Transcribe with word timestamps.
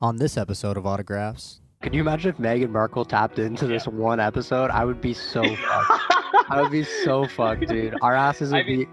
On 0.00 0.16
this 0.16 0.36
episode 0.36 0.76
of 0.76 0.86
Autographs, 0.86 1.60
Could 1.82 1.92
you 1.94 2.00
imagine 2.02 2.30
if 2.30 2.38
Meghan 2.38 2.70
Markle 2.70 3.04
tapped 3.04 3.38
into 3.40 3.66
this 3.66 3.86
one 3.86 4.20
episode? 4.20 4.70
I 4.70 4.84
would 4.84 5.00
be 5.00 5.12
so 5.12 5.42
fucked. 5.56 6.14
I 6.50 6.60
would 6.62 6.70
be 6.70 6.84
so 6.84 7.26
fucked, 7.26 7.66
dude. 7.68 7.94
Our 8.00 8.14
asses 8.14 8.52
would 8.52 8.60
I 8.60 8.64
mean, 8.64 8.88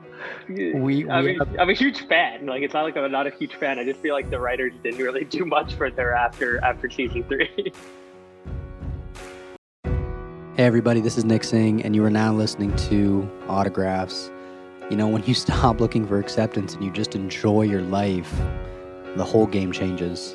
be. 0.47 0.73
We- 0.73 1.07
I 1.09 1.21
we 1.21 1.27
mean, 1.27 1.39
have- 1.39 1.55
I'm 1.59 1.69
a 1.69 1.73
huge 1.73 2.07
fan. 2.07 2.47
Like, 2.47 2.63
it's 2.63 2.73
not 2.73 2.83
like 2.83 2.97
I'm 2.97 3.11
not 3.11 3.27
a 3.27 3.29
huge 3.29 3.53
fan. 3.55 3.77
I 3.77 3.83
just 3.85 3.99
feel 4.01 4.15
like 4.15 4.29
the 4.31 4.39
writers 4.39 4.73
didn't 4.83 4.99
really 4.99 5.25
do 5.25 5.45
much 5.45 5.75
for 5.75 5.91
their 5.91 6.13
after 6.13 6.63
after 6.63 6.89
season 6.89 7.23
three. 7.25 7.71
Hey 10.55 10.63
everybody, 10.63 11.01
this 11.01 11.17
is 11.17 11.25
Nick 11.25 11.43
Singh, 11.43 11.83
and 11.83 11.93
you 11.95 12.03
are 12.05 12.09
now 12.09 12.33
listening 12.33 12.73
to 12.77 13.29
Autographs. 13.47 14.31
You 14.89 14.95
know, 14.97 15.07
when 15.07 15.23
you 15.25 15.33
stop 15.45 15.79
looking 15.81 16.07
for 16.07 16.17
acceptance 16.19 16.73
and 16.73 16.83
you 16.83 16.89
just 16.91 17.13
enjoy 17.15 17.63
your 17.63 17.81
life, 17.81 18.33
the 19.17 19.23
whole 19.23 19.45
game 19.45 19.71
changes. 19.71 20.33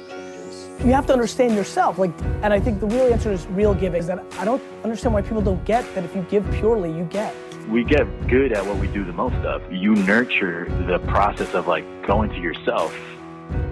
You 0.85 0.93
have 0.93 1.07
to 1.07 1.13
understand 1.13 1.55
yourself. 1.55 1.99
Like, 1.99 2.13
and 2.43 2.53
I 2.53 2.61
think 2.61 2.81
the 2.81 2.87
real 2.87 3.13
answer 3.13 3.31
is 3.31 3.47
real 3.49 3.75
giving. 3.75 4.01
Is 4.01 4.07
that 4.07 4.25
I 4.39 4.45
don't 4.45 4.63
understand 4.85 5.15
why 5.15 5.23
people 5.23 5.43
don't 5.43 5.65
get 5.65 5.85
that 5.95 6.05
if 6.05 6.15
you 6.15 6.23
give 6.31 6.51
purely, 6.53 6.91
you 6.91 7.05
get. 7.05 7.35
we 7.69 7.85
get 7.85 8.05
good 8.29 8.53
at 8.53 8.67
what 8.67 8.77
we 8.79 8.89
do 8.89 9.05
the 9.05 9.13
most 9.13 9.37
of. 9.47 9.73
You 9.73 9.95
nurture 9.95 10.67
the 10.87 10.99
process 11.07 11.55
of 11.55 11.67
like 11.67 11.85
going 12.07 12.31
to 12.31 12.39
yourself 12.39 12.95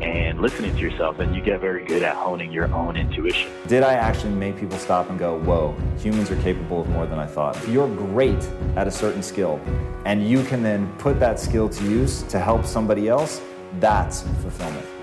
and 0.01 0.41
listening 0.41 0.75
to 0.75 0.81
yourself, 0.81 1.19
and 1.19 1.35
you 1.35 1.43
get 1.43 1.61
very 1.61 1.85
good 1.85 2.03
at 2.03 2.15
honing 2.15 2.53
your 2.53 2.73
own 2.75 2.97
intuition. 2.97 3.51
Did 3.69 3.83
I 3.83 3.95
actually 3.95 4.33
make 4.33 4.57
people 4.59 4.79
stop 4.79 5.09
and 5.09 5.19
go, 5.19 5.39
whoa, 5.41 5.77
humans 5.99 6.31
are 6.31 6.41
capable 6.43 6.81
of 6.83 6.89
more 6.89 7.07
than 7.07 7.19
I 7.19 7.27
thought? 7.27 7.57
If 7.57 7.69
you're 7.69 7.89
great 7.89 8.43
at 8.77 8.87
a 8.89 8.91
certain 8.91 9.23
skill 9.23 9.61
and 10.05 10.29
you 10.29 10.43
can 10.45 10.63
then 10.63 10.93
put 10.99 11.21
that 11.21 11.39
skill 11.39 11.69
to 11.69 11.85
use 11.85 12.23
to 12.25 12.39
help 12.39 12.65
somebody 12.65 13.09
else, 13.09 13.41
that's 13.79 14.23
fulfillment. 14.43 14.85
Fulfillment. 14.85 14.98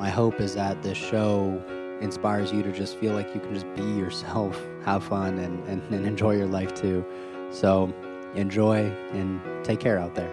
Fulfillment. 0.00 0.02
My 0.02 0.10
hope 0.10 0.40
is 0.40 0.54
that 0.54 0.82
this 0.82 0.98
show 0.98 1.62
inspires 2.00 2.52
you 2.52 2.62
to 2.62 2.72
just 2.72 2.96
feel 2.96 3.12
like 3.12 3.34
you 3.34 3.40
can 3.40 3.54
just 3.54 3.66
be 3.74 3.82
yourself, 3.82 4.60
have 4.84 5.04
fun, 5.04 5.38
and, 5.38 5.66
and, 5.68 5.82
and 5.94 6.06
enjoy 6.06 6.36
your 6.36 6.46
life 6.46 6.74
too. 6.74 7.04
So 7.50 7.92
enjoy 8.34 8.90
and 9.12 9.40
take 9.64 9.80
care 9.80 9.98
out 9.98 10.14
there. 10.14 10.30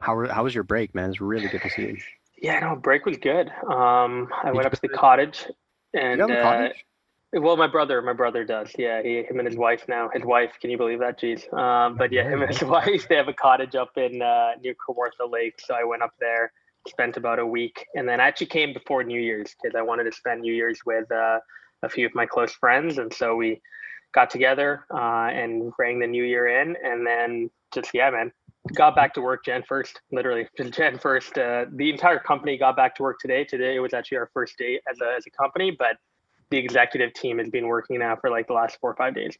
How, 0.00 0.14
were- 0.14 0.28
how 0.28 0.44
was 0.44 0.54
your 0.54 0.64
break, 0.64 0.94
man? 0.94 1.10
It's 1.10 1.20
really 1.20 1.48
good 1.48 1.62
to 1.62 1.70
see 1.70 1.82
you. 1.82 1.96
yeah, 2.42 2.58
no, 2.60 2.76
break 2.76 3.06
was 3.06 3.16
good. 3.18 3.48
Um, 3.66 4.28
I 4.42 4.46
Did 4.46 4.54
went 4.54 4.66
up 4.66 4.72
to 4.72 4.80
the 4.82 4.88
cottage, 4.88 5.46
and 5.94 6.18
You 6.18 6.26
have 6.26 6.30
a 6.30 6.40
uh, 6.40 6.42
cottage? 6.42 6.84
Well, 7.32 7.56
my 7.56 7.68
brother, 7.68 8.02
my 8.02 8.12
brother 8.12 8.44
does. 8.44 8.72
Yeah, 8.76 9.02
he, 9.02 9.22
him 9.22 9.38
and 9.38 9.46
his 9.46 9.56
wife 9.56 9.84
now. 9.88 10.10
His 10.12 10.24
wife, 10.24 10.52
can 10.60 10.70
you 10.70 10.76
believe 10.76 10.98
that? 10.98 11.20
Jeez. 11.20 11.52
Um, 11.54 11.96
but 11.96 12.12
yeah, 12.12 12.24
him 12.24 12.42
and 12.42 12.52
his 12.52 12.62
wife, 12.68 13.06
they 13.08 13.14
have 13.14 13.28
a 13.28 13.32
cottage 13.32 13.76
up 13.76 13.96
in 13.96 14.20
uh, 14.20 14.52
near 14.62 14.74
Kawartha 14.74 15.30
Lake. 15.30 15.60
So 15.64 15.74
I 15.74 15.84
went 15.84 16.02
up 16.02 16.12
there, 16.18 16.52
spent 16.88 17.16
about 17.16 17.38
a 17.38 17.46
week, 17.46 17.86
and 17.94 18.08
then 18.08 18.20
I 18.20 18.26
actually 18.26 18.48
came 18.48 18.72
before 18.72 19.04
New 19.04 19.20
Year's 19.20 19.54
because 19.60 19.76
I 19.76 19.82
wanted 19.82 20.04
to 20.04 20.12
spend 20.12 20.40
New 20.40 20.52
Year's 20.52 20.80
with 20.84 21.10
uh, 21.12 21.38
a 21.82 21.88
few 21.88 22.04
of 22.04 22.14
my 22.14 22.26
close 22.26 22.52
friends, 22.52 22.98
and 22.98 23.12
so 23.14 23.36
we 23.36 23.60
got 24.12 24.28
together 24.28 24.86
uh, 24.92 25.28
and 25.30 25.72
rang 25.78 26.00
the 26.00 26.06
New 26.08 26.24
Year 26.24 26.60
in, 26.60 26.76
and 26.82 27.06
then 27.06 27.48
just 27.72 27.90
yeah, 27.94 28.10
man, 28.10 28.32
got 28.74 28.96
back 28.96 29.14
to 29.14 29.20
work 29.20 29.44
Jan 29.44 29.62
first, 29.68 30.00
literally 30.10 30.48
Jan 30.70 30.98
first. 30.98 31.38
Uh, 31.38 31.66
the 31.76 31.90
entire 31.90 32.18
company 32.18 32.58
got 32.58 32.74
back 32.74 32.96
to 32.96 33.02
work 33.02 33.18
today. 33.20 33.44
Today 33.44 33.76
it 33.76 33.80
was 33.80 33.94
actually 33.94 34.18
our 34.18 34.30
first 34.34 34.58
day 34.58 34.80
as 34.90 34.98
a 35.00 35.14
as 35.16 35.24
a 35.26 35.30
company, 35.30 35.70
but 35.78 35.96
the 36.50 36.58
executive 36.58 37.12
team 37.14 37.38
has 37.38 37.48
been 37.48 37.66
working 37.66 37.98
now 37.98 38.16
for 38.16 38.30
like 38.30 38.46
the 38.46 38.52
last 38.52 38.78
four 38.80 38.90
or 38.90 38.96
five 38.96 39.14
days. 39.14 39.36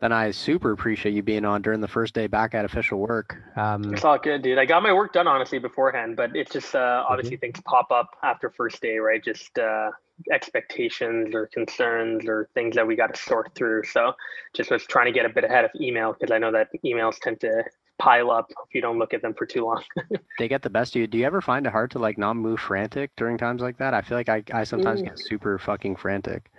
Then 0.00 0.12
I 0.12 0.32
super 0.32 0.72
appreciate 0.72 1.12
you 1.12 1.22
being 1.22 1.44
on 1.44 1.62
during 1.62 1.80
the 1.80 1.88
first 1.88 2.14
day 2.14 2.26
back 2.26 2.54
at 2.54 2.64
official 2.64 2.98
work. 2.98 3.36
Um, 3.56 3.94
It's 3.94 4.04
all 4.04 4.18
good, 4.18 4.42
dude. 4.42 4.58
I 4.58 4.64
got 4.66 4.82
my 4.82 4.92
work 4.92 5.12
done 5.12 5.28
honestly 5.28 5.58
beforehand, 5.58 6.16
but 6.16 6.34
it's 6.34 6.52
just 6.52 6.74
uh, 6.74 7.04
obviously 7.08 7.36
things 7.36 7.60
pop 7.64 7.90
up 7.90 8.10
after 8.22 8.50
first 8.50 8.82
day, 8.82 8.98
right? 8.98 9.22
Just 9.22 9.56
uh, 9.58 9.90
expectations 10.32 11.34
or 11.34 11.46
concerns 11.46 12.26
or 12.26 12.48
things 12.54 12.74
that 12.74 12.86
we 12.86 12.96
got 12.96 13.14
to 13.14 13.20
sort 13.20 13.54
through. 13.54 13.84
So 13.84 14.12
just 14.52 14.70
was 14.70 14.84
trying 14.84 15.06
to 15.06 15.12
get 15.12 15.26
a 15.26 15.28
bit 15.28 15.44
ahead 15.44 15.64
of 15.64 15.70
email 15.80 16.12
because 16.12 16.32
I 16.32 16.38
know 16.38 16.50
that 16.52 16.68
emails 16.84 17.18
tend 17.20 17.40
to 17.40 17.64
pile 17.98 18.30
up 18.30 18.50
if 18.50 18.74
you 18.74 18.80
don't 18.80 18.98
look 18.98 19.14
at 19.14 19.22
them 19.22 19.34
for 19.34 19.46
too 19.46 19.64
long. 19.64 19.82
they 20.38 20.48
get 20.48 20.62
the 20.62 20.70
best 20.70 20.94
of 20.96 21.00
you. 21.00 21.06
Do 21.06 21.18
you 21.18 21.26
ever 21.26 21.40
find 21.40 21.66
it 21.66 21.72
hard 21.72 21.90
to 21.92 21.98
like 21.98 22.18
not 22.18 22.34
move 22.34 22.60
frantic 22.60 23.10
during 23.16 23.38
times 23.38 23.62
like 23.62 23.78
that? 23.78 23.94
I 23.94 24.02
feel 24.02 24.16
like 24.18 24.28
I, 24.28 24.42
I 24.52 24.64
sometimes 24.64 25.00
Mm. 25.00 25.04
get 25.04 25.18
super 25.18 25.58
fucking 25.58 25.96
frantic. 25.96 26.50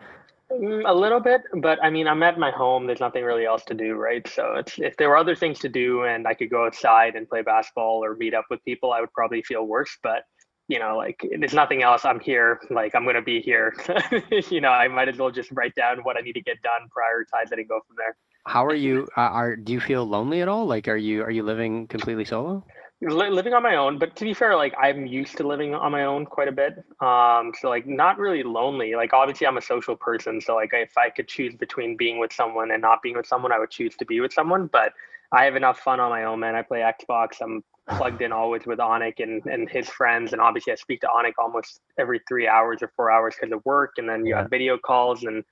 Mm, 0.51 0.83
a 0.87 0.93
little 0.93 1.19
bit, 1.19 1.41
but 1.61 1.83
I 1.83 1.89
mean, 1.89 2.07
I'm 2.07 2.21
at 2.23 2.37
my 2.37 2.51
home. 2.51 2.85
There's 2.85 2.99
nothing 2.99 3.23
really 3.23 3.45
else 3.45 3.63
to 3.65 3.73
do, 3.73 3.95
right? 3.95 4.25
So 4.27 4.55
it's 4.55 4.77
if 4.77 4.95
there 4.97 5.09
were 5.09 5.17
other 5.17 5.35
things 5.35 5.59
to 5.59 5.69
do 5.69 6.03
and 6.03 6.27
I 6.27 6.35
could 6.35 6.49
go 6.51 6.65
outside 6.65 7.15
and 7.15 7.27
play 7.27 7.41
basketball 7.41 8.03
or 8.03 8.15
meet 8.15 8.33
up 8.33 8.45
with 8.49 8.63
people, 8.63 8.93
I 8.93 9.01
would 9.01 9.11
probably 9.11 9.41
feel 9.41 9.65
worse. 9.65 9.97
But 10.03 10.23
you 10.67 10.79
know, 10.79 10.97
like 10.97 11.19
there's 11.39 11.53
nothing 11.53 11.83
else. 11.83 12.05
I'm 12.05 12.19
here. 12.19 12.59
Like 12.69 12.95
I'm 12.95 13.05
gonna 13.05 13.21
be 13.21 13.41
here. 13.41 13.73
you 14.49 14.61
know, 14.61 14.69
I 14.69 14.87
might 14.87 15.09
as 15.09 15.17
well 15.17 15.31
just 15.31 15.51
write 15.51 15.75
down 15.75 15.99
what 16.03 16.17
I 16.17 16.21
need 16.21 16.33
to 16.33 16.41
get 16.41 16.61
done, 16.61 16.87
prioritize 16.95 17.51
it, 17.51 17.59
and 17.59 17.67
go 17.67 17.79
from 17.87 17.95
there. 17.97 18.15
How 18.47 18.65
are 18.65 18.73
you? 18.75 19.07
Uh, 19.17 19.21
are 19.21 19.55
do 19.55 19.73
you 19.73 19.79
feel 19.79 20.05
lonely 20.05 20.41
at 20.41 20.47
all? 20.47 20.65
Like, 20.65 20.87
are 20.87 20.95
you 20.97 21.23
are 21.23 21.31
you 21.31 21.43
living 21.43 21.87
completely 21.87 22.25
solo? 22.25 22.63
Living 23.01 23.53
on 23.53 23.61
my 23.61 23.75
own, 23.75 23.99
but 23.99 24.15
to 24.15 24.23
be 24.23 24.33
fair, 24.33 24.55
like 24.55 24.73
I'm 24.81 25.05
used 25.05 25.37
to 25.37 25.47
living 25.47 25.75
on 25.75 25.91
my 25.91 26.05
own 26.05 26.25
quite 26.25 26.47
a 26.47 26.51
bit. 26.51 26.73
Um, 27.01 27.51
so 27.59 27.69
like 27.69 27.85
not 27.85 28.17
really 28.17 28.41
lonely. 28.41 28.95
Like 28.95 29.13
obviously 29.13 29.45
I'm 29.45 29.57
a 29.57 29.61
social 29.61 29.95
person, 29.95 30.39
so 30.39 30.55
like 30.55 30.69
if 30.73 30.97
I 30.97 31.09
could 31.09 31.27
choose 31.27 31.55
between 31.55 31.97
being 31.97 32.19
with 32.19 32.31
someone 32.31 32.71
and 32.71 32.81
not 32.81 33.01
being 33.01 33.17
with 33.17 33.27
someone, 33.27 33.51
I 33.51 33.59
would 33.59 33.69
choose 33.69 33.95
to 33.97 34.05
be 34.05 34.21
with 34.21 34.31
someone. 34.33 34.67
But 34.67 34.93
I 35.31 35.43
have 35.43 35.55
enough 35.55 35.79
fun 35.79 35.99
on 35.99 36.09
my 36.09 36.23
own, 36.23 36.39
man. 36.39 36.55
I 36.55 36.61
play 36.61 36.79
Xbox. 36.79 37.41
I'm 37.41 37.63
plugged 37.97 38.21
in 38.21 38.31
always 38.31 38.65
with 38.65 38.79
Onik 38.79 39.19
and, 39.19 39.45
and 39.45 39.69
his 39.69 39.89
friends, 39.89 40.31
and 40.31 40.41
obviously 40.41 40.71
I 40.73 40.75
speak 40.77 41.01
to 41.01 41.07
Onik 41.07 41.33
almost 41.37 41.81
every 41.99 42.21
three 42.27 42.47
hours 42.47 42.79
or 42.81 42.91
four 42.95 43.11
hours 43.11 43.35
because 43.39 43.53
of 43.53 43.63
work, 43.65 43.95
and 43.97 44.07
then 44.07 44.25
you 44.25 44.31
Yeah. 44.31 44.41
have 44.41 44.49
video 44.49 44.77
calls 44.77 45.23
and 45.25 45.43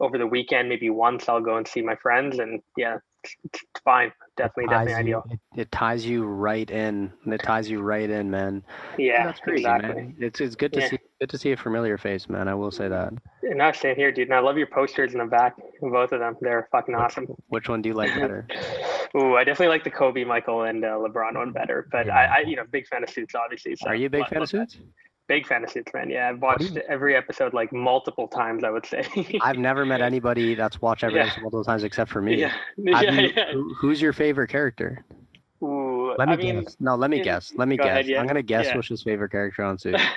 over 0.00 0.18
the 0.18 0.26
weekend 0.26 0.68
maybe 0.68 0.90
once 0.90 1.28
I'll 1.28 1.40
go 1.40 1.56
and 1.56 1.66
see 1.66 1.80
my 1.82 1.96
friends, 1.96 2.38
and 2.38 2.60
yeah, 2.76 2.98
it's, 3.24 3.34
it's 3.44 3.60
fine. 3.84 4.12
Definitely, 4.36 4.66
definitely 4.66 4.92
you- 4.92 4.98
ideal. 4.98 5.24
It, 5.30 5.60
it 5.62 5.72
ties 5.72 6.04
you 6.04 6.24
right 6.26 6.70
in. 6.70 7.10
It 7.26 7.42
ties 7.42 7.70
you 7.70 7.80
right 7.80 8.08
in, 8.08 8.30
man. 8.30 8.62
Yeah, 8.98 9.24
That's 9.26 9.40
crazy, 9.40 9.62
exactly. 9.62 9.94
man. 9.94 10.16
It's 10.20 10.40
it's 10.42 10.54
good 10.54 10.72
to 10.74 10.80
Yeah. 10.80 10.90
see 10.90 10.98
good 11.20 11.30
to 11.30 11.38
see 11.38 11.52
a 11.52 11.56
familiar 11.56 11.96
face, 11.96 12.28
man. 12.28 12.46
I 12.46 12.54
will 12.54 12.70
say 12.70 12.88
that. 12.88 13.14
And 13.42 13.62
I 13.62 13.72
stand 13.72 13.96
here, 13.96 14.12
dude. 14.12 14.28
And 14.28 14.34
I 14.36 14.40
love 14.40 14.58
your 14.58 14.66
posters 14.66 15.12
in 15.14 15.18
the 15.20 15.24
back. 15.24 15.54
Both 15.80 16.12
of 16.12 16.20
them. 16.20 16.36
They're 16.42 16.68
fucking 16.70 16.94
awesome. 16.94 17.26
Which 17.48 17.70
one 17.70 17.80
do 17.80 17.88
you 17.88 17.94
like 17.94 18.14
better? 18.20 18.46
Ooh, 19.16 19.36
I 19.36 19.44
definitely 19.44 19.68
like 19.68 19.84
the 19.84 19.90
Kobe, 19.90 20.24
Michael, 20.24 20.64
and 20.64 20.84
uh, 20.84 20.88
LeBron 20.98 21.36
one 21.36 21.52
better. 21.52 21.88
But 21.90 22.10
I, 22.10 22.24
I, 22.26 22.38
you 22.40 22.56
know, 22.56 22.64
big 22.70 22.86
fan 22.86 23.02
of 23.02 23.08
suits, 23.08 23.34
obviously. 23.34 23.76
So 23.76 23.86
Are 23.88 23.94
you 23.94 24.08
a 24.08 24.10
big 24.10 24.20
love- 24.20 24.28
fan 24.28 24.42
of 24.42 24.48
suits? 24.50 24.74
that. 24.74 24.82
Big 25.28 25.46
fan 25.46 25.64
of 25.64 25.70
suits. 25.70 25.90
Yeah, 26.08 26.28
I've 26.28 26.40
watched 26.40 26.76
every 26.88 27.16
episode 27.16 27.52
like 27.52 27.72
multiple 27.72 28.28
times. 28.28 28.62
I 28.64 28.70
would 28.70 28.86
say. 28.86 29.04
I've 29.42 29.58
never 29.58 29.84
met 29.84 30.00
anybody 30.00 30.54
that's 30.54 30.80
watched 30.80 31.02
every 31.04 31.16
Yeah. 31.16 31.26
episode 31.26 31.42
multiple 31.42 31.64
times 31.64 31.82
except 31.84 32.10
for 32.10 32.22
me. 32.22 32.36
yeah, 32.40 32.52
yeah, 32.76 33.00
you- 33.02 33.32
yeah. 33.36 33.52
who- 33.52 33.74
who's 33.74 34.00
your 34.00 34.12
favorite 34.12 34.48
character? 34.48 35.04
Ooh, 35.62 36.14
Let 36.18 36.28
me 36.28 36.34
I 36.34 36.36
mean, 36.36 36.62
guess. 36.64 36.76
No, 36.80 36.94
let 36.96 37.10
me 37.10 37.22
guess. 37.22 37.52
Let 37.56 37.66
me 37.66 37.76
go 37.76 37.84
guess. 37.84 37.90
ahead, 37.92 38.06
yeah, 38.06 38.20
I'm 38.20 38.26
gonna 38.26 38.42
guess 38.42 38.66
yeah. 38.66 38.76
what's 38.76 38.88
his 38.88 39.02
favorite 39.02 39.30
character 39.30 39.62
on 39.64 39.78
Suits. 39.78 40.02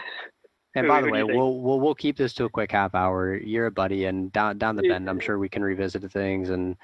And 0.75 0.87
by 0.87 1.01
the 1.01 1.09
way, 1.09 1.23
we'll 1.23 1.59
we'll 1.61 1.79
we'll 1.79 1.95
keep 1.95 2.15
this 2.15 2.31
to 2.35 2.43
a 2.45 2.49
quick 2.49 2.71
half 2.71 2.93
hour. 2.93 3.35
You're 3.35 3.65
a 3.65 3.71
buddy, 3.71 4.05
and 4.05 4.31
down 4.31 4.59
down 4.59 4.75
the 4.75 4.83
bend, 4.87 5.09
I'm 5.09 5.19
sure 5.19 5.39
we 5.39 5.49
can 5.49 5.63
revisit 5.63 6.09
things 6.11 6.51
and 6.51 6.75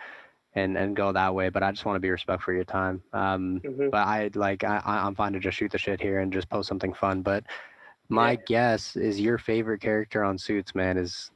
and 0.56 0.76
and 0.76 0.96
go 0.96 1.12
that 1.12 1.36
way. 1.36 1.50
But 1.50 1.62
I 1.62 1.72
just 1.72 1.86
want 1.86 1.96
to 1.96 2.00
be 2.00 2.10
respectful 2.10 2.52
of 2.52 2.56
your 2.56 2.66
time. 2.66 3.04
Um, 3.14 3.62
Mhm. 3.64 3.92
but 3.92 4.00
I 4.08 4.32
like 4.34 4.64
I 4.64 4.82
I- 4.84 5.06
I'm 5.06 5.14
fine 5.14 5.34
to 5.34 5.40
just 5.40 5.58
shoot 5.58 5.72
the 5.72 5.78
shit 5.78 6.02
here 6.02 6.20
and 6.22 6.34
just 6.34 6.50
post 6.50 6.68
something 6.68 6.94
fun. 6.96 7.22
But 7.22 7.44
my 8.10 8.32
Yeah. 8.32 8.38
guess 8.48 8.96
is 8.96 9.20
your 9.20 9.38
favorite 9.38 9.82
character 9.82 10.24
on 10.24 10.38
Suits, 10.38 10.76
man, 10.76 10.98
is 10.98 11.32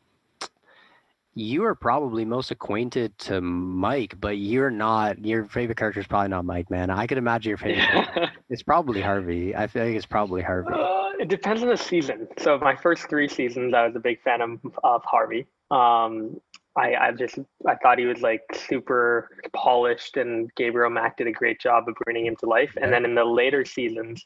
you 1.36 1.64
are 1.64 1.76
probably 1.76 2.26
most 2.26 2.52
acquainted 2.52 3.18
to 3.20 3.40
Mike, 3.40 4.16
but 4.20 4.38
you're 4.38 4.72
not. 4.72 5.24
Your 5.24 5.46
favorite 5.46 5.78
character 5.78 6.00
is 6.02 6.08
probably 6.08 6.30
not 6.30 6.44
Mike, 6.44 6.70
man. 6.70 6.90
I 6.90 7.08
could 7.08 7.18
imagine 7.18 7.50
your 7.50 7.58
favorite. 7.58 7.86
character- 7.88 8.32
It's 8.50 8.64
probably 8.64 9.00
Harvey. 9.00 9.56
I 9.56 9.68
feel 9.68 9.86
like 9.86 9.94
it's 9.96 10.08
probably 10.08 10.42
Harvey. 10.42 10.72
Uh, 10.74 11.12
it 11.20 11.28
depends 11.28 11.62
on 11.62 11.70
the 11.70 11.78
season. 11.78 12.28
So 12.40 12.58
my 12.58 12.76
first 12.76 13.08
three 13.08 13.28
seasons, 13.28 13.76
I 13.76 13.86
was 13.86 13.96
a 13.96 14.00
big 14.00 14.20
fan 14.24 14.42
of, 14.42 14.60
of 14.84 15.04
Harvey. 15.06 15.46
Um, 15.70 16.42
I, 16.76 16.96
I 16.96 17.12
just 17.12 17.38
I 17.68 17.76
thought 17.76 18.00
he 18.00 18.06
was 18.06 18.22
like 18.22 18.42
super 18.56 19.30
polished, 19.54 20.18
and 20.18 20.50
Gabriel 20.56 20.90
Macht 20.90 21.18
did 21.18 21.28
a 21.28 21.32
great 21.32 21.60
job 21.62 21.88
of 21.88 21.94
bringing 22.04 22.26
him 22.26 22.36
to 22.38 22.48
life. 22.48 22.72
And 22.82 22.92
then 22.92 23.06
in 23.06 23.14
the 23.14 23.24
later 23.24 23.64
seasons, 23.66 24.26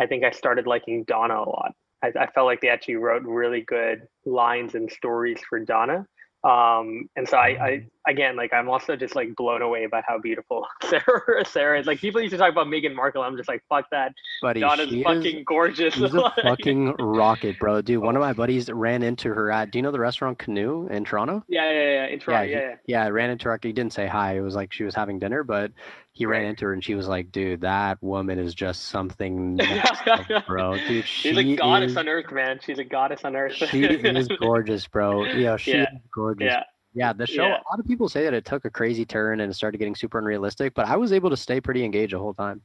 I 0.00 0.06
think 0.06 0.24
I 0.24 0.30
started 0.30 0.66
liking 0.66 1.04
Donna 1.04 1.34
a 1.34 1.44
lot. 1.44 1.74
I, 2.02 2.12
I 2.18 2.26
felt 2.26 2.46
like 2.46 2.60
they 2.60 2.68
actually 2.68 2.96
wrote 2.96 3.22
really 3.24 3.62
good 3.62 4.06
lines 4.24 4.74
and 4.74 4.90
stories 4.90 5.40
for 5.48 5.60
Donna. 5.60 6.06
Um, 6.44 7.08
and 7.16 7.28
so 7.28 7.36
I, 7.36 7.48
I 7.48 7.86
again, 8.08 8.34
like 8.36 8.52
I'm 8.52 8.68
also 8.68 8.96
just 8.96 9.14
like 9.14 9.36
blown 9.36 9.62
away 9.62 9.86
by 9.86 10.02
how 10.06 10.18
beautiful 10.18 10.66
Sarah 10.88 11.44
Sarah 11.46 11.78
is. 11.80 11.86
Like 11.86 12.00
people 12.00 12.20
used 12.20 12.32
to 12.32 12.38
talk 12.38 12.50
about 12.50 12.66
Meghan 12.66 12.94
Markle. 12.94 13.22
I'm 13.22 13.36
just 13.36 13.48
like, 13.48 13.62
fuck 13.68 13.84
that. 13.92 14.12
Buddy, 14.42 14.60
Donna's 14.60 14.88
she 14.88 15.02
fucking 15.04 15.38
is, 15.38 15.44
gorgeous. 15.46 15.94
she's 15.94 16.14
a 16.14 16.32
fucking 16.42 16.94
rocket, 16.98 17.58
bro. 17.58 17.82
Dude, 17.82 18.02
one 18.02 18.16
of 18.16 18.20
my 18.20 18.32
buddies 18.42 18.68
ran 18.70 19.02
into 19.02 19.28
her 19.28 19.50
at. 19.52 19.70
Do 19.70 19.78
you 19.78 19.82
know 19.82 19.92
the 19.92 20.00
restaurant 20.00 20.38
Canoe 20.38 20.88
in 20.88 21.04
Toronto? 21.04 21.44
Yeah, 21.48 21.70
yeah, 21.70 21.92
yeah. 21.92 22.06
In 22.06 22.18
Toronto, 22.18 22.46
he- 22.46 22.52
yeah, 22.52 22.60
yeah. 22.60 22.74
yeah. 22.86 23.04
I 23.04 23.10
ran 23.10 23.30
into 23.30 23.48
her. 23.48 23.58
He 23.62 23.72
didn't 23.72 23.92
say 23.92 24.06
hi. 24.06 24.36
It 24.36 24.40
was 24.40 24.54
like 24.56 24.72
she 24.72 24.84
was 24.84 24.94
having 24.94 25.18
dinner, 25.18 25.44
but 25.44 25.70
he 26.12 26.26
ran 26.26 26.46
into 26.46 26.64
her 26.64 26.72
and 26.72 26.82
she 26.82 26.94
was 26.96 27.06
like, 27.06 27.30
"Dude, 27.30 27.60
that 27.60 28.02
woman 28.02 28.38
is 28.40 28.54
just 28.54 28.86
something, 28.88 29.56
level, 29.56 30.42
bro. 30.48 30.76
Dude, 30.76 31.06
she 31.06 31.28
She's 31.28 31.36
a 31.38 31.56
goddess 31.56 31.92
is, 31.92 31.96
on 31.96 32.08
earth, 32.08 32.32
man. 32.32 32.58
She's 32.64 32.78
a 32.78 32.84
goddess 32.84 33.20
on 33.24 33.36
earth. 33.36 33.52
she 33.52 33.84
is 33.84 34.28
gorgeous, 34.40 34.86
bro. 34.88 35.24
Yeah, 35.26 35.56
she 35.56 35.72
Yeah. 35.72 35.82
is 35.82 35.88
gorgeous. 36.12 36.46
yeah. 36.46 36.62
Yeah, 36.94 37.12
the 37.12 37.26
show. 37.26 37.46
Yeah. 37.46 37.56
A 37.56 37.68
lot 37.70 37.78
of 37.78 37.86
people 37.86 38.08
say 38.08 38.24
that 38.24 38.34
it 38.34 38.44
took 38.44 38.64
a 38.64 38.70
crazy 38.70 39.04
turn 39.04 39.40
and 39.40 39.50
it 39.50 39.54
started 39.54 39.78
getting 39.78 39.94
super 39.94 40.18
unrealistic, 40.18 40.74
but 40.74 40.86
I 40.86 40.96
was 40.96 41.12
able 41.12 41.30
to 41.30 41.36
stay 41.36 41.60
pretty 41.60 41.84
engaged 41.84 42.12
the 42.12 42.18
whole 42.18 42.34
time. 42.34 42.62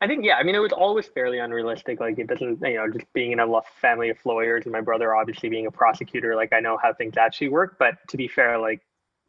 I 0.00 0.06
think 0.06 0.24
yeah. 0.24 0.36
I 0.36 0.42
mean, 0.42 0.54
it 0.54 0.60
was 0.60 0.72
always 0.72 1.06
fairly 1.06 1.38
unrealistic. 1.38 2.00
Like 2.00 2.18
it 2.18 2.26
doesn't, 2.26 2.60
you 2.62 2.74
know, 2.74 2.90
just 2.90 3.10
being 3.12 3.32
in 3.32 3.40
a 3.40 3.46
family 3.80 4.10
of 4.10 4.16
lawyers 4.24 4.64
and 4.64 4.72
my 4.72 4.80
brother 4.80 5.14
obviously 5.14 5.48
being 5.48 5.66
a 5.66 5.70
prosecutor. 5.70 6.34
Like 6.34 6.52
I 6.52 6.60
know 6.60 6.78
how 6.82 6.92
things 6.92 7.16
actually 7.16 7.48
work. 7.48 7.76
But 7.78 7.94
to 8.08 8.16
be 8.16 8.28
fair, 8.28 8.58
like 8.58 8.80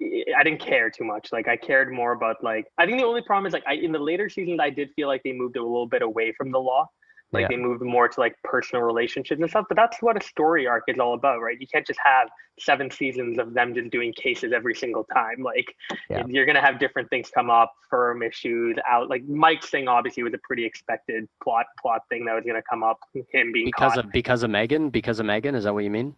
I 0.02 0.24
I 0.38 0.44
didn't 0.44 0.60
care 0.60 0.90
too 0.90 1.04
much. 1.04 1.32
Like 1.32 1.48
I 1.48 1.58
cared 1.58 1.92
more 1.92 2.12
about 2.12 2.44
like 2.44 2.68
I 2.78 2.86
think 2.86 3.00
the 3.00 3.06
only 3.06 3.22
problem 3.22 3.48
is 3.48 3.54
like 3.54 3.64
I 3.68 3.74
in 3.74 3.92
the 3.92 4.00
later 4.00 4.30
seasons 4.30 4.60
I 4.62 4.70
did 4.70 4.90
feel 4.96 5.08
like 5.08 5.24
they 5.24 5.34
moved 5.34 5.58
a 5.58 5.64
little 5.64 5.88
bit 5.88 6.02
away 6.02 6.34
from 6.34 6.52
the 6.52 6.60
law. 6.60 6.88
Like 7.34 7.42
Yeah. 7.42 7.48
they 7.50 7.58
moved 7.58 7.82
more 7.82 8.08
to 8.08 8.20
like 8.20 8.36
personal 8.44 8.84
relationships 8.84 9.40
and 9.42 9.50
stuff. 9.50 9.66
But 9.68 9.76
that's 9.76 10.02
what 10.02 10.22
a 10.22 10.26
story 10.26 10.66
arc 10.66 10.84
is 10.88 10.98
all 10.98 11.14
about, 11.14 11.42
right? 11.42 11.60
You 11.60 11.68
can't 11.68 11.86
just 11.86 12.00
have 12.04 12.30
seven 12.60 12.90
seasons 12.90 13.38
of 13.38 13.54
them 13.54 13.74
just 13.76 13.90
doing 13.90 14.14
cases 14.14 14.54
every 14.54 14.74
single 14.74 15.04
time. 15.14 15.44
Like 15.44 15.66
Yeah. 16.10 16.24
you're 16.28 16.46
gonna 16.46 16.62
have 16.62 16.80
different 16.80 17.10
things 17.10 17.30
come 17.30 17.50
up, 17.50 17.74
firm 17.90 18.24
issues 18.24 18.78
out. 18.88 19.10
Like 19.10 19.24
Mike's 19.26 19.70
thing 19.70 19.88
obviously 19.88 20.24
was 20.24 20.34
a 20.34 20.40
pretty 20.44 20.66
expected 20.66 21.28
plot 21.44 21.66
plot 21.82 22.02
thing 22.10 22.24
that 22.26 22.34
was 22.34 22.46
gonna 22.46 22.64
come 22.70 22.84
up. 22.84 23.00
Him 23.32 23.52
being 23.52 23.66
Because 23.66 23.94
caught. 23.96 24.06
of 24.06 24.12
because 24.12 24.44
of 24.44 24.50
Meghan, 24.52 24.92
because 24.92 25.20
of 25.20 25.26
Meghan, 25.26 25.54
is 25.56 25.66
that 25.66 25.74
what 25.74 25.84
you 25.84 25.92
mean? 25.92 26.16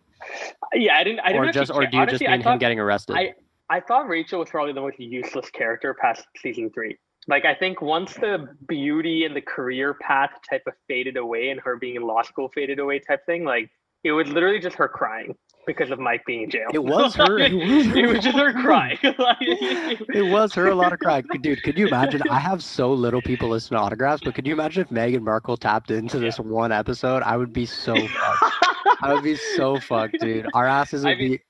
yeah, 0.74 0.98
I 0.98 1.04
didn't. 1.04 1.22
I 1.22 1.32
didn't 1.32 1.50
Or 1.50 1.52
just 1.52 1.72
or 1.72 1.86
do 1.88 1.98
you 1.98 2.06
just 2.06 2.22
mean 2.22 2.30
I 2.46 2.52
him 2.52 2.60
getting 2.60 2.80
arrested? 2.80 3.16
I- 3.16 3.34
I 3.72 3.80
thought 3.80 4.08
Rachel 4.08 4.40
was 4.40 4.50
probably 4.50 4.74
the 4.74 4.82
most 4.82 5.00
useless 5.00 5.48
character 5.52 5.94
past 5.94 6.26
season 6.38 6.72
three. 6.72 6.98
Like 7.30 7.46
I 7.46 7.54
think 7.54 7.82
once 7.82 8.16
the 8.16 8.48
beauty 8.68 9.24
and 9.24 9.36
the 9.36 9.42
career 9.42 9.94
path 10.02 10.32
type 10.50 10.64
of 10.66 10.74
faded 10.88 11.16
away 11.16 11.50
and 11.50 11.60
her 11.62 11.78
being 11.78 11.96
in 11.96 12.02
law 12.02 12.24
school 12.24 12.50
faded 12.50 12.80
away 12.80 13.00
type 13.00 13.24
thing, 13.28 13.44
like 13.46 13.70
it 14.04 14.12
was 14.14 14.28
literally 14.30 14.60
just 14.60 14.76
her 14.78 14.88
crying 14.88 15.36
because 15.68 15.92
of 15.92 16.00
Mike 16.00 16.26
being 16.26 16.44
in 16.44 16.50
jail. 16.50 16.70
It 16.74 16.84
was 16.84 17.14
her- 17.16 17.38
it 17.40 17.54
was 17.54 17.96
it 17.96 18.08
was 18.08 18.24
just 18.24 18.38
her 18.38 18.52
crying. 18.54 18.98
It 19.04 20.32
was 20.32 20.54
her 20.56 20.70
a 20.70 20.76
lot 20.76 20.92
of 20.92 21.00
crying. 21.00 21.26
Dude, 21.42 21.62
could 21.62 21.78
you 21.78 21.88
imagine? 21.88 22.24
I 22.32 22.40
have 22.40 22.64
so 22.64 22.92
little 22.92 23.22
people 23.22 23.50
listen 23.50 23.78
to 23.78 23.84
autographs, 23.84 24.24
but 24.26 24.34
could 24.34 24.48
you 24.48 24.54
imagine 24.54 24.82
if 24.82 24.90
Meghan 24.90 25.22
Markle 25.22 25.56
tapped 25.56 25.92
into 25.92 26.18
this 26.18 26.40
one 26.40 26.72
episode? 26.72 27.22
I 27.22 27.38
would 27.38 27.54
be 27.54 27.68
so 27.68 27.96
fucked. 27.96 28.56
I 29.02 29.14
would 29.14 29.24
be 29.24 29.36
so 29.56 29.80
fucked, 29.80 30.20
dude. 30.20 30.48
Our 30.56 30.66
asses 30.66 31.04
would 31.04 31.12
I 31.14 31.16
mean, 31.16 31.32
be 31.34 31.42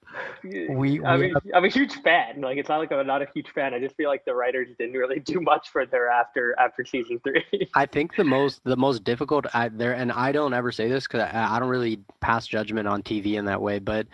we, 0.43 1.03
I 1.05 1.15
we 1.15 1.27
mean, 1.27 1.35
I'm 1.53 1.65
a 1.65 1.69
huge 1.69 1.93
fan. 2.01 2.41
Like, 2.41 2.57
it's 2.57 2.69
not 2.69 2.79
like 2.79 2.91
I'm 2.91 3.05
not 3.05 3.21
a 3.21 3.27
huge 3.33 3.49
fan. 3.49 3.73
I 3.73 3.79
just 3.79 3.95
feel 3.95 4.09
like 4.09 4.25
the 4.25 4.33
writers 4.33 4.69
didn't 4.77 4.95
really 4.95 5.19
do 5.19 5.39
much 5.41 5.69
for 5.69 5.85
their 5.85 6.09
after 6.09 6.55
after 6.59 6.85
season 6.85 7.19
three. 7.19 7.69
I 7.75 7.85
think 7.85 8.15
the 8.15 8.23
most 8.23 8.63
the 8.63 8.77
most 8.77 9.03
difficult 9.03 9.45
I, 9.53 9.69
there, 9.69 9.93
and 9.93 10.11
I 10.11 10.31
don't 10.31 10.53
ever 10.53 10.71
say 10.71 10.87
this 10.87 11.07
because 11.07 11.21
I, 11.21 11.55
I 11.55 11.59
don't 11.59 11.69
really 11.69 11.99
pass 12.19 12.47
judgment 12.47 12.87
on 12.87 13.03
TV 13.03 13.33
in 13.37 13.45
that 13.45 13.61
way, 13.61 13.79
but 13.79 14.07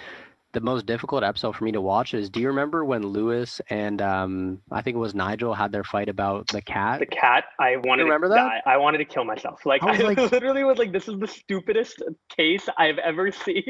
the 0.56 0.62
most 0.62 0.86
difficult 0.88 1.24
episode 1.24 1.56
for 1.56 1.66
me 1.66 1.72
to 1.74 1.82
watch 1.82 2.14
is 2.16 2.30
do 2.30 2.40
you 2.40 2.48
remember 2.48 2.84
when 2.86 3.04
Louis 3.06 3.62
and 3.70 4.02
um 4.02 4.62
I 4.72 4.82
think 4.82 4.96
it 4.96 5.00
was 5.00 5.14
Nigel 5.14 5.54
had 5.54 5.72
their 5.72 5.84
fight 5.84 6.10
about 6.10 6.48
the 6.48 6.62
cat? 6.62 7.00
the 7.02 7.06
cat, 7.06 7.44
I 7.60 7.76
wanted 7.76 8.04
remember 8.06 8.28
to 8.30 8.34
that? 8.36 8.38
die. 8.38 8.62
I 8.66 8.78
wanted 8.78 9.00
to 9.00 9.06
kill 9.06 9.26
myself. 9.26 9.66
Like, 9.66 9.84
I 9.84 9.92
was 9.92 10.00
I, 10.00 10.04
like- 10.04 10.18
literally 10.32 10.64
was 10.64 10.78
like, 10.78 10.92
"This 10.94 11.08
is 11.08 11.20
the 11.20 11.28
stupidest 11.28 12.02
case 12.36 12.68
I've 12.78 12.98
ever 13.00 13.32
seen." 13.32 13.64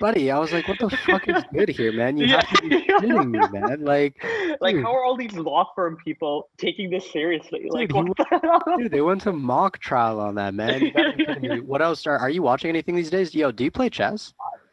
Buddy, 0.00 0.30
I 0.30 0.38
was 0.38 0.52
like, 0.52 0.66
what 0.66 0.78
the 0.78 0.90
fuck 0.90 1.28
is 1.28 1.44
good 1.52 1.68
here, 1.68 1.92
man? 1.92 2.16
You 2.16 2.26
have 2.36 2.48
to 2.48 2.68
be 2.68 2.80
kidding 2.82 3.30
me, 3.30 3.38
man. 3.52 3.84
Like, 3.84 4.24
like, 4.60 4.74
Dude. 4.74 4.84
how 4.84 4.92
are 4.94 5.04
all 5.04 5.16
these 5.16 5.34
law 5.34 5.70
firm 5.76 5.96
people 6.02 6.48
taking 6.58 6.88
this 6.90 7.10
seriously? 7.12 7.66
Like, 7.68 7.90
Dude, 7.90 7.96
he 7.98 8.02
what 8.04 8.16
the 8.16 8.40
hell? 8.42 8.62
dude, 8.78 8.90
they 8.90 9.02
went 9.02 9.20
to 9.22 9.32
mock 9.32 9.78
trial 9.80 10.18
on 10.18 10.34
that, 10.36 10.54
man. 10.54 10.80
You 10.80 10.92
gotta 10.92 11.12
be 11.14 11.26
kidding 11.26 11.42
me. 11.50 11.60
What 11.60 11.82
else 11.82 12.06
are, 12.06 12.18
are 12.18 12.30
you 12.30 12.42
watching 12.42 12.70
anything 12.70 12.96
these 12.96 13.10
days? 13.10 13.34
Yo, 13.34 13.52
do 13.52 13.64
you 13.64 13.70
play 13.70 13.90
chess? 13.90 14.32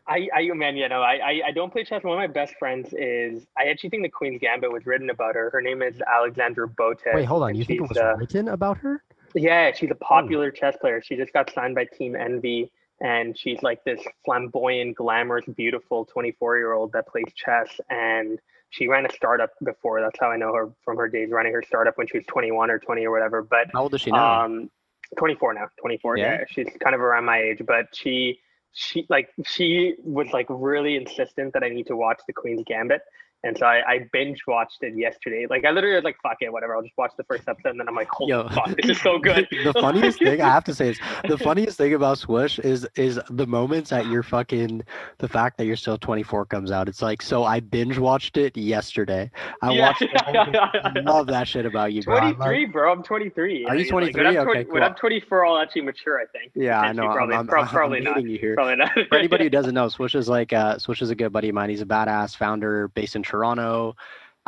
I, 0.09 0.27
I, 0.33 0.53
man, 0.53 0.75
yeah, 0.75 0.87
no, 0.87 1.01
I, 1.01 1.19
I, 1.23 1.41
I 1.47 1.51
don't 1.51 1.71
play 1.71 1.83
chess. 1.83 2.03
One 2.03 2.13
of 2.13 2.19
my 2.19 2.27
best 2.33 2.55
friends 2.57 2.89
is, 2.93 3.45
I 3.57 3.69
actually 3.69 3.91
think 3.91 4.03
the 4.03 4.09
Queen's 4.09 4.41
Gambit 4.41 4.71
was 4.71 4.85
written 4.85 5.09
about 5.11 5.35
her. 5.35 5.51
Her 5.51 5.61
name 5.61 5.83
is 5.83 6.01
Alexandra 6.01 6.67
Botez. 6.67 7.13
Wait, 7.13 7.25
hold 7.25 7.43
on. 7.43 7.53
You 7.55 7.63
think 7.63 7.81
it 7.81 7.89
was 7.89 7.97
uh, 7.97 8.15
written 8.17 8.47
about 8.47 8.77
her? 8.79 9.03
Yeah, 9.35 9.71
she's 9.71 9.91
a 9.91 9.95
popular 9.95 10.49
chess 10.49 10.75
player. 10.81 11.01
She 11.03 11.15
just 11.15 11.31
got 11.31 11.51
signed 11.53 11.75
by 11.75 11.85
Team 11.85 12.15
Envy, 12.15 12.71
and 12.99 13.37
she's 13.37 13.61
like 13.61 13.83
this 13.83 14.01
flamboyant, 14.25 14.95
glamorous, 14.95 15.45
beautiful 15.55 16.05
24 16.05 16.57
year 16.57 16.73
old 16.73 16.91
that 16.93 17.07
plays 17.07 17.31
chess. 17.35 17.69
And 17.91 18.39
she 18.71 18.87
ran 18.87 19.05
a 19.05 19.11
startup 19.11 19.51
before. 19.63 20.01
That's 20.01 20.17
how 20.19 20.31
I 20.31 20.37
know 20.37 20.53
her 20.55 20.71
from 20.83 20.97
her 20.97 21.07
days 21.07 21.29
running 21.31 21.53
her 21.53 21.63
startup 21.65 21.97
when 21.97 22.07
she 22.07 22.17
was 22.17 22.25
21 22.27 22.71
or 22.71 22.79
20 22.79 23.05
or 23.05 23.11
whatever. 23.11 23.43
But 23.43 23.67
How 23.73 23.83
old 23.83 23.93
is 23.93 24.01
she 24.01 24.11
now? 24.11 24.45
um, 24.45 24.69
24 25.17 25.53
now, 25.53 25.67
24. 25.79 26.17
Yeah? 26.17 26.25
Yeah. 26.25 26.43
she's 26.49 26.67
kind 26.83 26.95
of 26.95 27.01
around 27.01 27.25
my 27.25 27.39
age, 27.39 27.61
but 27.65 27.87
she, 27.95 28.39
she 28.73 29.05
like 29.09 29.29
she 29.45 29.95
was 30.03 30.27
like 30.31 30.47
really 30.49 30.95
insistent 30.95 31.53
that 31.53 31.63
I 31.63 31.69
need 31.69 31.87
to 31.87 31.95
watch 31.95 32.21
the 32.27 32.33
Queen's 32.33 32.63
Gambit. 32.65 33.01
And 33.43 33.57
so 33.57 33.65
I, 33.65 33.81
I 33.89 33.99
binge 34.11 34.41
watched 34.47 34.79
it 34.83 34.97
yesterday. 34.97 35.47
Like 35.49 35.63
I 35.63 35.71
literally 35.71 35.95
was 35.95 36.03
like, 36.03 36.17
fuck 36.21 36.37
it, 36.41 36.51
whatever. 36.51 36.75
I'll 36.75 36.81
just 36.81 36.97
watch 36.97 37.11
the 37.17 37.23
first 37.23 37.47
episode, 37.47 37.69
and 37.69 37.79
then 37.79 37.87
I'm 37.87 37.95
like, 37.95 38.09
holy 38.11 38.31
Yo. 38.31 38.49
fuck, 38.49 38.75
this 38.75 38.89
is 38.97 39.01
so 39.01 39.17
good. 39.29 39.47
the 39.63 39.71
funniest 39.73 40.19
thing 40.19 40.41
I 40.41 40.49
have 40.49 40.65
to 40.65 40.75
say 40.75 40.89
is 40.89 40.99
the 41.27 41.37
funniest 41.49 41.77
thing 41.77 41.93
about 41.93 42.17
Swish 42.17 42.59
is 42.59 42.85
is 42.95 43.17
the 43.29 43.47
moments 43.47 43.91
that 43.91 44.07
you're 44.07 44.23
fucking 44.23 44.83
the 45.19 45.27
fact 45.29 45.57
that 45.57 45.65
you're 45.65 45.77
still 45.77 45.97
24 45.97 46.47
comes 46.47 46.69
out. 46.69 46.89
It's 46.89 47.01
like 47.01 47.21
so 47.21 47.45
I 47.45 47.61
binge 47.61 47.97
watched 47.97 48.35
it 48.35 48.57
yesterday. 48.57 49.31
I 49.61 49.71
Yeah, 49.71 49.87
watched. 49.87 50.01
yeah, 50.01 50.45
yeah, 50.53 50.69
I 50.83 50.99
love 51.05 51.27
that 51.27 51.47
shit 51.47 51.65
about 51.65 51.93
you, 51.93 52.03
bro. 52.03 52.17
I 52.17 52.25
love- 52.31 52.35
23, 52.37 52.65
bro. 52.65 52.91
I'm 52.91 53.03
23. 53.03 53.65
Are 53.67 53.75
you 53.75 53.83
Like, 53.85 53.93
when 53.93 54.03
23? 54.11 54.27
I'm, 54.27 54.35
Okay, 54.49 54.63
20 54.63 54.71
when 54.71 54.83
I'm 54.83 54.95
24, 54.95 55.45
I'll 55.45 55.57
actually 55.59 55.83
mature. 55.83 56.19
I 56.19 56.25
think. 56.37 56.51
Yeah, 56.55 56.81
I 56.81 56.91
know. 56.91 57.03
I'm- 57.03 57.13
Probably, 57.15 57.35
I'm, 57.35 57.47
prob- 57.47 57.63
I'm 57.63 57.69
probably 57.69 57.99
not. 58.01 58.21
you 58.23 58.37
here. 58.37 58.55
Probably 58.55 58.75
not. 58.75 58.91
For 59.09 59.15
anybody 59.17 59.45
who 59.45 59.49
doesn't 59.49 59.73
know, 59.73 59.87
Swish 59.87 60.15
is 60.15 60.27
like 60.27 60.51
uh, 60.51 60.77
Swish 60.77 61.01
is 61.01 61.09
a 61.09 61.15
good 61.15 61.31
buddy 61.31 61.47
of 61.49 61.55
mine. 61.55 61.69
He's 61.69 61.81
a 61.81 61.85
badass 61.85 62.35
founder 62.35 62.89
based 62.89 63.15
in 63.15 63.23
Toronto. 63.29 63.95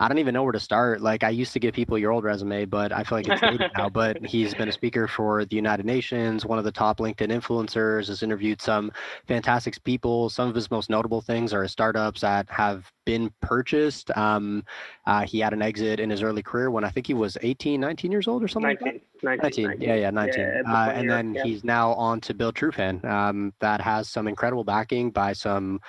I 0.01 0.07
don't 0.07 0.17
even 0.17 0.33
know 0.33 0.41
where 0.41 0.51
to 0.51 0.59
start. 0.59 1.01
Like 1.01 1.23
I 1.23 1.29
used 1.29 1.53
to 1.53 1.59
give 1.59 1.75
people 1.75 1.95
your 1.95 2.11
old 2.11 2.23
resume, 2.23 2.65
but 2.65 2.91
I 2.91 3.03
feel 3.03 3.19
like 3.19 3.27
it's 3.27 3.39
dated 3.39 3.69
now. 3.77 3.87
But 4.01 4.25
he's 4.25 4.53
been 4.55 4.67
a 4.67 4.71
speaker 4.71 5.07
for 5.07 5.45
the 5.45 5.55
United 5.55 5.85
Nations, 5.85 6.43
one 6.43 6.57
of 6.57 6.65
the 6.65 6.71
top 6.71 6.97
LinkedIn 6.97 7.27
influencers. 7.27 8.07
Has 8.07 8.23
interviewed 8.23 8.61
some 8.61 8.91
fantastic 9.27 9.83
people. 9.83 10.29
Some 10.29 10.49
of 10.49 10.55
his 10.55 10.71
most 10.71 10.89
notable 10.89 11.21
things 11.21 11.53
are 11.53 11.61
his 11.61 11.71
startups 11.71 12.21
that 12.21 12.49
have 12.49 12.91
been 13.05 13.31
purchased. 13.41 14.09
Um, 14.17 14.63
uh, 15.05 15.21
he 15.21 15.39
had 15.39 15.53
an 15.53 15.61
exit 15.61 15.99
in 15.99 16.09
his 16.09 16.23
early 16.23 16.41
career 16.41 16.71
when 16.71 16.83
I 16.83 16.89
think 16.89 17.05
he 17.05 17.13
was 17.13 17.37
18, 17.41 17.79
19 17.79 18.11
years 18.11 18.27
old 18.27 18.43
or 18.43 18.47
something. 18.47 18.71
like 18.71 18.79
that. 18.79 19.01
19, 19.21 19.43
19, 19.43 19.65
19, 19.67 19.87
yeah, 19.87 19.95
yeah, 19.95 20.09
19. 20.09 20.39
Yeah, 20.39 20.61
uh, 20.65 20.89
and 20.89 21.07
then 21.07 21.33
yeah. 21.35 21.43
he's 21.43 21.63
now 21.63 21.93
on 21.93 22.19
to 22.21 22.33
Build 22.33 22.55
TrueFan. 22.55 23.05
Um, 23.05 23.53
that 23.59 23.81
has 23.81 24.09
some 24.09 24.27
incredible 24.27 24.63
backing 24.63 25.11
by 25.11 25.33
some 25.33 25.79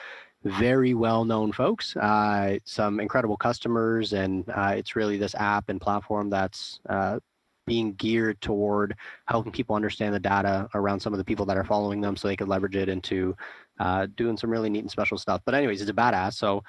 very 0.45 0.95
well-known 0.95 1.53
folks, 1.53 1.97
uh, 1.97 2.59
some 2.65 3.01
incredible 3.01 3.37
customers, 3.37 4.13
and 4.13 4.49
uh, 4.51 4.75
it's 4.77 4.97
really 4.97 5.17
this 5.17 5.35
app 5.37 5.69
and 5.69 5.81
platform 5.81 6.31
that's 6.31 6.81
uh, 6.89 7.19
being 7.67 7.93
geared 7.95 8.41
toward 8.41 8.97
helping 9.27 9.53
people 9.53 9.77
understand 9.77 10.15
the 10.15 10.21
data 10.21 10.69
around 10.75 10.99
some 10.99 11.13
of 11.13 11.19
the 11.19 11.25
people 11.25 11.47
that 11.47 11.57
are 11.57 11.65
following 11.65 12.01
them, 12.01 12.17
so 12.17 12.27
they 12.27 12.37
could 12.37 12.49
leverage 12.49 12.77
it 12.77 12.89
into 12.89 13.37
uh, 13.79 14.07
doing 14.17 14.37
some 14.37 14.51
really 14.51 14.69
neat 14.69 14.81
and 14.81 14.91
special 14.91 15.17
stuff. 15.17 15.41
But 15.45 15.55
anyways, 15.55 15.81
it's 15.81 15.91
a 15.91 15.95
badass. 15.95 16.35
So 16.35 16.65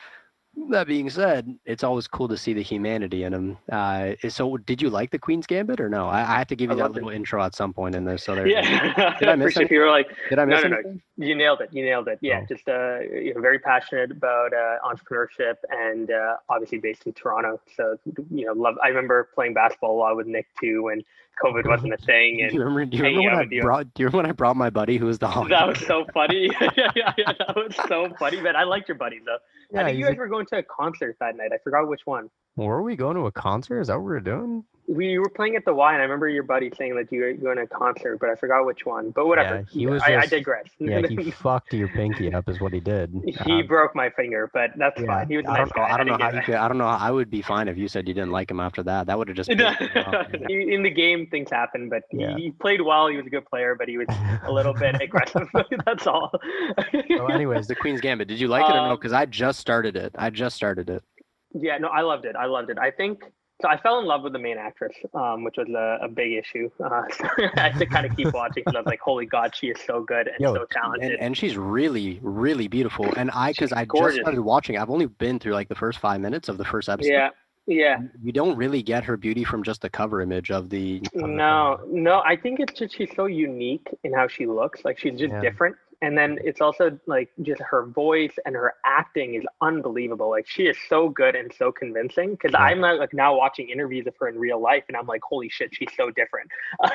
that 0.69 0.87
being 0.87 1.09
said, 1.09 1.57
it's 1.65 1.83
always 1.83 2.07
cool 2.07 2.27
to 2.27 2.37
see 2.37 2.53
the 2.53 2.61
humanity 2.61 3.23
in 3.23 3.33
him. 3.33 3.57
Uh, 3.71 4.11
so, 4.29 4.57
did 4.57 4.81
you 4.81 4.89
like 4.89 5.11
the 5.11 5.19
Queen's 5.19 5.47
Gambit 5.47 5.79
or 5.79 5.89
no? 5.89 6.07
I, 6.07 6.21
I 6.21 6.37
have 6.37 6.47
to 6.47 6.55
give 6.55 6.69
you 6.69 6.75
that 6.75 6.83
loved 6.83 6.97
it. 6.97 7.03
little 7.03 7.15
intro 7.15 7.43
at 7.43 7.55
some 7.55 7.73
point 7.73 7.95
in 7.95 8.05
this. 8.05 8.23
So 8.23 8.35
there. 8.35 8.47
Yeah. 8.47 9.15
Did 9.19 9.29
I 9.29 9.35
miss 9.35 9.53
sure. 9.53 9.65
You 9.69 9.79
were 9.79 9.89
like, 9.89 10.09
Did 10.29 10.39
I 10.39 10.45
miss 10.45 10.63
No, 10.63 10.69
no, 10.69 10.77
no. 10.81 10.99
you 11.17 11.35
nailed 11.35 11.61
it. 11.61 11.69
You 11.71 11.83
nailed 11.83 12.07
it. 12.07 12.19
Yeah. 12.21 12.41
Oh. 12.43 12.45
Just 12.47 12.67
uh, 12.67 12.99
you 12.99 13.33
know, 13.33 13.41
very 13.41 13.59
passionate 13.59 14.11
about 14.11 14.53
uh, 14.53 14.77
entrepreneurship 14.85 15.55
and 15.69 16.11
uh, 16.11 16.37
obviously 16.49 16.77
based 16.77 17.05
in 17.07 17.13
Toronto. 17.13 17.59
So 17.75 17.97
you 18.31 18.45
know, 18.45 18.53
love. 18.53 18.75
I 18.83 18.89
remember 18.89 19.29
playing 19.35 19.55
basketball 19.55 19.97
a 19.97 19.99
lot 19.99 20.15
with 20.15 20.27
Nick 20.27 20.47
too 20.59 20.83
when 20.83 21.03
COVID 21.41 21.67
wasn't 21.67 21.93
a 21.93 21.97
thing. 21.97 22.37
Do 22.37 22.43
And 22.43 22.53
you 22.53 22.59
remember? 22.59 22.85
Do 22.85 22.97
you 22.97 23.03
remember 23.03 23.37
when 23.37 23.59
I 23.59 23.61
brought? 23.61 23.93
Do 23.93 24.03
you 24.03 24.07
remember 24.07 24.17
when 24.17 24.25
I 24.27 24.31
brought 24.33 24.55
my 24.55 24.69
buddy 24.69 24.97
who 24.97 25.05
was 25.05 25.19
the 25.19 25.27
hockey? 25.27 25.49
that 25.51 25.67
was 25.67 25.79
so 25.85 26.05
funny. 26.13 26.49
yeah, 26.61 26.89
yeah, 26.95 27.13
yeah, 27.17 27.33
that 27.39 27.55
was 27.55 27.75
so 27.87 28.07
funny. 28.19 28.41
Man, 28.41 28.55
I 28.55 28.63
liked 28.63 28.87
your 28.87 28.97
buddy 28.97 29.19
though. 29.25 29.37
I 29.79 29.85
think 29.85 29.97
you 29.97 30.05
he's 30.05 30.11
guys 30.11 30.17
were 30.17 30.27
going 30.27 30.45
to 30.47 30.57
a 30.57 30.63
concert 30.63 31.17
that 31.19 31.35
night. 31.35 31.51
I 31.53 31.57
forgot 31.63 31.87
which 31.87 32.01
one. 32.05 32.29
Were 32.55 32.81
we 32.81 32.95
going 32.95 33.15
to 33.15 33.25
a 33.27 33.31
concert? 33.31 33.81
Is 33.81 33.87
that 33.87 33.95
what 33.95 34.03
we 34.05 34.11
were 34.11 34.19
doing? 34.19 34.63
we 34.85 35.17
were 35.17 35.29
playing 35.29 35.55
at 35.55 35.63
the 35.63 35.73
Y, 35.73 35.93
and 35.93 36.01
I 36.01 36.03
remember 36.03 36.27
your 36.27 36.43
buddy 36.43 36.69
saying 36.77 36.93
that 36.97 37.09
you 37.09 37.21
were 37.21 37.31
going 37.31 37.55
to 37.55 37.63
a 37.63 37.67
concert, 37.67 38.17
but 38.19 38.29
I 38.29 38.35
forgot 38.35 38.65
which 38.65 38.85
one. 38.85 39.11
But 39.11 39.27
whatever. 39.27 39.59
Yeah, 39.59 39.63
he 39.69 39.87
was 39.87 40.03
I, 40.03 40.17
I 40.17 40.19
just- 40.19 40.31
digress. 40.31 40.65
Yeah, 40.77 41.07
he 41.07 41.31
fucked 41.31 41.73
your 41.73 41.87
pinky 41.87 42.33
up, 42.33 42.49
is 42.49 42.59
what 42.59 42.73
he 42.73 42.81
did. 42.81 43.09
he 43.45 43.61
Uh, 43.61 43.65
broke 43.65 43.95
my 43.95 44.09
finger, 44.09 44.51
but 44.53 44.71
that's 44.75 44.99
yeah. 44.99 45.07
fine. 45.07 45.29
He 45.29 45.37
was 45.37 45.45
I 45.47 45.59
nice 45.59 45.69
don't 45.69 45.77
know. 45.77 45.83
I 45.83 45.97
don't 45.97 46.07
know 46.07 46.17
how 46.19 46.31
you 46.33 46.41
could. 46.45 46.55
I 46.55 46.67
don't 46.67 46.77
know. 46.77 46.85
I 46.85 47.11
would 47.11 47.29
be 47.31 47.41
fine 47.41 47.69
if 47.69 47.77
you 47.77 47.87
said 47.87 48.09
you 48.09 48.13
didn't 48.13 48.31
like 48.31 48.51
him 48.51 48.59
after 48.59 48.83
that. 48.83 49.07
That 49.07 49.17
would 49.17 49.29
have 49.29 49.37
just. 49.37 49.49
off. 49.51 50.27
in 50.49 50.83
the 50.83 50.91
game 50.91 51.27
things 51.27 51.49
happen 51.49 51.87
but 51.87 52.03
he- 52.09 52.17
Yeah. 52.19 52.35
he, 52.35 52.51
played 52.51 52.81
well 52.81 53.07
he 53.07 53.15
was 53.15 53.25
a 53.25 53.29
good 53.29 53.45
player 53.45 53.75
but 53.75 53.87
he 53.87 53.97
was 53.97 54.07
a 54.45 54.51
little 54.51 54.73
bit 54.73 55.01
aggressive 55.01 55.47
that's 55.85 56.07
all 56.07 56.29
so, 57.07 57.27
anyways, 57.27 57.67
the 57.67 57.75
Queen's 57.75 58.01
Gambit. 58.01 58.27
Did 58.27 58.39
you 58.39 58.47
like 58.49 58.63
it 58.69 58.71
or 58.71 58.75
no? 58.75 58.83
Um, 58.91 58.95
Because 58.97 59.13
I 59.13 59.25
just 59.25 59.59
started 59.59 59.95
it. 59.95 60.13
I 60.17 60.29
just 60.29 60.55
started 60.57 60.89
it. 60.89 61.03
Yeah 61.53 61.77
no 61.77 61.87
i 61.89 62.01
loved 62.01 62.25
it 62.25 62.35
i 62.35 62.45
loved 62.45 62.69
it 62.69 62.77
i 62.79 62.89
think 62.91 63.23
so 63.61 63.67
i 63.69 63.77
fell 63.77 63.99
in 63.99 64.05
love 64.05 64.23
with 64.23 64.33
the 64.33 64.39
main 64.39 64.57
actress 64.57 64.93
um, 65.13 65.43
which 65.43 65.55
was 65.57 65.69
a, 65.69 66.05
a 66.05 66.07
big 66.07 66.33
issue 66.33 66.69
uh, 66.83 67.03
so 67.11 67.27
i 67.57 67.61
had 67.63 67.77
to 67.79 67.85
kind 67.85 68.05
of 68.05 68.15
keep 68.15 68.33
watching 68.33 68.63
because 68.65 68.75
i 68.75 68.79
was 68.79 68.87
like 68.87 68.99
holy 68.99 69.25
god 69.25 69.53
she 69.55 69.67
is 69.67 69.79
so 69.85 70.01
good 70.03 70.27
and 70.27 70.35
Yo, 70.39 70.53
so 70.53 70.65
talented 70.71 71.11
and, 71.11 71.21
and 71.21 71.37
she's 71.37 71.57
really, 71.57 72.19
really 72.23 72.67
beautiful. 72.67 73.13
And 73.15 73.29
I, 73.31 73.51
because 73.51 73.71
I 73.71 73.85
gorgeous. 73.85 74.15
just 74.15 74.23
started 74.23 74.41
watching, 74.41 74.77
I've 74.77 74.89
only 74.89 75.05
been 75.05 75.39
through 75.39 75.53
like 75.53 75.69
the 75.69 75.75
first 75.75 75.99
five 75.99 76.19
minutes 76.21 76.49
of 76.49 76.57
the 76.57 76.65
first 76.65 76.89
episode. 76.89 77.09
yeah 77.09 77.29
yeah 77.67 77.97
You 78.21 78.31
don't 78.31 78.57
really 78.57 78.83
get 78.83 79.03
her 79.05 79.15
beauty 79.15 79.43
from 79.43 79.63
just 79.63 79.81
the 79.81 79.89
cover 79.89 80.21
image 80.21 80.51
of 80.51 80.69
the. 80.69 81.01
No, 81.13 81.79
no, 81.87 82.21
I 82.25 82.35
think 82.35 82.59
it's 82.59 82.77
just 82.77 82.95
she's 82.95 83.11
so 83.15 83.25
unique 83.25 83.87
in 84.03 84.11
how 84.13 84.27
she 84.27 84.45
looks. 84.45 84.83
Like 84.83 84.97
she's 84.99 85.17
just 85.17 85.33
Yeah. 85.33 85.41
different. 85.41 85.75
And 86.03 86.17
then 86.17 86.37
it's 86.43 86.59
also 86.59 86.99
like 87.07 87.29
just 87.43 87.61
her 87.61 87.85
voice 87.85 88.33
and 88.45 88.55
her 88.55 88.73
acting 88.85 89.35
is 89.35 89.43
unbelievable. 89.61 90.29
Like 90.29 90.45
she 90.47 90.63
is 90.63 90.75
so 90.89 91.07
good 91.07 91.33
and 91.33 91.51
so 91.57 91.71
convincing. 91.71 92.31
Because 92.31 92.51
Yeah. 92.51 92.59
I'm 92.65 92.81
not 92.81 92.99
like 92.99 93.13
now 93.13 93.35
watching 93.37 93.69
interviews 93.69 94.05
of 94.05 94.13
her 94.19 94.27
in 94.27 94.37
real 94.37 94.59
life, 94.61 94.83
and 94.89 94.97
I'm 94.97 95.07
like, 95.07 95.21
holy 95.23 95.47
shit, 95.49 95.69
she's 95.73 95.87
so 95.95 96.11
different. 96.11 96.49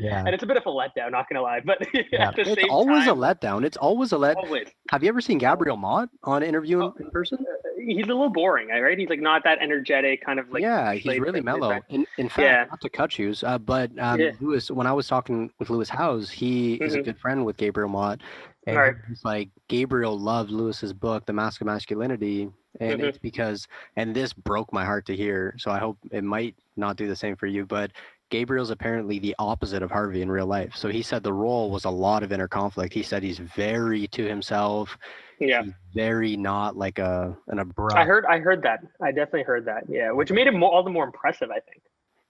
Yeah. 0.00 0.20
And 0.24 0.28
it's 0.34 0.42
a 0.42 0.46
bit 0.46 0.56
of 0.56 0.64
a 0.66 0.70
letdown, 0.70 1.10
not 1.10 1.28
gonna 1.28 1.42
lie. 1.42 1.60
But 1.64 1.78
Yeah, 2.12 2.28
at 2.28 2.36
the 2.36 2.42
it's 2.42 2.54
same 2.54 2.70
always 2.70 3.04
time, 3.06 3.18
a 3.18 3.34
letdown. 3.34 3.64
It's 3.64 3.76
always 3.76 4.12
a 4.12 4.18
let. 4.18 4.36
always. 4.36 4.68
Have 4.90 5.02
you 5.02 5.08
ever 5.08 5.20
seen 5.20 5.38
Gabriel 5.38 5.76
Macht 5.76 6.10
on 6.22 6.42
interview 6.44 6.78
in, 6.78 6.82
Oh, 6.84 6.94
in 7.00 7.10
person? 7.10 7.44
He's 7.86 8.04
a 8.04 8.08
little 8.08 8.30
boring, 8.30 8.68
right? 8.68 8.98
He's 8.98 9.08
like 9.08 9.20
not 9.20 9.42
that 9.44 9.58
energetic, 9.60 10.24
kind 10.24 10.38
of 10.38 10.50
like 10.50 10.62
yeah, 10.62 10.92
he's 10.94 11.02
played 11.02 11.20
really 11.20 11.40
mellow. 11.40 11.82
In, 11.88 12.06
in 12.18 12.28
fact, 12.28 12.38
Yeah. 12.40 12.64
not 12.70 12.80
to 12.80 12.88
cut 12.88 13.18
you, 13.18 13.34
uh, 13.42 13.58
but 13.58 13.90
um, 13.98 14.20
Yeah. 14.20 14.32
Lewis, 14.40 14.70
when 14.70 14.86
I 14.86 14.92
was 14.92 15.06
talking 15.08 15.50
with 15.58 15.70
Lewis 15.70 15.88
Howes, 15.88 16.30
he 16.30 16.74
is 16.74 16.94
a 16.94 16.98
Mhm. 16.98 17.04
good 17.04 17.18
friend 17.18 17.44
with 17.44 17.56
Gabriel 17.56 17.88
Macht, 17.88 18.22
and 18.66 18.76
Right. 18.76 18.94
he's 19.08 19.24
like 19.24 19.50
Gabriel 19.68 20.18
loved 20.18 20.50
Lewis's 20.50 20.92
book, 20.92 21.26
The 21.26 21.32
Mask 21.32 21.60
of 21.60 21.66
Masculinity, 21.66 22.50
and 22.80 23.00
Mhm. 23.00 23.04
it's 23.04 23.18
because, 23.18 23.66
and 23.96 24.14
this 24.14 24.32
broke 24.32 24.72
my 24.72 24.84
heart 24.84 25.06
to 25.06 25.16
hear. 25.16 25.54
So 25.58 25.70
I 25.70 25.78
hope 25.78 25.98
it 26.10 26.24
might 26.24 26.54
not 26.76 26.96
do 26.96 27.06
the 27.08 27.16
same 27.16 27.36
for 27.36 27.46
you, 27.46 27.66
but. 27.66 27.90
Gabriel's 28.30 28.70
apparently 28.70 29.18
the 29.18 29.34
opposite 29.38 29.82
of 29.82 29.90
Harvey 29.90 30.22
in 30.22 30.30
real 30.30 30.46
life. 30.46 30.74
So 30.74 30.88
he 30.88 31.02
said 31.02 31.22
the 31.22 31.32
role 31.32 31.70
was 31.70 31.84
a 31.84 31.90
lot 31.90 32.22
of 32.22 32.32
inner 32.32 32.48
conflict. 32.48 32.92
He 32.92 33.02
said 33.02 33.22
he's 33.22 33.38
very 33.38 34.06
to 34.08 34.26
himself. 34.26 34.96
yeah. 35.38 35.62
Very 35.94 36.36
not 36.36 36.76
like 36.76 36.98
a 36.98 37.36
an 37.48 37.58
abrupt. 37.58 37.94
I 37.94 38.04
heard 38.04 38.24
I 38.26 38.38
heard 38.38 38.62
that. 38.62 38.80
I 39.00 39.10
definitely 39.10 39.44
heard 39.44 39.66
that. 39.66 39.84
Yeah, 39.88 40.10
which 40.10 40.30
made 40.32 40.46
it 40.46 40.54
more, 40.54 40.72
all 40.72 40.82
the 40.82 40.90
more 40.90 41.04
impressive, 41.04 41.50
I 41.50 41.60
think. 41.60 41.82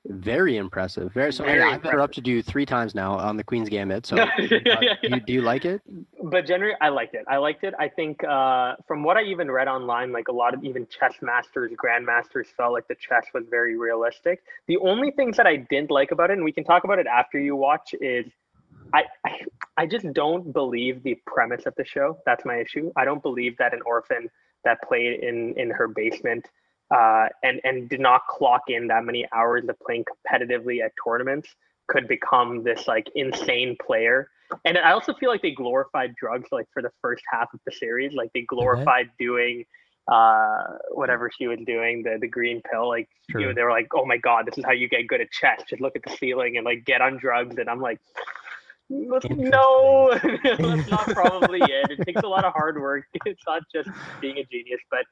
Very 0.07 0.57
impressive. 0.57 1.13
Very 1.13 1.33
so. 1.33 1.45
Very 1.45 1.63
I've 1.63 1.85
interrupted 1.85 2.27
you 2.27 2.43
three 2.43 2.67
times 2.67 2.95
now 2.95 3.15
on 3.15 3.37
the 3.37 3.45
Queen's 3.45 3.69
Gambit. 3.69 4.07
So, 4.07 4.17
Yeah, 4.17 4.31
yeah, 4.39 4.79
yeah. 4.81 4.95
You, 5.03 5.21
do 5.21 5.33
you 5.33 5.41
like 5.43 5.65
it? 5.65 5.81
but 6.31 6.47
generally 6.47 6.75
i 6.81 6.89
liked 6.89 7.15
it 7.15 7.25
i 7.29 7.37
liked 7.37 7.65
it 7.65 7.75
i 7.79 7.89
think 7.89 8.23
uh, 8.25 8.75
from 8.87 9.03
what 9.03 9.17
i 9.17 9.23
even 9.23 9.51
read 9.51 9.69
online 9.69 10.13
like 10.13 10.29
a 10.29 10.33
lot 10.33 10.55
of 10.55 10.65
even 10.65 10.87
chess 10.87 11.15
masters 11.21 11.71
grandmasters 11.73 12.47
felt 12.57 12.73
like 12.73 12.89
the 12.89 12.95
chess 12.95 13.27
was 13.35 13.45
very 13.51 13.77
realistic 13.77 14.43
the 14.67 14.77
only 14.79 15.11
things 15.11 15.37
that 15.37 15.47
i 15.47 15.57
didn't 15.57 15.91
like 15.91 16.11
about 16.11 16.31
it 16.31 16.35
and 16.35 16.45
we 16.45 16.53
can 16.53 16.65
talk 16.65 16.85
about 16.85 16.99
it 16.99 17.07
after 17.07 17.39
you 17.39 17.55
watch 17.55 17.95
is 18.01 18.27
I, 18.93 19.05
I 19.25 19.41
i 19.77 19.87
just 19.87 20.11
don't 20.13 20.53
believe 20.53 21.03
the 21.03 21.17
premise 21.27 21.67
of 21.67 21.75
the 21.77 21.85
show 21.85 22.19
that's 22.25 22.45
my 22.45 22.57
issue 22.57 22.91
i 22.97 23.05
don't 23.05 23.23
believe 23.23 23.57
that 23.59 23.75
an 23.75 23.81
orphan 23.85 24.31
that 24.65 24.79
played 24.83 25.21
in 25.21 25.55
in 25.57 25.71
her 25.71 25.89
basement 25.89 26.49
uh, 26.91 27.27
and 27.43 27.61
and 27.65 27.89
did 27.89 28.01
not 28.01 28.27
clock 28.29 28.63
in 28.69 28.89
that 28.89 29.05
many 29.05 29.27
hours 29.33 29.65
of 29.69 29.79
playing 29.81 30.05
competitively 30.05 30.85
at 30.85 30.93
tournaments 31.05 31.49
could 31.87 32.09
become 32.09 32.63
this 32.65 32.89
like 32.89 33.07
insane 33.15 33.77
player 33.85 34.29
and 34.65 34.79
I 34.79 34.93
also 34.93 35.15
feel 35.15 35.31
like 35.31 35.43
they 35.43 35.51
glorified 35.51 36.15
drugs 36.17 36.49
like 36.53 36.67
for 36.73 36.83
the 36.83 36.91
first 37.01 37.23
half 37.31 37.53
of 37.55 37.61
the 37.67 37.73
series. 37.73 38.13
Like 38.15 38.33
they 38.35 38.43
glorified 38.43 39.11
doing 39.19 39.65
uh 40.13 40.65
whatever 40.91 41.31
she 41.37 41.47
was 41.47 41.59
doing, 41.67 42.03
the 42.03 42.19
the 42.21 42.29
green 42.29 42.61
pill. 42.71 42.89
Like 42.89 43.09
you 43.31 43.47
know, 43.47 43.55
they 43.55 43.63
were 43.63 43.71
like, 43.71 43.89
Oh 43.95 44.05
my 44.05 44.17
god, 44.19 44.47
this 44.47 44.59
is 44.59 44.65
how 44.65 44.73
you 44.73 44.89
get 44.89 45.07
good 45.09 45.21
at 45.21 45.31
chess. 45.31 45.63
Just 45.69 45.81
look 45.81 45.97
at 45.97 46.03
the 46.03 46.17
ceiling 46.17 46.57
and 46.57 46.65
like 46.65 46.85
get 46.85 47.01
on 47.01 47.17
drugs. 47.19 47.57
And 47.59 47.69
I'm 47.69 47.81
like 47.81 48.01
"Let's- 48.91 49.27
no, 49.31 50.19
that's 50.45 50.89
not 50.91 51.07
probably 51.09 51.61
it. 51.61 51.91
It 51.91 52.05
takes 52.05 52.23
a 52.23 52.29
lot 52.29 52.45
of 52.45 52.53
hard 52.53 52.79
work. 52.81 53.07
It's 53.27 53.43
not 53.47 53.63
just 53.75 53.89
being 54.21 54.39
a 54.39 54.45
genius, 54.45 54.81
but 54.91 55.05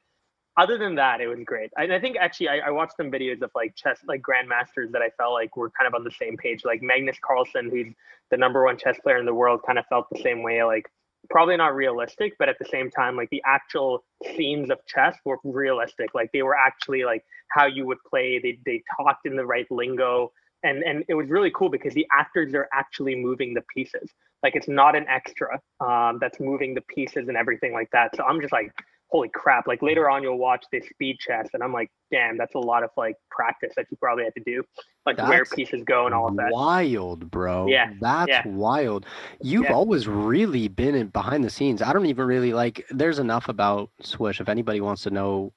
other 0.57 0.77
than 0.77 0.95
that, 0.97 1.21
it 1.21 1.29
was 1.29 1.39
great. 1.45 1.71
And 1.77 1.93
I 1.93 2.01
think 2.01 2.17
actually 2.19 2.49
I, 2.49 2.59
I 2.59 2.71
watched 2.71 2.97
some 2.97 3.11
videos 3.11 3.41
of 3.43 3.51
like 3.55 3.75
chess, 3.75 4.01
like 4.07 4.23
grandmasters 4.23 4.93
that 4.93 5.01
I 5.01 5.11
felt 5.17 5.33
like 5.33 5.57
were 5.57 5.71
kind 5.71 5.89
of 5.89 5.95
on 5.95 6.05
the 6.05 6.11
same 6.11 6.37
page. 6.37 6.65
Like 6.65 6.83
Magnus 6.83 7.17
Carlsen, 7.25 7.71
who's 7.71 7.95
the 8.31 8.37
number 8.37 8.65
one 8.65 8.77
chess 8.77 8.99
player 9.03 9.19
in 9.19 9.27
the 9.27 9.35
world, 9.35 9.61
kind 9.67 9.79
of 9.79 9.87
felt 9.87 10.09
the 10.11 10.21
same 10.21 10.43
way. 10.43 10.63
Like 10.63 10.91
probably 11.31 11.57
not 11.57 11.75
realistic, 11.75 12.35
but 12.39 12.49
at 12.49 12.59
the 12.59 12.67
same 12.67 12.91
time, 12.91 13.17
like 13.17 13.31
the 13.31 13.43
actual 13.47 14.05
scenes 14.37 14.71
of 14.71 14.79
chess 14.87 15.17
were 15.25 15.39
realistic. 15.45 16.15
Like 16.15 16.31
they 16.33 16.43
were 16.43 16.57
actually 16.57 17.05
like 17.05 17.25
how 17.49 17.67
you 17.67 17.87
would 17.87 17.99
play. 18.09 18.39
They 18.39 18.59
they 18.67 18.83
talked 18.97 19.27
in 19.27 19.37
the 19.37 19.47
right 19.47 19.67
lingo. 19.71 20.33
And, 20.65 20.85
and 20.85 21.05
it 21.09 21.15
was 21.15 21.29
really 21.29 21.51
cool 21.51 21.71
because 21.71 21.93
the 21.93 22.07
actors 22.13 22.55
are 22.55 22.69
actually 22.73 23.17
moving 23.17 23.53
the 23.53 23.65
pieces. 23.75 24.09
Like 24.45 24.55
it's 24.55 24.69
not 24.69 24.95
an 24.95 25.07
extra 25.09 25.61
um, 25.81 26.19
that's 26.21 26.39
moving 26.39 26.75
the 26.75 26.83
pieces 26.83 27.27
and 27.27 27.37
everything 27.37 27.73
like 27.73 27.91
that. 27.93 28.15
So 28.15 28.23
I'm 28.23 28.41
just 28.41 28.53
like, 28.53 28.73
holy 29.13 29.29
crap 29.29 29.67
like 29.69 29.83
later 29.83 30.09
on 30.09 30.23
you'll 30.23 30.39
watch 30.39 30.65
this 30.73 30.89
speed 30.89 31.19
chess 31.21 31.51
and 31.53 31.63
i'm 31.63 31.73
like 31.73 31.91
damn 32.11 32.39
that's 32.39 32.55
a 32.55 32.59
lot 32.59 32.83
of 32.83 32.89
like 32.97 33.15
practice 33.31 33.73
that 33.77 33.87
you 33.91 33.97
probably 33.99 34.25
had 34.25 34.35
to 34.35 34.43
do 34.45 34.63
like 35.05 35.19
where 35.19 35.45
pieces 35.45 35.83
go 35.85 36.07
and 36.07 36.15
all 36.15 36.29
of 36.29 36.37
that 36.37 36.51
Wild, 36.51 37.31
bro. 37.31 37.67
Yeah, 37.67 37.93
That's 38.01 38.29
yeah. 38.29 38.47
wild. 38.47 39.05
You've 39.41 39.65
Yeah. 39.65 39.73
always 39.73 40.07
really 40.07 40.69
been 40.69 40.95
in 40.95 41.09
behind 41.09 41.43
the 41.45 41.51
scenes. 41.51 41.83
I 41.83 41.93
don't 41.93 42.07
even 42.07 42.25
really 42.27 42.53
like 42.53 42.87
there's 42.91 43.19
enough 43.19 43.49
about 43.49 43.91
Swish 44.01 44.41
if 44.41 44.49
anybody 44.49 44.81
wants 44.81 45.03
to 45.03 45.11
know. 45.11 45.53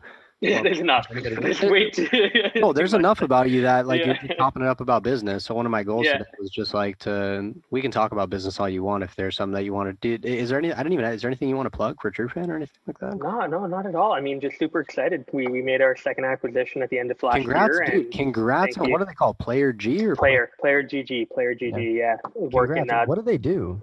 Yeah 0.45 0.61
there's 0.61 0.79
enough 0.79 1.07
there's 1.09 1.61
way 1.61 1.89
too 1.89 2.07
Oh, 2.63 2.73
there's 2.73 2.93
enough 2.93 3.21
about 3.21 3.49
you 3.49 3.61
that 3.63 3.87
like 3.87 4.05
you're 4.05 4.15
popping 4.37 4.63
it 4.63 4.67
up 4.67 4.81
about 4.81 5.03
business. 5.03 5.45
So 5.45 5.53
one 5.55 5.65
of 5.65 5.71
my 5.71 5.83
goals 5.83 6.05
Yeah. 6.05 6.13
today 6.19 6.29
was 6.39 6.49
just 6.51 6.73
like 6.73 6.97
to 6.99 7.53
we 7.71 7.81
can 7.81 7.91
talk 7.91 8.11
about 8.11 8.29
business 8.29 8.59
all 8.59 8.69
you 8.69 8.83
want 8.83 9.03
if 9.03 9.15
there's 9.15 9.35
something 9.35 9.53
that 9.53 9.63
you 9.63 9.73
want 9.73 9.99
to 10.01 10.17
do. 10.17 10.27
Is 10.27 10.49
there 10.49 10.57
any 10.59 10.71
I 10.73 10.83
don't 10.83 10.93
even 10.93 11.05
is 11.05 11.21
there 11.21 11.29
anything 11.29 11.49
you 11.49 11.55
want 11.55 11.65
to 11.71 11.75
plug 11.75 11.97
for 12.01 12.11
TrueFan 12.11 12.47
or 12.49 12.55
anything 12.57 12.77
like 12.87 12.99
that? 12.99 13.17
no 13.17 13.45
no 13.47 13.65
not 13.65 13.85
at 13.85 13.95
all 13.95 14.13
i 14.13 14.19
mean 14.21 14.39
just 14.39 14.57
super 14.59 14.79
excited 14.81 15.25
we 15.33 15.47
we 15.47 15.61
made 15.61 15.81
our 15.81 15.95
second 15.95 16.25
acquisition 16.25 16.81
at 16.81 16.89
the 16.89 16.99
end 16.99 17.11
of 17.11 17.21
last 17.23 17.35
Congrats, 17.37 17.73
year 17.77 17.85
dude. 17.85 18.05
and 18.05 18.13
Congrats 18.13 18.75
thank 18.75 18.85
on 18.87 18.91
what 18.91 18.99
do 18.99 19.05
they 19.05 19.13
call 19.13 19.33
player 19.33 19.71
G 19.73 20.05
or 20.05 20.15
player 20.15 20.51
player 20.59 20.83
gg 20.83 21.29
player 21.29 21.55
gg 21.55 21.95
yeah, 21.95 22.17
working 22.35 22.75
Congrats. 22.77 23.03
uh, 23.03 23.05
What 23.07 23.15
do 23.15 23.21
they 23.21 23.37
do? 23.37 23.81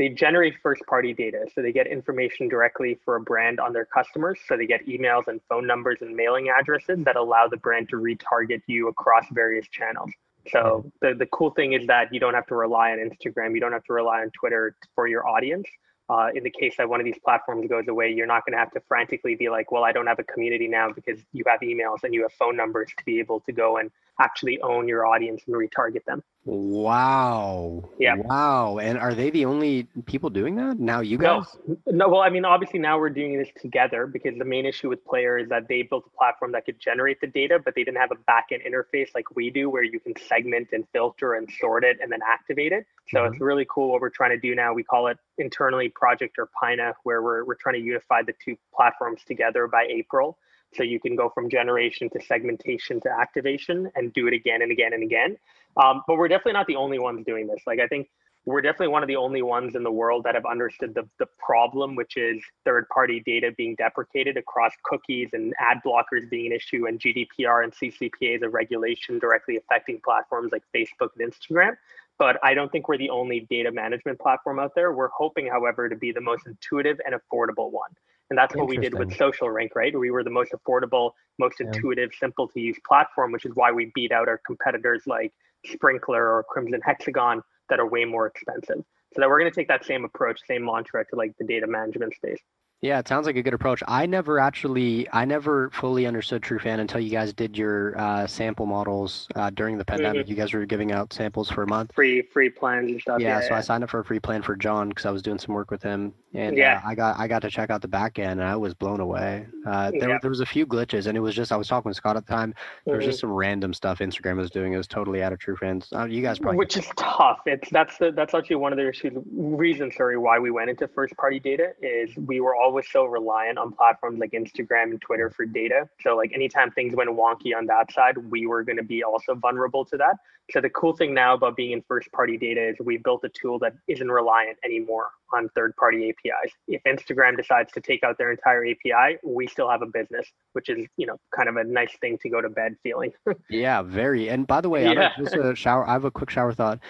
They 0.00 0.08
generate 0.08 0.54
first 0.62 0.80
party 0.86 1.12
data. 1.12 1.44
So 1.54 1.60
they 1.60 1.72
get 1.72 1.86
information 1.86 2.48
directly 2.48 2.98
for 3.04 3.16
a 3.16 3.20
brand 3.20 3.60
on 3.60 3.74
their 3.74 3.84
customers. 3.84 4.38
So 4.48 4.56
they 4.56 4.64
get 4.64 4.86
emails 4.86 5.28
and 5.28 5.42
phone 5.46 5.66
numbers 5.66 5.98
and 6.00 6.16
mailing 6.16 6.48
addresses 6.48 7.04
that 7.04 7.16
allow 7.16 7.48
the 7.48 7.58
brand 7.58 7.90
to 7.90 7.96
retarget 7.96 8.62
you 8.66 8.88
across 8.88 9.26
various 9.30 9.68
channels. 9.68 10.10
So 10.50 10.90
the, 11.02 11.12
the 11.12 11.26
cool 11.26 11.50
thing 11.50 11.74
is 11.74 11.86
that 11.88 12.14
you 12.14 12.18
don't 12.18 12.32
have 12.32 12.46
to 12.46 12.54
rely 12.54 12.92
on 12.92 12.98
Instagram, 12.98 13.52
you 13.52 13.60
don't 13.60 13.72
have 13.72 13.84
to 13.84 13.92
rely 13.92 14.22
on 14.22 14.30
Twitter 14.30 14.74
for 14.94 15.06
your 15.06 15.28
audience. 15.28 15.66
Uh, 16.08 16.28
in 16.34 16.42
the 16.44 16.50
case 16.50 16.74
that 16.78 16.88
one 16.88 16.98
of 16.98 17.04
these 17.04 17.18
platforms 17.22 17.68
goes 17.68 17.86
away, 17.86 18.10
you're 18.10 18.26
not 18.26 18.46
going 18.46 18.52
to 18.52 18.58
have 18.58 18.72
to 18.72 18.80
frantically 18.88 19.34
be 19.34 19.50
like, 19.50 19.70
well, 19.70 19.84
I 19.84 19.92
don't 19.92 20.06
have 20.06 20.18
a 20.18 20.24
community 20.24 20.66
now 20.66 20.90
because 20.90 21.20
you 21.34 21.44
have 21.46 21.60
emails 21.60 22.04
and 22.04 22.14
you 22.14 22.22
have 22.22 22.32
phone 22.32 22.56
numbers 22.56 22.88
to 22.96 23.04
be 23.04 23.18
able 23.18 23.40
to 23.40 23.52
go 23.52 23.76
and 23.76 23.90
actually 24.20 24.60
own 24.60 24.86
your 24.86 25.06
audience 25.06 25.42
and 25.46 25.56
retarget 25.56 26.04
them. 26.04 26.22
Wow. 26.44 27.90
Yeah. 27.98 28.14
Wow. 28.16 28.78
And 28.78 28.98
are 28.98 29.14
they 29.14 29.30
the 29.30 29.44
only 29.44 29.88
people 30.06 30.30
doing 30.30 30.56
that? 30.56 30.78
Now 30.78 31.00
you 31.00 31.18
No, 31.18 31.40
guys? 31.40 31.56
no. 31.86 32.08
Well, 32.08 32.22
I 32.22 32.30
mean, 32.30 32.44
obviously 32.44 32.78
now 32.78 32.98
we're 32.98 33.10
doing 33.10 33.38
this 33.38 33.48
together 33.60 34.06
because 34.06 34.38
the 34.38 34.44
main 34.44 34.64
issue 34.64 34.88
with 34.88 35.04
Player 35.04 35.38
is 35.38 35.48
that 35.50 35.68
they 35.68 35.82
built 35.82 36.04
a 36.06 36.16
platform 36.16 36.52
that 36.52 36.64
could 36.64 36.80
generate 36.80 37.20
the 37.20 37.26
data, 37.26 37.58
but 37.62 37.74
they 37.74 37.84
didn't 37.84 37.98
have 37.98 38.10
a 38.10 38.30
backend 38.30 38.66
interface 38.66 39.08
like 39.14 39.34
we 39.36 39.50
do, 39.50 39.68
where 39.68 39.82
you 39.82 40.00
can 40.00 40.14
segment 40.28 40.68
and 40.72 40.84
filter 40.92 41.34
and 41.34 41.48
sort 41.60 41.84
it 41.84 41.98
and 42.02 42.10
then 42.10 42.20
activate 42.26 42.72
it. 42.72 42.86
So 43.08 43.24
it's 43.24 43.34
mm-hmm. 43.34 43.44
really 43.44 43.66
cool 43.68 43.92
what 43.92 44.00
we're 44.00 44.10
trying 44.10 44.30
to 44.30 44.38
do 44.40 44.54
now. 44.54 44.72
We 44.72 44.82
call 44.82 45.08
it 45.08 45.18
internally 45.38 45.88
Project 45.90 46.38
Urpina, 46.38 46.94
where 47.02 47.22
we're 47.22 47.44
we're 47.44 47.54
trying 47.54 47.74
to 47.74 47.82
unify 47.82 48.22
the 48.22 48.34
two 48.42 48.56
platforms 48.74 49.20
together 49.26 49.66
by 49.66 49.86
April. 49.90 50.38
So 50.74 50.82
you 50.82 51.00
can 51.00 51.16
go 51.16 51.30
from 51.34 51.50
generation 51.50 52.08
to 52.10 52.20
segmentation 52.20 53.00
to 53.00 53.10
activation 53.10 53.90
and 53.96 54.12
do 54.12 54.26
it 54.28 54.34
again 54.34 54.62
and 54.62 54.70
again 54.70 54.92
and 54.92 55.02
again. 55.02 55.36
Um, 55.76 56.02
but 56.06 56.16
we're 56.16 56.28
definitely 56.28 56.54
not 56.54 56.66
the 56.66 56.76
only 56.76 56.98
ones 56.98 57.24
doing 57.26 57.46
this. 57.46 57.62
Like 57.66 57.80
I 57.80 57.86
think 57.86 58.08
we're 58.46 58.62
definitely 58.62 58.88
one 58.88 59.02
of 59.02 59.08
the 59.08 59.16
only 59.16 59.42
ones 59.42 59.74
in 59.74 59.82
the 59.82 59.92
world 59.92 60.24
that 60.24 60.34
have 60.34 60.46
understood 60.46 60.94
the, 60.94 61.06
the 61.18 61.26
problem, 61.38 61.94
which 61.94 62.16
is 62.16 62.42
third 62.64 62.88
party 62.88 63.22
data 63.26 63.52
being 63.56 63.74
deprecated 63.74 64.36
across 64.36 64.72
cookies 64.82 65.28
and 65.32 65.54
ad 65.58 65.78
blockers 65.84 66.28
being 66.30 66.46
an 66.46 66.52
issue 66.52 66.86
and 66.86 66.98
GDPR 66.98 67.64
and 67.64 67.72
CCPA 67.72 68.36
as 68.36 68.42
a 68.42 68.48
regulation 68.48 69.18
directly 69.18 69.56
affecting 69.56 70.00
platforms 70.02 70.52
like 70.52 70.62
Facebook 70.74 71.10
and 71.18 71.32
Instagram. 71.32 71.76
But 72.18 72.38
I 72.42 72.54
don't 72.54 72.70
think 72.72 72.88
we're 72.88 72.98
the 72.98 73.10
only 73.10 73.46
data 73.50 73.70
management 73.70 74.18
platform 74.18 74.58
out 74.58 74.74
there. 74.74 74.92
We're 74.92 75.08
hoping, 75.08 75.46
however, 75.46 75.88
to 75.88 75.96
be 75.96 76.12
the 76.12 76.20
most 76.20 76.46
intuitive 76.46 76.98
and 77.04 77.14
affordable 77.14 77.70
one. 77.70 77.90
And 78.30 78.38
that's 78.38 78.54
what 78.54 78.68
we 78.68 78.76
did 78.76 78.96
with 78.96 79.10
SocialRank, 79.10 79.70
right? 79.74 79.96
We 79.98 80.12
were 80.12 80.22
the 80.22 80.30
most 80.30 80.52
affordable, 80.52 81.10
most 81.40 81.60
intuitive, 81.60 82.10
simple 82.18 82.46
to 82.48 82.60
use 82.60 82.78
platform, 82.86 83.32
which 83.32 83.44
is 83.44 83.52
why 83.54 83.72
we 83.72 83.90
beat 83.92 84.12
out 84.12 84.28
our 84.28 84.40
competitors 84.46 85.02
like 85.06 85.32
Sprinklr 85.66 86.10
or 86.10 86.44
Crimson 86.48 86.80
Hexagon 86.84 87.42
that 87.68 87.80
are 87.80 87.88
way 87.88 88.04
more 88.04 88.28
expensive. 88.28 88.84
So 89.12 89.20
that 89.20 89.28
we're 89.28 89.40
going 89.40 89.50
to 89.50 89.54
take 89.54 89.66
that 89.66 89.84
same 89.84 90.04
approach, 90.04 90.40
same 90.46 90.64
mantra 90.64 91.04
to 91.06 91.16
like 91.16 91.32
the 91.38 91.44
data 91.44 91.66
management 91.66 92.14
space. 92.14 92.38
Yeah, 92.82 92.98
it 92.98 93.06
sounds 93.08 93.26
like 93.26 93.36
a 93.36 93.42
good 93.42 93.52
approach. 93.52 93.82
I 93.86 94.06
never 94.06 94.38
actually, 94.38 95.06
I 95.12 95.26
never 95.26 95.68
fully 95.70 96.06
understood 96.06 96.40
TrueFan 96.40 96.80
until 96.80 97.00
you 97.00 97.10
guys 97.10 97.34
did 97.34 97.56
your 97.58 97.98
uh, 97.98 98.26
sample 98.26 98.64
models 98.64 99.28
uh, 99.34 99.50
during 99.50 99.76
the 99.76 99.84
pandemic. 99.84 100.22
Mm-hmm. 100.22 100.30
You 100.30 100.36
guys 100.36 100.54
were 100.54 100.64
giving 100.64 100.90
out 100.90 101.12
samples 101.12 101.50
for 101.50 101.62
a 101.62 101.66
month. 101.66 101.92
Free, 101.94 102.22
free 102.22 102.48
plans 102.48 102.90
and 102.90 103.00
stuff. 103.00 103.20
Yeah, 103.20 103.38
yeah 103.38 103.40
so 103.40 103.48
yeah. 103.50 103.58
I 103.58 103.60
signed 103.60 103.84
up 103.84 103.90
for 103.90 104.00
a 104.00 104.04
free 104.04 104.18
plan 104.18 104.40
for 104.40 104.56
John 104.56 104.88
because 104.88 105.04
I 105.04 105.10
was 105.10 105.20
doing 105.20 105.38
some 105.38 105.54
work 105.54 105.70
with 105.70 105.82
him, 105.82 106.14
and 106.32 106.56
yeah. 106.56 106.80
Uh, 106.82 106.88
I 106.88 106.94
got 106.94 107.18
I 107.18 107.28
got 107.28 107.42
to 107.42 107.50
check 107.50 107.68
out 107.68 107.82
the 107.82 107.88
back 107.88 108.18
end, 108.18 108.40
and 108.40 108.48
I 108.48 108.56
was 108.56 108.72
blown 108.72 109.00
away. 109.00 109.46
Uh, 109.66 109.90
there, 109.90 110.08
yeah. 110.08 110.18
there 110.22 110.30
was 110.30 110.40
a 110.40 110.46
few 110.46 110.66
glitches, 110.66 111.06
and 111.06 111.18
it 111.18 111.20
was 111.20 111.34
just 111.34 111.52
I 111.52 111.56
was 111.56 111.68
talking 111.68 111.90
with 111.90 111.96
Scott 111.96 112.16
at 112.16 112.26
the 112.26 112.32
time. 112.32 112.54
There 112.86 112.96
was 112.96 113.02
mm-hmm. 113.02 113.10
just 113.10 113.20
some 113.20 113.30
random 113.30 113.74
stuff 113.74 113.98
Instagram 113.98 114.38
was 114.38 114.50
doing. 114.50 114.72
It 114.72 114.78
was 114.78 114.86
totally 114.86 115.22
out 115.22 115.34
of 115.34 115.38
TrueFans. 115.38 115.92
Uh, 115.92 116.06
you 116.06 116.22
guys 116.22 116.38
probably 116.38 116.56
which 116.56 116.78
is 116.78 116.88
tough. 116.96 117.40
It's 117.44 117.68
that's 117.68 117.98
the 117.98 118.10
that's 118.10 118.32
actually 118.32 118.56
one 118.56 118.72
of 118.72 118.78
the 118.78 118.90
reasons, 119.32 119.96
sorry, 119.96 120.16
why 120.16 120.38
we 120.38 120.50
went 120.50 120.70
into 120.70 120.88
first 120.88 121.14
party 121.18 121.38
data 121.38 121.74
is 121.82 122.16
we 122.16 122.40
were 122.40 122.54
always 122.70 122.86
so 122.88 123.04
reliant 123.04 123.58
on 123.58 123.72
platforms 123.72 124.20
like 124.20 124.30
Instagram 124.30 124.92
and 124.92 125.00
Twitter 125.00 125.28
for 125.28 125.44
data. 125.44 125.88
So 126.02 126.16
like 126.16 126.30
anytime 126.32 126.70
things 126.70 126.94
went 126.94 127.10
wonky 127.10 127.56
on 127.56 127.66
that 127.66 127.92
side, 127.92 128.16
we 128.30 128.46
were 128.46 128.62
going 128.62 128.76
to 128.76 128.84
be 128.84 129.02
also 129.02 129.34
vulnerable 129.34 129.84
to 129.86 129.96
that. 129.96 130.16
So 130.52 130.60
the 130.60 130.70
cool 130.70 130.94
thing 130.96 131.12
now 131.14 131.34
about 131.34 131.56
being 131.56 131.72
in 131.72 131.82
first 131.82 132.10
party 132.12 132.36
data 132.36 132.68
is 132.68 132.76
we've 132.80 133.02
built 133.02 133.24
a 133.24 133.28
tool 133.28 133.58
that 133.60 133.74
isn't 133.88 134.10
reliant 134.10 134.58
anymore 134.64 135.10
on 135.32 135.48
third 135.50 135.74
party 135.76 136.08
APIs. 136.10 136.52
If 136.66 136.82
Instagram 136.84 137.36
decides 137.36 137.72
to 137.72 137.80
take 137.80 138.02
out 138.02 138.18
their 138.18 138.32
entire 138.32 138.64
API, 138.66 139.18
we 139.22 139.46
still 139.46 139.68
have 139.68 139.82
a 139.82 139.86
business, 139.86 140.26
which 140.52 140.68
is, 140.68 140.86
you 140.96 141.06
know, 141.06 141.16
kind 141.34 141.48
of 141.48 141.56
a 141.56 141.64
nice 141.64 141.96
thing 142.00 142.18
to 142.22 142.28
go 142.28 142.40
to 142.40 142.48
bed 142.48 142.76
feeling. 142.82 143.12
yeah, 143.50 143.82
very. 143.82 144.28
And 144.28 144.46
by 144.46 144.60
the 144.60 144.68
way, 144.68 144.92
yeah. 144.92 145.12
just 145.18 145.34
a 145.34 145.54
shower, 145.54 145.88
I 145.88 145.92
have 145.92 146.04
a 146.04 146.10
quick 146.10 146.30
shower 146.30 146.52
thought 146.52 146.80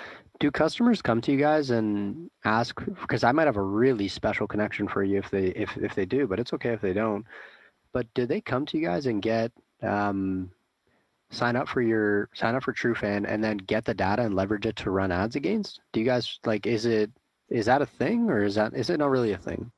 do 0.41 0.51
customers 0.51 1.03
come 1.03 1.21
to 1.21 1.31
you 1.31 1.39
guys 1.39 1.71
and 1.71 2.31
ask 2.45 2.83
because 3.01 3.23
i 3.23 3.31
might 3.31 3.47
have 3.47 3.57
a 3.59 3.63
really 3.63 4.09
special 4.09 4.47
connection 4.47 4.89
for 4.89 5.05
you 5.05 5.19
if 5.19 5.31
they 5.31 5.49
if, 5.49 5.77
if 5.77 5.95
they 5.95 6.07
do 6.07 6.27
but 6.27 6.41
it's 6.41 6.53
okay 6.53 6.71
if 6.71 6.81
they 6.81 6.93
don't. 6.93 7.25
But 7.93 8.13
do 8.15 8.27
they 8.27 8.41
come 8.41 8.67
to 8.67 8.79
you 8.79 8.87
guys 8.87 9.07
and 9.07 9.21
get 9.21 9.53
um, 9.83 10.51
sign 11.31 11.57
up 11.57 11.69
for 11.69 11.83
your 11.83 12.29
sign 12.35 12.55
up 12.55 12.63
for 12.63 12.73
TrueFan 12.73 13.25
and 13.29 13.43
then 13.43 13.57
get 13.57 13.85
the 13.85 13.95
data 13.95 14.23
and 14.23 14.35
leverage 14.35 14.67
it 14.67 14.77
to 14.77 14.91
run 14.91 15.13
ads 15.13 15.37
against? 15.37 15.81
Do 15.93 16.01
you 16.01 16.07
guys 16.07 16.39
like 16.45 16.67
is 16.67 16.87
it 16.87 17.11
is 17.49 17.67
that 17.67 17.83
a 17.83 17.87
thing 17.87 18.31
or 18.31 18.45
is 18.45 18.55
that 18.55 18.75
is 18.75 18.91
it 18.91 18.99
not 18.99 19.11
really 19.11 19.33
a 19.33 19.39
thing? 19.39 19.71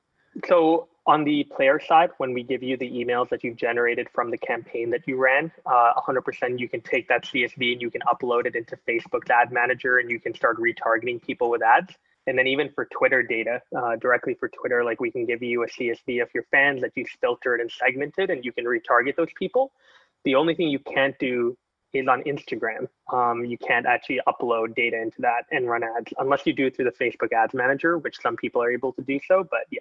So 0.46 0.88
on 1.06 1.24
the 1.24 1.44
player 1.44 1.80
side, 1.80 2.10
when 2.18 2.32
we 2.32 2.42
give 2.44 2.62
you 2.62 2.76
the 2.76 2.88
emails 2.88 3.28
that 3.30 3.42
you've 3.42 3.56
generated 3.56 4.08
from 4.14 4.30
the 4.30 4.38
campaign 4.38 4.90
that 4.90 5.06
you 5.06 5.16
ran, 5.16 5.50
uh, 5.66 5.92
100% 5.94 6.58
you 6.58 6.68
can 6.68 6.80
take 6.80 7.08
that 7.08 7.24
CSV 7.24 7.72
and 7.72 7.82
you 7.82 7.90
can 7.90 8.02
upload 8.02 8.46
it 8.46 8.54
into 8.54 8.76
Facebook's 8.88 9.28
ad 9.30 9.50
manager 9.50 9.98
and 9.98 10.10
you 10.10 10.20
can 10.20 10.32
start 10.34 10.58
retargeting 10.58 11.20
people 11.20 11.50
with 11.50 11.62
ads. 11.62 11.92
And 12.28 12.38
then 12.38 12.46
even 12.46 12.70
for 12.72 12.84
Twitter 12.84 13.20
data, 13.22 13.60
uh, 13.76 13.96
directly 13.96 14.34
for 14.34 14.48
Twitter, 14.48 14.84
like 14.84 15.00
we 15.00 15.10
can 15.10 15.26
give 15.26 15.42
you 15.42 15.64
a 15.64 15.66
CSV 15.66 16.22
of 16.22 16.28
your 16.32 16.44
fans 16.52 16.80
that 16.82 16.92
you've 16.94 17.08
filtered 17.20 17.60
and 17.60 17.70
segmented 17.70 18.30
and 18.30 18.44
you 18.44 18.52
can 18.52 18.64
retarget 18.64 19.16
those 19.16 19.32
people. 19.36 19.72
The 20.24 20.36
only 20.36 20.54
thing 20.54 20.68
you 20.68 20.78
can't 20.78 21.18
do 21.18 21.56
is 21.92 22.06
on 22.06 22.22
Instagram. 22.22 22.86
Um, 23.12 23.44
you 23.44 23.58
can't 23.58 23.86
actually 23.86 24.20
upload 24.28 24.76
data 24.76 25.02
into 25.02 25.20
that 25.20 25.46
and 25.50 25.68
run 25.68 25.82
ads 25.82 26.12
unless 26.18 26.46
you 26.46 26.52
do 26.52 26.66
it 26.66 26.76
through 26.76 26.86
the 26.86 27.04
Facebook 27.04 27.32
ads 27.32 27.54
manager, 27.54 27.98
which 27.98 28.20
some 28.20 28.36
people 28.36 28.62
are 28.62 28.70
able 28.70 28.92
to 28.92 29.02
do 29.02 29.18
so. 29.26 29.44
But 29.50 29.66
yeah, 29.72 29.80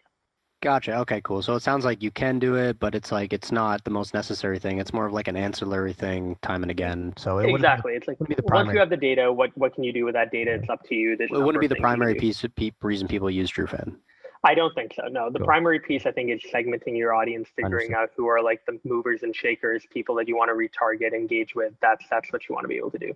Gotcha. 0.62 0.96
Okay, 1.00 1.22
cool. 1.22 1.42
So 1.42 1.56
it 1.56 1.64
sounds 1.64 1.86
like 1.86 2.04
you 2.04 2.12
can 2.12 2.38
do 2.38 2.56
it, 2.56 2.80
but 2.80 2.94
it's 2.94 3.12
like 3.12 3.34
it's 3.34 3.52
not 3.52 3.84
the 3.84 3.90
most 3.90 4.14
necessary 4.14 4.60
thing. 4.60 4.78
It's 4.78 4.94
more 4.94 5.08
of 5.08 5.14
like 5.14 5.28
an 5.28 5.36
ancillary 5.36 5.92
thing, 5.92 6.38
time 6.44 6.62
and 6.62 6.70
again. 6.70 7.14
So 7.18 7.40
it 7.40 7.50
exactly, 7.50 7.94
it's 7.94 8.08
like 8.08 8.20
be 8.20 8.36
the 8.36 8.44
primary. 8.44 8.68
once 8.68 8.76
you 8.76 8.80
have 8.80 8.92
the 8.92 8.98
data, 8.98 9.34
what 9.34 9.50
what 9.58 9.74
can 9.74 9.84
you 9.84 9.92
do 9.92 10.06
with 10.06 10.14
that 10.14 10.32
data? 10.32 10.54
It's 10.54 10.70
up 10.70 10.84
to 10.90 10.96
you. 10.96 11.18
There's 11.18 11.32
it 11.32 11.40
wouldn't 11.40 11.62
be 11.62 11.68
the 11.68 11.76
primary 11.78 12.14
piece 12.14 12.44
of 12.44 12.56
pe- 12.56 12.72
reason 12.82 13.08
people 13.08 13.30
use 13.30 13.52
TrueFan. 13.52 13.96
I 14.44 14.54
don't 14.54 14.74
think 14.76 14.94
so. 14.96 15.08
No, 15.08 15.32
the 15.32 15.40
cool. 15.40 15.48
primary 15.48 15.80
piece 15.80 16.06
I 16.06 16.12
think 16.12 16.30
is 16.30 16.42
segmenting 16.54 16.96
your 16.96 17.14
audience, 17.16 17.50
figuring 17.56 17.96
out 17.96 18.10
who 18.16 18.28
are 18.28 18.42
like 18.42 18.64
the 18.68 18.80
movers 18.84 19.24
and 19.24 19.36
shakers, 19.36 19.86
people 19.92 20.14
that 20.16 20.28
you 20.28 20.36
want 20.36 20.50
to 20.50 20.56
retarget, 20.56 21.14
engage 21.14 21.56
with. 21.56 21.74
That's 21.82 22.06
that's 22.10 22.32
what 22.32 22.48
you 22.48 22.54
want 22.54 22.66
to 22.66 22.70
be 22.70 22.78
able 22.78 22.92
to 22.92 23.00
do. 23.00 23.16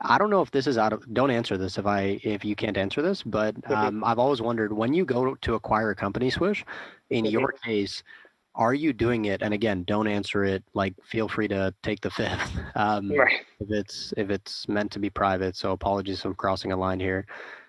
I 0.00 0.18
don't 0.18 0.30
know 0.30 0.42
if 0.42 0.50
this 0.50 0.66
is 0.66 0.76
out 0.76 0.92
of 0.92 1.12
don't 1.14 1.30
answer 1.30 1.56
this 1.56 1.78
if 1.78 1.86
I 1.86 2.20
if 2.22 2.44
you 2.44 2.54
can't 2.54 2.76
answer 2.76 3.00
this, 3.00 3.22
but 3.22 3.56
um, 3.70 4.04
I've 4.04 4.18
always 4.18 4.42
wondered 4.42 4.72
when 4.72 4.92
you 4.92 5.04
go 5.04 5.34
to 5.34 5.54
acquire 5.54 5.90
a 5.90 5.96
company 5.96 6.28
Swish, 6.28 6.64
in 7.10 7.24
your 7.24 7.52
case, 7.64 8.02
are 8.56 8.74
you 8.74 8.92
doing 8.92 9.26
it? 9.26 9.42
And 9.42 9.54
again, 9.54 9.84
don't 9.84 10.06
answer 10.06 10.44
it. 10.44 10.64
Like, 10.74 10.94
feel 11.04 11.28
free 11.28 11.48
to 11.48 11.74
take 11.82 12.00
the 12.00 12.10
fifth 12.10 12.52
um, 12.74 13.10
right. 13.12 13.40
if 13.60 13.70
it's 13.70 14.14
if 14.16 14.30
it's 14.30 14.68
meant 14.68 14.90
to 14.92 14.98
be 14.98 15.10
private. 15.10 15.56
So 15.56 15.72
apologies 15.72 16.18
if 16.18 16.24
I'm 16.24 16.34
crossing 16.34 16.72
a 16.72 16.76
line 16.76 17.00
here. 17.00 17.26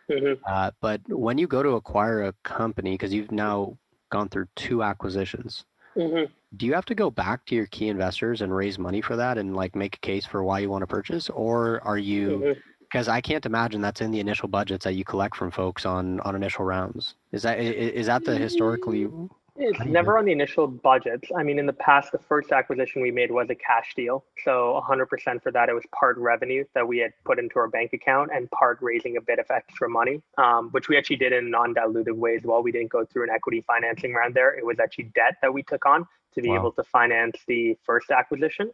Mm-hmm. 0.09 0.41
Uh, 0.45 0.71
but 0.81 1.01
when 1.09 1.37
you 1.37 1.47
go 1.47 1.61
to 1.61 1.71
acquire 1.71 2.23
a 2.23 2.33
company, 2.43 2.93
because 2.93 3.13
you've 3.13 3.31
now 3.31 3.77
gone 4.09 4.29
through 4.29 4.47
two 4.55 4.81
acquisitions, 4.81 5.65
mm-hmm. 5.97 6.31
do 6.55 6.65
you 6.65 6.73
have 6.73 6.85
to 6.85 6.95
go 6.95 7.09
back 7.09 7.45
to 7.47 7.55
your 7.55 7.65
key 7.67 7.89
investors 7.89 8.41
and 8.41 8.55
raise 8.55 8.77
money 8.77 9.01
for 9.01 9.15
that 9.15 9.37
and 9.37 9.55
like 9.55 9.75
make 9.75 9.95
a 9.95 9.99
case 9.99 10.25
for 10.25 10.43
why 10.43 10.59
you 10.59 10.69
want 10.69 10.81
to 10.83 10.87
purchase, 10.87 11.29
or 11.29 11.81
are 11.83 11.97
you? 11.97 12.55
Because 12.79 13.07
mm-hmm. 13.07 13.15
I 13.15 13.21
can't 13.21 13.45
imagine 13.45 13.81
that's 13.81 14.01
in 14.01 14.11
the 14.11 14.19
initial 14.19 14.47
budgets 14.47 14.83
that 14.85 14.93
you 14.93 15.03
collect 15.03 15.35
from 15.35 15.51
folks 15.51 15.85
on 15.85 16.19
on 16.21 16.35
initial 16.35 16.65
rounds. 16.65 17.15
Is 17.31 17.43
that 17.43 17.59
is 17.59 18.07
that 18.07 18.23
the 18.23 18.37
historically 18.37 19.05
mm, 19.05 19.29
it's 19.57 19.79
never 19.85 20.17
on 20.17 20.25
the 20.25 20.31
initial 20.31 20.67
budgets. 20.67 21.29
I 21.35 21.43
mean, 21.43 21.59
in 21.59 21.65
the 21.65 21.73
past, 21.73 22.11
the 22.11 22.19
first 22.19 22.51
acquisition 22.51 23.01
we 23.01 23.11
made 23.11 23.31
was 23.31 23.49
a 23.49 23.55
cash 23.55 23.93
deal. 23.95 24.23
So 24.43 24.81
100% 24.87 25.41
for 25.41 25.51
that, 25.51 25.69
it 25.69 25.73
was 25.73 25.83
part 25.97 26.17
revenue 26.17 26.63
that 26.75 26.87
we 26.87 26.99
had 26.99 27.11
put 27.25 27.39
into 27.39 27.57
our 27.59 27.67
bank 27.67 27.93
account 27.93 28.31
and 28.33 28.49
part 28.51 28.77
raising 28.81 29.17
a 29.17 29.21
bit 29.21 29.39
of 29.39 29.45
extra 29.49 29.89
money, 29.89 30.21
um, 30.37 30.69
which 30.71 30.89
we 30.89 30.97
actually 30.97 31.15
did 31.15 31.33
in 31.33 31.49
non 31.49 31.73
dilutive 31.73 32.15
ways. 32.15 32.41
While 32.43 32.57
well. 32.57 32.63
We 32.63 32.71
didn't 32.71 32.91
go 32.91 33.05
through 33.05 33.23
an 33.23 33.29
equity 33.29 33.63
financing 33.65 34.13
round 34.13 34.35
there. 34.35 34.57
It 34.57 34.65
was 34.65 34.79
actually 34.79 35.05
debt 35.15 35.35
that 35.41 35.53
we 35.53 35.63
took 35.63 35.85
on 35.85 36.05
to 36.35 36.41
be 36.41 36.49
wow. 36.49 36.55
able 36.55 36.71
to 36.73 36.83
finance 36.83 37.39
the 37.47 37.77
first 37.83 38.11
acquisition. 38.11 38.71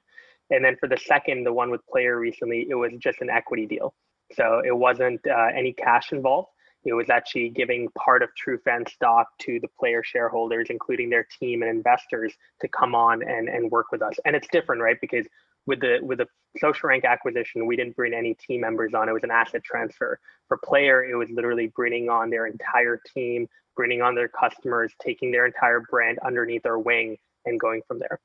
And 0.49 0.63
then 0.63 0.75
for 0.79 0.89
the 0.89 0.97
second, 0.97 1.45
the 1.45 1.53
one 1.53 1.71
with 1.71 1.81
Player 1.87 2.19
recently, 2.19 2.67
it 2.69 2.75
was 2.75 2.91
just 2.99 3.21
an 3.21 3.29
equity 3.29 3.65
deal. 3.65 3.93
So 4.35 4.61
it 4.65 4.75
wasn't 4.75 5.21
uh, 5.27 5.47
any 5.55 5.73
cash 5.73 6.11
involved 6.11 6.49
it 6.85 6.93
was 6.93 7.09
actually 7.09 7.49
giving 7.49 7.87
part 7.97 8.21
of 8.23 8.29
TrueFan 8.35 8.89
stock 8.89 9.27
to 9.39 9.59
the 9.59 9.67
player 9.79 10.03
shareholders, 10.03 10.67
including 10.69 11.09
their 11.09 11.27
team 11.39 11.61
and 11.61 11.71
investors, 11.71 12.33
to 12.61 12.67
come 12.67 12.93
on 12.95 13.23
and, 13.23 13.47
and 13.47 13.71
work 13.71 13.91
with 13.91 14.01
us. 14.01 14.15
And 14.25 14.35
it's 14.35 14.47
different, 14.51 14.81
right? 14.81 14.97
Because 14.99 15.25
with 15.65 15.79
the 15.79 15.99
with 16.01 16.17
the 16.17 16.27
SocialRank 16.61 17.05
acquisition, 17.05 17.65
we 17.65 17.75
didn't 17.75 17.95
bring 17.95 18.13
any 18.13 18.33
team 18.35 18.61
members 18.61 18.93
on. 18.93 19.07
It 19.07 19.13
was 19.13 19.23
an 19.23 19.31
asset 19.31 19.63
transfer. 19.63 20.19
For 20.47 20.57
player, 20.57 21.03
it 21.05 21.15
was 21.15 21.29
literally 21.29 21.67
bringing 21.67 22.09
on 22.09 22.29
their 22.29 22.47
entire 22.47 23.01
team, 23.13 23.47
bringing 23.75 24.01
on 24.01 24.13
their 24.13 24.27
customers, 24.27 24.91
taking 25.01 25.31
their 25.31 25.45
entire 25.45 25.81
brand 25.89 26.19
underneath 26.19 26.65
our 26.65 26.79
wing, 26.79 27.17
and 27.45 27.59
going 27.59 27.81
from 27.87 27.99
there. 27.99 28.19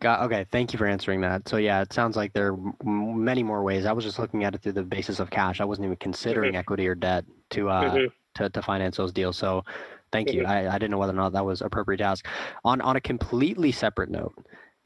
Got, 0.00 0.22
okay, 0.22 0.46
thank 0.50 0.72
you 0.72 0.78
for 0.78 0.86
answering 0.86 1.20
that. 1.20 1.46
So 1.46 1.58
yeah, 1.58 1.82
it 1.82 1.92
sounds 1.92 2.16
like 2.16 2.32
there 2.32 2.54
are 2.54 2.74
many 2.84 3.42
more 3.42 3.62
ways. 3.62 3.84
I 3.84 3.92
was 3.92 4.02
just 4.02 4.18
looking 4.18 4.44
at 4.44 4.54
it 4.54 4.62
through 4.62 4.72
the 4.72 4.82
basis 4.82 5.20
of 5.20 5.28
cash. 5.28 5.60
I 5.60 5.64
wasn't 5.64 5.84
even 5.84 5.96
considering 5.98 6.52
mm-hmm. 6.52 6.58
equity 6.58 6.88
or 6.88 6.94
debt 6.94 7.26
to 7.50 7.68
uh 7.68 7.84
mm-hmm. 7.84 8.06
to 8.42 8.48
to 8.48 8.62
finance 8.62 8.96
those 8.96 9.12
deals. 9.12 9.36
So 9.36 9.62
thank 10.10 10.28
mm-hmm. 10.28 10.38
you. 10.38 10.46
I, 10.46 10.74
I 10.74 10.78
didn't 10.78 10.92
know 10.92 10.98
whether 10.98 11.12
or 11.12 11.16
not 11.16 11.32
that 11.34 11.44
was 11.44 11.60
appropriate 11.60 11.98
to 11.98 12.04
ask. 12.04 12.26
On 12.64 12.80
on 12.80 12.96
a 12.96 13.00
completely 13.00 13.72
separate 13.72 14.08
note, 14.08 14.32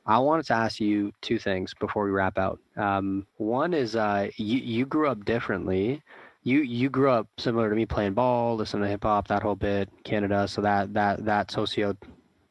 I 0.05 0.19
wanted 0.19 0.47
to 0.47 0.55
ask 0.55 0.81
you 0.81 1.13
two 1.23 1.39
things 1.39 1.75
before 1.75 2.05
we 2.05 2.11
wrap 2.11 2.37
out. 2.37 2.59
Um, 2.77 3.25
one 3.37 3.73
is 3.73 3.95
uh, 3.95 4.31
you 4.37 4.59
you 4.59 4.85
grew 4.85 5.09
up 5.09 5.25
differently. 5.25 6.03
You 6.43 6.61
you 6.63 6.91
grew 6.91 7.11
up 7.11 7.29
similar 7.39 7.71
to 7.71 7.77
me, 7.77 7.87
playing 7.87 8.15
ball, 8.15 8.57
listening 8.57 8.83
to 8.83 8.89
hip 8.89 9.05
hop, 9.05 9.29
that 9.29 9.45
whole 9.45 9.55
bit, 9.55 9.89
Canada. 10.03 10.49
So 10.49 10.61
that 10.61 10.93
that 10.93 11.25
that 11.25 11.53
socio 11.53 11.97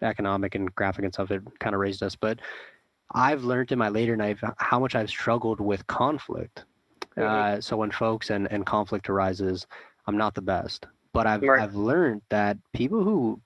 economic 0.03 0.55
and 0.55 0.73
graphic 0.75 1.05
and 1.05 1.13
stuff 1.13 1.29
that 1.29 1.41
kind 1.59 1.73
of 1.73 1.79
raised 1.79 2.03
us. 2.03 2.15
But 2.15 2.39
I've 3.13 3.43
learned 3.43 3.71
in 3.71 3.79
my 3.79 3.89
later 3.89 4.17
life 4.17 4.43
how 4.57 4.79
much 4.79 4.95
I've 4.95 5.09
struggled 5.09 5.59
with 5.59 5.85
conflict. 5.87 6.65
Mm-hmm. 7.17 7.57
Uh, 7.57 7.61
so 7.61 7.77
when 7.77 7.91
folks 7.91 8.29
and, 8.29 8.51
and 8.51 8.65
conflict 8.65 9.09
arises, 9.09 9.67
I'm 10.07 10.17
not 10.17 10.33
the 10.33 10.41
best. 10.41 10.85
But 11.13 11.27
I've 11.27 11.43
right. 11.43 11.61
I've 11.61 11.75
learned 11.75 12.21
that 12.29 12.57
people 12.73 13.03
who 13.03 13.39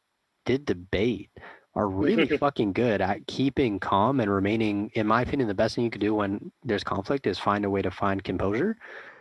did 0.46 0.66
debate 0.66 1.30
are 1.76 1.88
really 1.88 2.26
fucking 2.38 2.74
good 2.74 3.02
at 3.02 3.28
keeping 3.28 3.80
calm 3.80 4.20
and 4.20 4.32
remaining. 4.32 4.90
In 4.96 5.06
my 5.06 5.22
opinion, 5.22 5.48
the 5.48 5.54
best 5.54 5.76
thing 5.76 5.84
you 5.84 5.92
could 5.92 6.02
do 6.02 6.16
when 6.16 6.52
there's 6.64 6.84
conflict 6.84 7.28
is 7.28 7.38
find 7.38 7.66
a 7.66 7.70
way 7.70 7.82
to 7.82 7.92
find 7.92 8.24
composure 8.24 8.78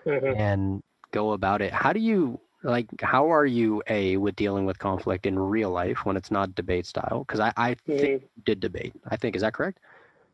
mm-hmm. 0.06 0.40
and 0.40 0.82
go 1.10 1.32
about 1.32 1.60
it. 1.60 1.72
How 1.72 1.92
do 1.92 2.00
you 2.00 2.40
like 2.66 2.86
how 3.00 3.30
are 3.32 3.46
you 3.46 3.82
a 3.88 4.16
with 4.16 4.36
dealing 4.36 4.66
with 4.66 4.78
conflict 4.78 5.26
in 5.26 5.38
real 5.38 5.70
life 5.70 6.04
when 6.04 6.16
it's 6.16 6.30
not 6.30 6.54
debate 6.54 6.86
style? 6.86 7.24
Because 7.26 7.40
I 7.40 7.52
I 7.56 7.76
you 7.86 8.20
did 8.44 8.60
debate. 8.60 8.92
I 9.08 9.16
think 9.16 9.36
is 9.36 9.42
that 9.42 9.54
correct? 9.54 9.78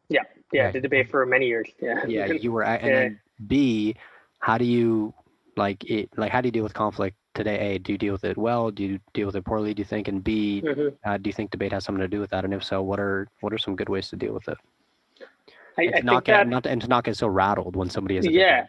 Yeah, 0.09 0.23
yeah, 0.53 0.65
Okay. 0.65 0.73
did 0.73 0.83
debate 0.83 1.11
for 1.11 1.25
many 1.27 1.47
years. 1.47 1.69
Yeah. 1.81 2.05
Yeah, 2.07 2.27
you 2.27 2.53
were. 2.53 2.65
And 2.65 2.89
Yeah. 2.89 3.01
then 3.01 3.21
B, 3.47 3.97
how 4.41 4.59
do 4.59 4.65
you 4.65 5.15
like 5.57 5.85
it? 5.85 6.11
Like 6.17 6.33
how 6.33 6.41
do 6.41 6.49
you 6.49 6.53
deal 6.53 6.65
with 6.65 6.75
conflict 6.75 7.17
today? 7.35 7.59
A, 7.75 7.79
do 7.79 7.93
you 7.93 7.99
deal 7.99 8.13
with 8.13 8.25
it 8.25 8.37
well? 8.37 8.71
Do 8.71 8.83
you 8.85 8.99
deal 9.15 9.27
with 9.27 9.37
it 9.37 9.45
poorly? 9.45 9.75
Do 9.75 9.81
you 9.81 9.87
think? 9.87 10.09
And 10.09 10.25
B, 10.25 10.63
Mhm. 10.65 10.93
uh, 11.05 11.17
do 11.19 11.29
you 11.29 11.35
think 11.35 11.51
debate 11.51 11.73
has 11.73 11.85
something 11.85 12.01
to 12.03 12.09
do 12.09 12.21
with 12.21 12.31
that? 12.31 12.45
And 12.45 12.55
if 12.55 12.65
so, 12.65 12.83
what 12.83 12.99
are 12.99 13.29
what 13.41 13.53
are 13.53 13.59
some 13.59 13.77
good 13.77 13.89
ways 13.89 14.09
to 14.11 14.17
deal 14.17 14.33
with 14.35 14.49
it? 14.49 14.59
I, 15.79 15.83
And 15.83 15.95
I 15.95 16.01
to 16.01 16.05
not 16.07 16.15
think 16.15 16.25
get 16.27 16.33
that, 16.33 16.49
not 16.49 16.63
to, 16.65 16.71
and 16.71 16.81
to 16.83 16.89
not 16.89 17.05
get 17.05 17.17
so 17.17 17.29
rattled 17.29 17.77
when 17.77 17.89
somebody 17.91 18.17
is. 18.17 18.27
yeah 18.27 18.67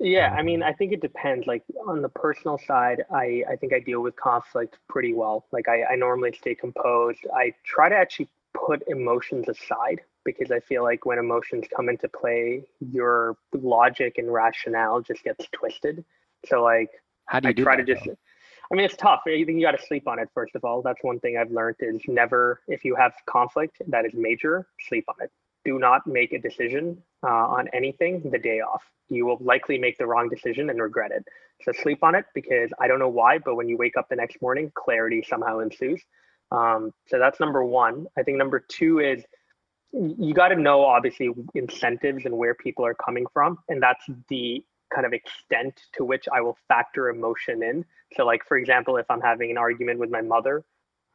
yeah 0.00 0.34
i 0.38 0.42
mean 0.42 0.62
i 0.62 0.72
think 0.72 0.92
it 0.92 1.00
depends 1.00 1.46
like 1.46 1.62
on 1.86 2.02
the 2.02 2.08
personal 2.08 2.58
side 2.58 3.02
i 3.12 3.42
i 3.50 3.56
think 3.56 3.72
i 3.72 3.80
deal 3.80 4.00
with 4.00 4.14
conflict 4.16 4.78
pretty 4.88 5.12
well 5.12 5.44
like 5.52 5.68
i, 5.68 5.84
I 5.84 5.96
normally 5.96 6.32
stay 6.32 6.54
composed 6.54 7.20
i 7.34 7.52
try 7.64 7.88
to 7.88 7.96
actually 7.96 8.28
put 8.54 8.82
emotions 8.88 9.48
aside 9.48 10.00
because 10.24 10.50
i 10.50 10.60
feel 10.60 10.82
like 10.82 11.04
when 11.04 11.18
emotions 11.18 11.66
come 11.74 11.88
into 11.88 12.08
play 12.08 12.64
your 12.80 13.36
logic 13.52 14.18
and 14.18 14.32
rationale 14.32 15.00
just 15.00 15.24
gets 15.24 15.46
twisted 15.52 16.04
so 16.46 16.62
like 16.62 16.90
How 17.26 17.40
do 17.40 17.48
I 17.48 17.50
you 17.50 17.54
do 17.54 17.64
try 17.64 17.76
that, 17.76 17.86
to 17.86 17.94
just. 17.94 18.06
though? 18.06 18.16
I 18.70 18.74
mean, 18.74 18.84
it's 18.84 18.96
tough. 18.96 19.22
I 19.26 19.30
think 19.30 19.48
you 19.48 19.62
got 19.62 19.72
to 19.72 19.86
sleep 19.86 20.06
on 20.06 20.18
it 20.18 20.28
first 20.34 20.54
of 20.54 20.64
all. 20.64 20.82
That's 20.82 21.02
one 21.02 21.20
thing 21.20 21.38
I've 21.38 21.50
learned 21.50 21.76
is 21.80 22.02
never, 22.06 22.60
if 22.68 22.84
you 22.84 22.94
have 22.96 23.12
conflict 23.26 23.80
that 23.88 24.04
is 24.04 24.12
major, 24.14 24.66
sleep 24.88 25.04
on 25.08 25.14
it. 25.22 25.30
Do 25.68 25.78
not 25.78 26.00
make 26.06 26.32
a 26.32 26.40
decision 26.48 26.84
uh, 27.22 27.46
on 27.58 27.68
anything 27.74 28.30
the 28.30 28.38
day 28.38 28.60
off. 28.60 28.82
You 29.08 29.26
will 29.26 29.38
likely 29.52 29.76
make 29.78 29.96
the 29.98 30.06
wrong 30.06 30.26
decision 30.28 30.70
and 30.70 30.80
regret 30.80 31.10
it. 31.18 31.24
So 31.62 31.72
sleep 31.72 32.00
on 32.02 32.14
it 32.14 32.24
because 32.34 32.70
I 32.80 32.88
don't 32.88 33.00
know 33.04 33.14
why, 33.20 33.32
but 33.38 33.56
when 33.56 33.68
you 33.68 33.76
wake 33.76 33.96
up 33.98 34.06
the 34.08 34.16
next 34.16 34.40
morning, 34.40 34.72
clarity 34.74 35.20
somehow 35.28 35.58
ensues. 35.58 36.00
Um, 36.50 36.92
so 37.08 37.18
that's 37.18 37.38
number 37.40 37.62
one. 37.64 38.06
I 38.18 38.22
think 38.22 38.38
number 38.38 38.64
two 38.76 39.00
is 39.00 39.22
you 39.92 40.32
got 40.34 40.48
to 40.48 40.56
know 40.56 40.84
obviously 40.84 41.30
incentives 41.54 42.24
and 42.24 42.36
where 42.36 42.54
people 42.54 42.84
are 42.86 42.94
coming 42.94 43.26
from, 43.34 43.58
and 43.68 43.82
that's 43.82 44.04
the 44.28 44.64
kind 44.94 45.06
of 45.06 45.12
extent 45.12 45.74
to 45.94 46.04
which 46.04 46.26
I 46.32 46.40
will 46.40 46.56
factor 46.68 47.10
emotion 47.10 47.62
in. 47.62 47.84
So, 48.16 48.24
like 48.24 48.42
for 48.46 48.56
example, 48.56 48.96
if 48.96 49.06
I'm 49.10 49.20
having 49.20 49.50
an 49.50 49.58
argument 49.58 49.98
with 49.98 50.10
my 50.10 50.22
mother, 50.22 50.64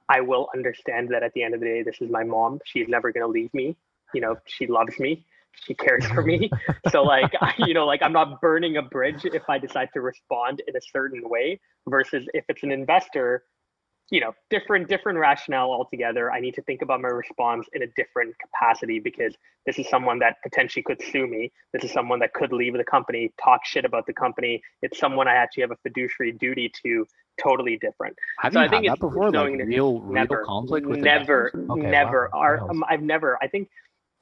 I 0.10 0.22
will 0.22 0.48
understand 0.54 1.10
that 1.10 1.24
at 1.24 1.34
the 1.34 1.44
end 1.44 1.54
of 1.56 1.60
the 1.60 1.66
day, 1.66 1.84
this 1.84 2.02
is 2.02 2.12
my 2.12 2.24
mom. 2.24 2.60
She's 2.66 2.88
never 2.88 3.12
going 3.12 3.26
to 3.26 3.32
leave 3.40 3.54
me. 3.54 3.78
You 4.14 4.22
know, 4.22 4.36
she 4.46 4.68
loves 4.68 5.00
me. 5.00 5.26
She 5.66 5.76
cares 5.76 6.06
for 6.08 6.24
me. 6.24 6.50
so, 6.90 7.04
like, 7.04 7.32
I, 7.40 7.54
you 7.60 7.74
know, 7.74 7.86
like 7.86 8.02
I'm 8.02 8.14
not 8.14 8.42
burning 8.42 8.78
a 8.78 8.82
bridge 8.82 9.26
if 9.26 9.44
I 9.50 9.60
decide 9.60 9.90
to 9.94 10.02
respond 10.02 10.62
in 10.68 10.76
a 10.76 10.82
certain 10.82 11.22
way. 11.30 11.60
Versus 11.88 12.26
if 12.34 12.46
it's 12.48 12.64
an 12.64 12.72
investor, 12.72 13.44
you 14.10 14.20
know 14.20 14.34
different 14.50 14.88
different 14.88 15.18
rationale 15.18 15.72
altogether 15.72 16.32
i 16.32 16.40
need 16.40 16.54
to 16.54 16.62
think 16.64 16.82
about 16.82 17.02
my 17.02 17.08
response 17.08 17.68
in 17.74 17.82
a 17.84 17.88
different 17.96 18.36
capacity 18.40 19.00
because 19.00 19.34
this 19.66 19.80
is 19.80 19.88
someone 19.90 20.20
that 20.20 20.36
potentially 20.44 20.84
could 20.84 21.02
sue 21.02 21.26
me 21.26 21.52
this 21.74 21.84
is 21.84 21.92
someone 21.92 22.20
that 22.20 22.34
could 22.34 22.52
leave 22.52 22.74
the 22.74 22.84
company 22.84 23.32
talk 23.44 23.66
shit 23.66 23.86
about 23.86 24.06
the 24.06 24.14
company 24.14 24.62
it's 24.82 25.00
someone 25.00 25.28
i 25.28 25.34
actually 25.34 25.62
have 25.62 25.72
a 25.72 25.78
fiduciary 25.78 26.32
duty 26.34 26.72
to 26.84 27.06
totally 27.42 27.78
different 27.78 28.16
Have 28.42 28.54
So 28.54 28.60
you 28.60 28.66
I 28.66 28.70
think 28.70 28.84
had 28.84 28.92
that 28.92 28.94
it's 28.94 29.00
before? 29.00 29.32
Like 29.32 29.58
real, 29.66 30.00
real 30.02 30.14
never 30.14 30.46
conflict 30.46 30.86
with 30.86 31.00
never? 31.00 31.52
Okay, 31.72 31.82
never 31.82 32.30
wow. 32.32 32.40
Our, 32.40 32.70
um, 32.70 32.84
i've 32.88 33.02
never 33.02 33.40
i 33.42 33.48
think 33.48 33.70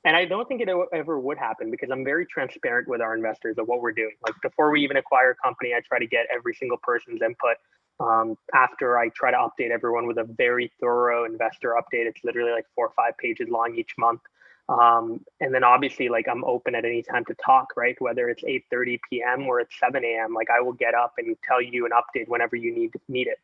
and 0.06 0.16
i 0.16 0.26
don't 0.26 0.48
think 0.48 0.62
it 0.62 0.70
ever 0.94 1.20
would 1.20 1.38
happen 1.38 1.72
because 1.72 1.90
i'm 1.92 2.04
very 2.04 2.26
transparent 2.26 2.88
with 2.88 3.02
our 3.02 3.16
investors 3.16 3.58
of 3.58 3.68
what 3.68 3.82
we're 3.82 3.92
doing 3.92 4.16
like 4.26 4.36
before 4.42 4.72
we 4.72 4.82
even 4.84 4.98
acquire 4.98 5.32
a 5.32 5.36
company 5.36 5.74
i 5.74 5.80
try 5.82 6.00
to 6.00 6.08
get 6.08 6.26
every 6.34 6.54
single 6.54 6.78
person's 6.78 7.22
input 7.22 7.58
um, 8.02 8.36
after 8.54 8.98
I 8.98 9.10
try 9.10 9.32
to 9.32 9.38
update 9.38 9.70
everyone 9.70 10.08
with 10.08 10.18
a 10.18 10.24
very 10.24 10.72
thorough 10.80 11.26
investor 11.26 11.76
update. 11.80 12.08
It's 12.08 12.24
literally 12.24 12.52
like 12.52 12.66
four 12.76 12.88
or 12.88 12.94
five 12.96 13.18
pages 13.18 13.48
long 13.50 13.76
each 13.76 13.94
month. 13.98 14.22
Um, 14.70 15.24
and 15.40 15.54
then 15.54 15.64
obviously 15.64 16.08
like 16.10 16.28
I'm 16.30 16.44
open 16.46 16.76
at 16.76 16.86
any 16.86 17.04
time 17.04 17.26
to 17.26 17.36
talk, 17.36 17.74
right? 17.76 17.96
Whether 18.00 18.30
it's 18.30 18.44
8:30 18.44 19.00
p.m. 19.10 19.48
or 19.48 19.60
it's 19.60 19.78
7 19.80 20.04
a.m. 20.04 20.34
Like 20.34 20.50
I 20.50 20.62
will 20.62 20.74
get 20.74 20.94
up 20.94 21.14
and 21.18 21.36
tell 21.44 21.62
you 21.62 21.86
an 21.86 21.92
update 21.92 22.28
whenever 22.28 22.56
you 22.56 22.74
need 22.74 22.94
need 23.08 23.28
it. 23.28 23.40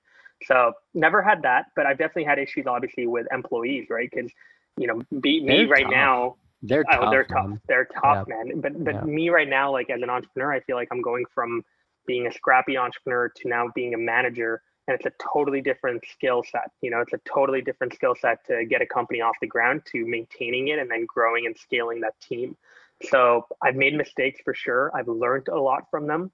So 0.46 0.74
never 0.94 1.22
had 1.22 1.42
that, 1.42 1.66
but 1.76 1.86
I've 1.86 1.98
definitely 1.98 2.26
had 2.26 2.40
issues 2.40 2.66
obviously 2.68 3.08
with 3.08 3.28
employees, 3.32 3.88
right? 3.90 4.10
Because 4.10 4.32
you 4.78 4.88
know, 4.88 5.02
be 5.20 5.42
me 5.42 5.58
They're 5.58 5.68
right 5.68 5.84
tough. 5.84 5.92
now. 5.92 6.36
They're 6.62 6.84
Oh, 6.86 7.02
tough. 7.02 7.12
they're 7.12 7.24
tough. 7.26 7.50
man. 7.50 7.62
They're 7.68 7.86
tough, 7.86 8.28
man. 8.28 8.62
But 8.62 8.84
but 8.84 8.96
Yeah. 8.96 9.02
me 9.04 9.30
right 9.30 9.48
now, 9.48 9.72
like 9.72 9.90
as 9.90 10.02
an 10.02 10.10
entrepreneur, 10.10 10.54
I 10.54 10.60
feel 10.62 10.76
like 10.76 10.88
I'm 10.92 11.02
going 11.02 11.26
from 11.34 11.64
being 12.06 12.28
a 12.28 12.32
scrappy 12.32 12.78
entrepreneur 12.78 13.30
to 13.30 13.48
now 13.48 13.70
being 13.76 13.94
a 13.94 13.98
manager, 13.98 14.62
and 14.88 14.96
it's 14.96 15.06
a 15.06 15.12
totally 15.34 15.62
different 15.62 16.04
skill 16.08 16.44
set. 16.44 16.72
You 16.82 16.90
know, 16.90 17.02
it's 17.02 17.14
a 17.14 17.20
totally 17.26 17.62
different 17.62 17.94
skill 17.94 18.16
set 18.16 18.46
to 18.46 18.66
get 18.66 18.82
a 18.82 18.86
company 18.86 19.22
off 19.22 19.36
the 19.42 19.48
ground 19.48 19.84
to 19.92 20.06
maintaining 20.06 20.70
it 20.70 20.80
and 20.80 20.90
then 20.90 21.06
growing 21.06 21.46
and 21.46 21.56
scaling 21.58 22.02
that 22.02 22.20
team. 22.22 22.58
So 23.04 23.46
I've 23.62 23.76
made 23.76 23.94
mistakes 23.96 24.40
for 24.44 24.56
sure. 24.56 24.92
I've 24.96 25.08
learned 25.08 25.50
a 25.50 25.60
lot 25.60 25.84
from 25.92 26.08
them, 26.08 26.32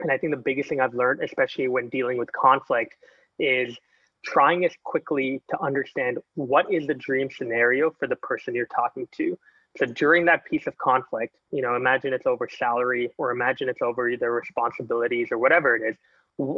and 0.00 0.12
I 0.12 0.18
think 0.18 0.32
the 0.32 0.40
biggest 0.40 0.68
thing 0.68 0.80
I've 0.80 0.94
learned, 0.94 1.22
especially 1.22 1.66
when 1.68 1.88
dealing 1.88 2.18
with 2.18 2.30
conflict, 2.32 2.94
is 3.38 3.76
trying 4.24 4.64
as 4.64 4.72
quickly 4.84 5.42
to 5.50 5.60
understand 5.60 6.18
what 6.34 6.72
is 6.72 6.86
the 6.86 6.94
dream 6.94 7.28
scenario 7.30 7.90
for 7.90 8.06
the 8.06 8.16
person 8.16 8.54
you're 8.54 8.66
talking 8.66 9.08
to 9.12 9.36
so 9.76 9.86
during 9.86 10.24
that 10.26 10.44
piece 10.44 10.66
of 10.66 10.76
conflict, 10.78 11.36
you 11.50 11.60
know, 11.60 11.76
imagine 11.76 12.12
it's 12.12 12.26
over 12.26 12.48
salary 12.48 13.10
or 13.18 13.30
imagine 13.30 13.68
it's 13.68 13.82
over 13.82 14.16
their 14.16 14.32
responsibilities 14.32 15.28
or 15.30 15.38
whatever 15.38 15.76
it 15.76 15.82
is. 15.82 15.96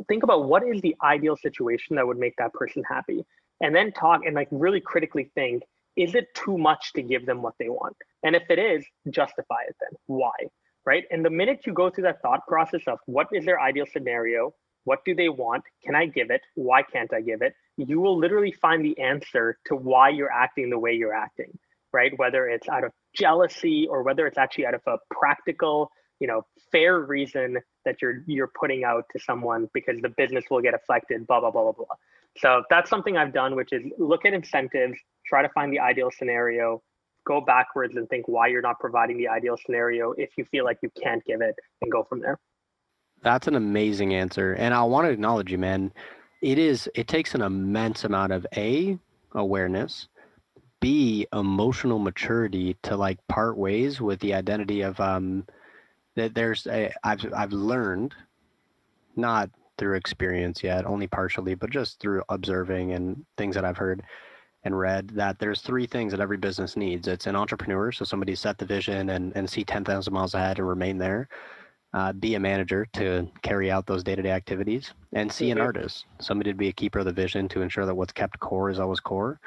Think 0.08 0.22
about 0.22 0.48
what 0.48 0.62
is 0.66 0.80
the 0.80 0.94
ideal 1.02 1.36
situation 1.36 1.96
that 1.96 2.06
would 2.06 2.18
make 2.18 2.34
that 2.38 2.52
person 2.52 2.82
happy. 2.88 3.24
And 3.60 3.74
then 3.74 3.92
talk 3.92 4.24
and 4.24 4.34
like 4.34 4.48
really 4.50 4.80
critically 4.80 5.30
think, 5.34 5.64
is 5.96 6.14
it 6.14 6.32
too 6.34 6.56
much 6.56 6.92
to 6.94 7.02
give 7.02 7.26
them 7.26 7.42
what 7.42 7.54
they 7.58 7.68
want? 7.68 7.96
And 8.22 8.36
if 8.36 8.44
it 8.50 8.58
is, 8.58 8.84
justify 9.10 9.62
it 9.68 9.76
then. 9.80 9.98
Why? 10.06 10.34
Right. 10.86 11.04
And 11.10 11.24
the 11.24 11.30
minute 11.30 11.62
you 11.66 11.72
go 11.72 11.90
through 11.90 12.04
that 12.04 12.22
thought 12.22 12.46
process 12.46 12.82
of 12.86 12.98
what 13.06 13.26
is 13.32 13.44
their 13.44 13.60
ideal 13.60 13.86
scenario? 13.92 14.54
What 14.84 15.04
do 15.04 15.14
they 15.14 15.28
want? 15.28 15.64
Can 15.84 15.94
I 15.94 16.06
give 16.06 16.30
it? 16.30 16.40
Why 16.54 16.82
can't 16.82 17.12
I 17.12 17.20
give 17.20 17.42
it? 17.42 17.54
You 17.76 18.00
will 18.00 18.16
literally 18.16 18.52
find 18.52 18.84
the 18.84 18.98
answer 18.98 19.58
to 19.66 19.76
why 19.76 20.08
you're 20.10 20.32
acting 20.32 20.70
the 20.70 20.78
way 20.78 20.94
you're 20.94 21.12
acting 21.12 21.58
right? 21.92 22.16
Whether 22.18 22.48
it's 22.48 22.68
out 22.68 22.84
of 22.84 22.92
jealousy 23.14 23.86
or 23.88 24.02
whether 24.02 24.26
it's 24.26 24.38
actually 24.38 24.66
out 24.66 24.74
of 24.74 24.82
a 24.86 24.96
practical, 25.10 25.90
you 26.20 26.26
know, 26.26 26.42
fair 26.70 27.00
reason 27.00 27.58
that 27.84 28.02
you're 28.02 28.22
you're 28.26 28.50
putting 28.58 28.84
out 28.84 29.04
to 29.12 29.18
someone 29.22 29.68
because 29.72 30.00
the 30.02 30.10
business 30.10 30.44
will 30.50 30.60
get 30.60 30.74
affected, 30.74 31.26
blah 31.26 31.40
blah 31.40 31.50
blah 31.50 31.62
blah 31.62 31.72
blah. 31.72 31.96
So 32.36 32.62
that's 32.70 32.90
something 32.90 33.16
I've 33.16 33.32
done, 33.32 33.56
which 33.56 33.72
is 33.72 33.82
look 33.98 34.24
at 34.24 34.32
incentives, 34.32 34.98
try 35.26 35.42
to 35.42 35.48
find 35.50 35.72
the 35.72 35.80
ideal 35.80 36.10
scenario, 36.16 36.82
go 37.26 37.40
backwards 37.40 37.96
and 37.96 38.08
think 38.08 38.28
why 38.28 38.48
you're 38.48 38.62
not 38.62 38.78
providing 38.78 39.18
the 39.18 39.28
ideal 39.28 39.56
scenario 39.64 40.12
if 40.12 40.30
you 40.36 40.44
feel 40.44 40.64
like 40.64 40.78
you 40.82 40.90
can't 41.02 41.24
give 41.24 41.40
it, 41.40 41.54
and 41.82 41.90
go 41.90 42.04
from 42.04 42.20
there. 42.20 42.38
That's 43.22 43.48
an 43.48 43.56
amazing 43.56 44.14
answer. 44.14 44.52
And 44.52 44.72
I 44.72 44.82
want 44.84 45.06
to 45.06 45.10
acknowledge 45.10 45.50
you, 45.50 45.58
man. 45.58 45.92
It 46.40 46.58
is, 46.58 46.88
it 46.94 47.08
takes 47.08 47.34
an 47.34 47.42
immense 47.42 48.04
amount 48.04 48.32
of 48.32 48.46
A, 48.56 48.96
awareness, 49.32 50.08
B, 50.80 51.26
emotional 51.32 51.98
maturity 51.98 52.76
to 52.84 52.96
like 52.96 53.18
part 53.28 53.56
ways 53.56 54.00
with 54.00 54.20
the 54.20 54.34
identity 54.34 54.82
of, 54.82 54.98
um, 55.00 55.46
that 56.16 56.34
there's 56.34 56.66
a, 56.66 56.92
I've, 57.04 57.24
I've 57.34 57.52
learned, 57.52 58.14
not 59.16 59.50
through 59.78 59.96
experience 59.96 60.62
yet, 60.62 60.86
only 60.86 61.06
partially, 61.06 61.54
but 61.54 61.70
just 61.70 62.00
through 62.00 62.22
observing 62.28 62.92
and 62.92 63.24
things 63.36 63.54
that 63.54 63.64
I've 63.64 63.76
heard 63.76 64.02
and 64.64 64.78
read 64.78 65.08
that 65.10 65.38
there's 65.38 65.62
three 65.62 65.86
things 65.86 66.12
that 66.12 66.20
every 66.20 66.36
business 66.36 66.76
needs. 66.76 67.08
It's 67.08 67.26
an 67.26 67.36
entrepreneur, 67.36 67.92
so 67.92 68.04
somebody 68.04 68.34
set 68.34 68.58
the 68.58 68.66
vision 68.66 69.10
and, 69.10 69.32
and 69.36 69.48
see 69.48 69.64
10,000 69.64 70.12
miles 70.12 70.34
ahead 70.34 70.58
and 70.58 70.68
remain 70.68 70.98
there 70.98 71.28
uh, 71.94 72.12
be 72.12 72.34
a 72.34 72.40
manager 72.40 72.86
to 72.92 73.26
carry 73.42 73.70
out 73.70 73.86
those 73.86 74.04
day-to-day 74.04 74.30
activities 74.30 74.92
and 75.14 75.32
see 75.32 75.50
an 75.50 75.58
Mhm. 75.58 75.62
artist 75.62 76.04
somebody 76.20 76.50
to 76.50 76.56
be 76.56 76.68
a 76.68 76.72
keeper 76.72 76.98
of 76.98 77.06
the 77.06 77.12
vision 77.12 77.48
to 77.48 77.62
ensure 77.62 77.86
that 77.86 77.94
what's 77.94 78.12
kept 78.12 78.38
core 78.40 78.70
is 78.70 78.78
always 78.78 79.00
core 79.00 79.40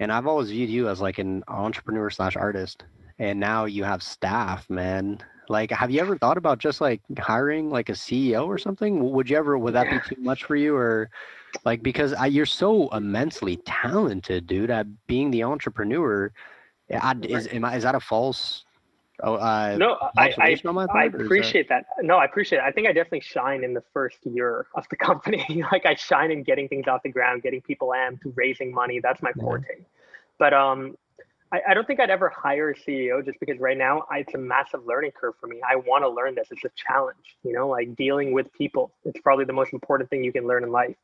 and 0.00 0.12
i've 0.12 0.26
always 0.26 0.50
viewed 0.50 0.70
you 0.70 0.88
as 0.88 1.00
like 1.00 1.18
an 1.18 1.42
entrepreneur 1.48 2.10
slash 2.10 2.36
artist. 2.36 2.84
And 3.20 3.40
now 3.40 3.64
you 3.64 3.82
have 3.82 4.02
staff 4.02 4.70
man. 4.70 5.18
Like 5.48 5.70
have 5.72 5.90
you 5.90 6.00
ever 6.00 6.16
thought 6.16 6.36
about 6.36 6.58
just 6.58 6.80
like 6.80 7.00
hiring 7.18 7.68
like 7.70 7.88
a 7.88 7.92
ceo 7.92 8.46
or 8.46 8.58
something? 8.58 9.10
Would 9.10 9.28
you 9.28 9.36
ever 9.36 9.58
would 9.58 9.74
that 9.74 9.90
be 9.90 10.14
too 10.14 10.20
much 10.20 10.44
for 10.44 10.54
you? 10.54 10.76
Or 10.76 11.10
like 11.64 11.82
because 11.82 12.12
I, 12.12 12.26
you're 12.26 12.46
so 12.46 12.88
immensely 12.90 13.56
talented 13.64 14.46
dude 14.46 14.70
at 14.70 14.86
being 15.06 15.30
the 15.30 15.42
entrepreneur. 15.42 16.30
I, 16.90 17.14
is, 17.22 17.48
am 17.48 17.64
I, 17.64 17.76
is 17.76 17.82
that 17.82 17.94
a 17.94 18.00
false 18.00 18.64
oh, 19.22 19.34
uh, 19.34 19.76
No, 19.78 19.96
I, 20.16 20.28
I 20.28 20.34
I 20.38 20.48
is 20.50 20.62
that- 20.62 21.10
appreciate 21.14 21.68
that. 21.68 21.86
No, 22.00 22.16
I 22.16 22.24
appreciate 22.24 22.58
it. 22.58 22.64
I 22.64 22.70
think 22.72 22.86
I 22.88 22.92
definitely 22.92 23.20
shine 23.20 23.64
in 23.64 23.74
the 23.74 23.82
first 23.92 24.18
year 24.24 24.66
of 24.74 24.86
the 24.90 24.96
company. 25.08 25.64
like 25.72 25.86
I 25.86 25.94
shine 25.94 26.30
in 26.30 26.42
getting 26.42 26.68
things 26.68 26.86
off 26.88 27.02
the 27.02 27.10
ground, 27.10 27.42
getting 27.42 27.60
people 27.60 27.88
amped, 27.96 28.20
raising 28.34 28.72
money. 28.72 29.00
That's 29.00 29.22
my 29.22 29.32
Yeah. 29.36 29.42
forte. 29.42 29.84
But 30.38 30.54
um, 30.54 30.96
I, 31.50 31.60
I 31.70 31.74
don't 31.74 31.86
think 31.86 31.98
I'd 32.00 32.10
ever 32.10 32.28
hire 32.28 32.70
a 32.70 32.74
CEO 32.76 33.24
just 33.24 33.40
because 33.40 33.58
right 33.58 33.76
now 33.76 34.04
I, 34.10 34.18
it's 34.18 34.34
a 34.34 34.38
massive 34.38 34.84
learning 34.86 35.12
curve 35.18 35.34
for 35.40 35.46
me. 35.46 35.60
I 35.68 35.76
want 35.76 36.04
to 36.04 36.08
learn 36.08 36.34
this. 36.34 36.48
It's 36.50 36.64
a 36.64 36.70
challenge, 36.76 37.36
you 37.42 37.52
know, 37.52 37.68
like 37.68 37.96
dealing 37.96 38.32
with 38.32 38.52
people. 38.52 38.92
It's 39.04 39.20
probably 39.20 39.44
the 39.46 39.52
most 39.52 39.72
important 39.72 40.10
thing 40.10 40.22
you 40.22 40.32
can 40.32 40.46
learn 40.46 40.62
in 40.62 40.70
life, 40.70 40.94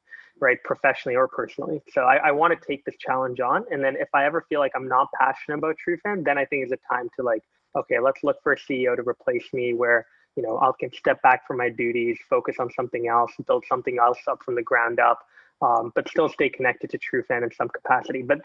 right? 0.40 0.58
Professionally 0.62 1.16
or 1.16 1.26
personally. 1.26 1.82
So 1.92 2.02
I, 2.02 2.16
I 2.16 2.30
want 2.32 2.58
to 2.58 2.66
take 2.66 2.84
this 2.84 2.94
challenge 2.98 3.40
on. 3.40 3.64
And 3.72 3.82
then 3.82 3.96
if 3.98 4.08
I 4.14 4.24
ever 4.26 4.44
feel 4.48 4.60
like 4.60 4.72
I'm 4.76 4.86
not 4.86 5.08
passionate 5.18 5.58
about 5.58 5.76
TrueFan, 5.86 6.24
then 6.24 6.38
I 6.38 6.44
think 6.44 6.62
it's 6.62 6.72
a 6.72 6.94
time 6.94 7.08
to 7.18 7.24
like, 7.24 7.42
okay, 7.76 7.98
let's 8.00 8.22
look 8.22 8.42
for 8.42 8.52
a 8.52 8.56
CEO 8.56 8.96
to 8.96 9.02
replace 9.06 9.52
me 9.52 9.74
where, 9.74 10.06
you 10.36 10.42
know, 10.42 10.58
I 10.58 10.70
can 10.78 10.92
step 10.92 11.22
back 11.22 11.46
from 11.46 11.58
my 11.58 11.68
duties, 11.68 12.18
focus 12.28 12.56
on 12.58 12.70
something 12.70 13.08
else, 13.08 13.32
build 13.46 13.64
something 13.68 13.98
else 13.98 14.18
up 14.28 14.42
from 14.42 14.54
the 14.54 14.62
ground 14.62 15.00
up. 15.00 15.20
Um, 15.62 15.92
but 15.94 16.08
still 16.08 16.28
stay 16.28 16.48
connected 16.48 16.90
to 16.90 16.98
TrueFan 16.98 17.44
in 17.44 17.50
some 17.52 17.68
capacity. 17.68 18.22
But 18.22 18.40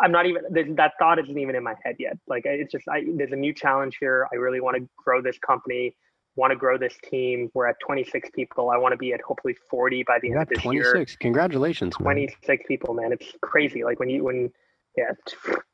I'm 0.00 0.12
not 0.12 0.26
even 0.26 0.42
that 0.76 0.92
thought 0.98 1.18
isn't 1.18 1.38
even 1.38 1.54
in 1.54 1.62
my 1.62 1.74
head 1.84 1.96
yet. 1.98 2.18
Like 2.26 2.42
it's 2.46 2.72
just 2.72 2.88
I, 2.88 3.04
there's 3.14 3.32
a 3.32 3.36
new 3.36 3.52
challenge 3.52 3.98
here. 4.00 4.26
I 4.32 4.36
really 4.36 4.60
want 4.60 4.76
to 4.76 4.88
grow 4.96 5.22
this 5.22 5.38
company, 5.38 5.94
want 6.34 6.50
to 6.50 6.56
grow 6.56 6.78
this 6.78 6.96
team. 7.08 7.50
We're 7.54 7.68
at 7.68 7.76
26 7.80 8.30
people. 8.34 8.70
I 8.70 8.78
want 8.78 8.92
to 8.92 8.96
be 8.96 9.12
at 9.12 9.20
hopefully 9.20 9.56
40 9.70 10.02
by 10.04 10.18
the 10.20 10.32
end 10.32 10.42
of 10.42 10.48
this 10.48 10.62
26. 10.62 10.94
year. 10.94 11.06
Congratulations. 11.20 11.98
man. 12.00 12.04
26 12.04 12.64
people, 12.66 12.94
man. 12.94 13.12
It's 13.12 13.32
crazy. 13.42 13.84
Like 13.84 14.00
when 14.00 14.08
you 14.08 14.24
when 14.24 14.52
yeah 14.96 15.12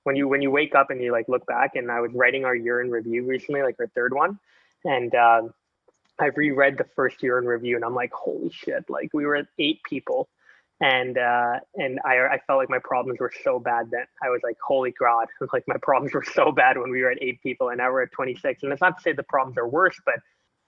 when 0.04 0.16
you 0.16 0.28
when 0.28 0.42
you 0.42 0.50
wake 0.50 0.74
up 0.74 0.90
and 0.90 1.00
you 1.02 1.12
like 1.12 1.28
look 1.28 1.46
back. 1.46 1.76
And 1.76 1.90
I 1.90 2.00
was 2.00 2.10
writing 2.14 2.44
our 2.44 2.56
year 2.56 2.80
in 2.80 2.90
review 2.90 3.24
recently, 3.26 3.62
like 3.62 3.76
our 3.80 3.88
third 3.88 4.14
one, 4.14 4.38
and 4.84 5.14
um, 5.14 5.54
I've 6.20 6.36
reread 6.36 6.78
the 6.78 6.86
first 6.96 7.22
year 7.22 7.38
in 7.38 7.46
review, 7.46 7.76
and 7.76 7.84
I'm 7.84 7.94
like, 7.94 8.12
holy 8.12 8.50
shit! 8.50 8.84
Like 8.88 9.10
we 9.14 9.26
were 9.26 9.36
at 9.36 9.46
eight 9.58 9.80
people 9.88 10.28
and 10.82 11.16
uh, 11.16 11.60
and 11.76 12.00
I, 12.04 12.18
I 12.26 12.40
felt 12.46 12.58
like 12.58 12.68
my 12.68 12.80
problems 12.82 13.20
were 13.20 13.32
so 13.44 13.60
bad 13.60 13.90
that 13.92 14.08
I 14.22 14.30
was 14.30 14.40
like, 14.42 14.56
holy 14.66 14.92
god, 14.98 15.28
like 15.52 15.64
my 15.68 15.76
problems 15.80 16.12
were 16.12 16.24
so 16.34 16.50
bad 16.52 16.76
when 16.76 16.90
we 16.90 17.02
were 17.02 17.10
at 17.10 17.22
eight 17.22 17.40
people, 17.42 17.68
and 17.68 17.78
now 17.78 17.90
we're 17.92 18.02
at 18.02 18.12
26. 18.12 18.64
And 18.64 18.72
it's 18.72 18.82
not 18.82 18.98
to 18.98 19.02
say 19.02 19.12
the 19.12 19.22
problems 19.22 19.56
are 19.58 19.68
worse, 19.68 19.96
but 20.04 20.16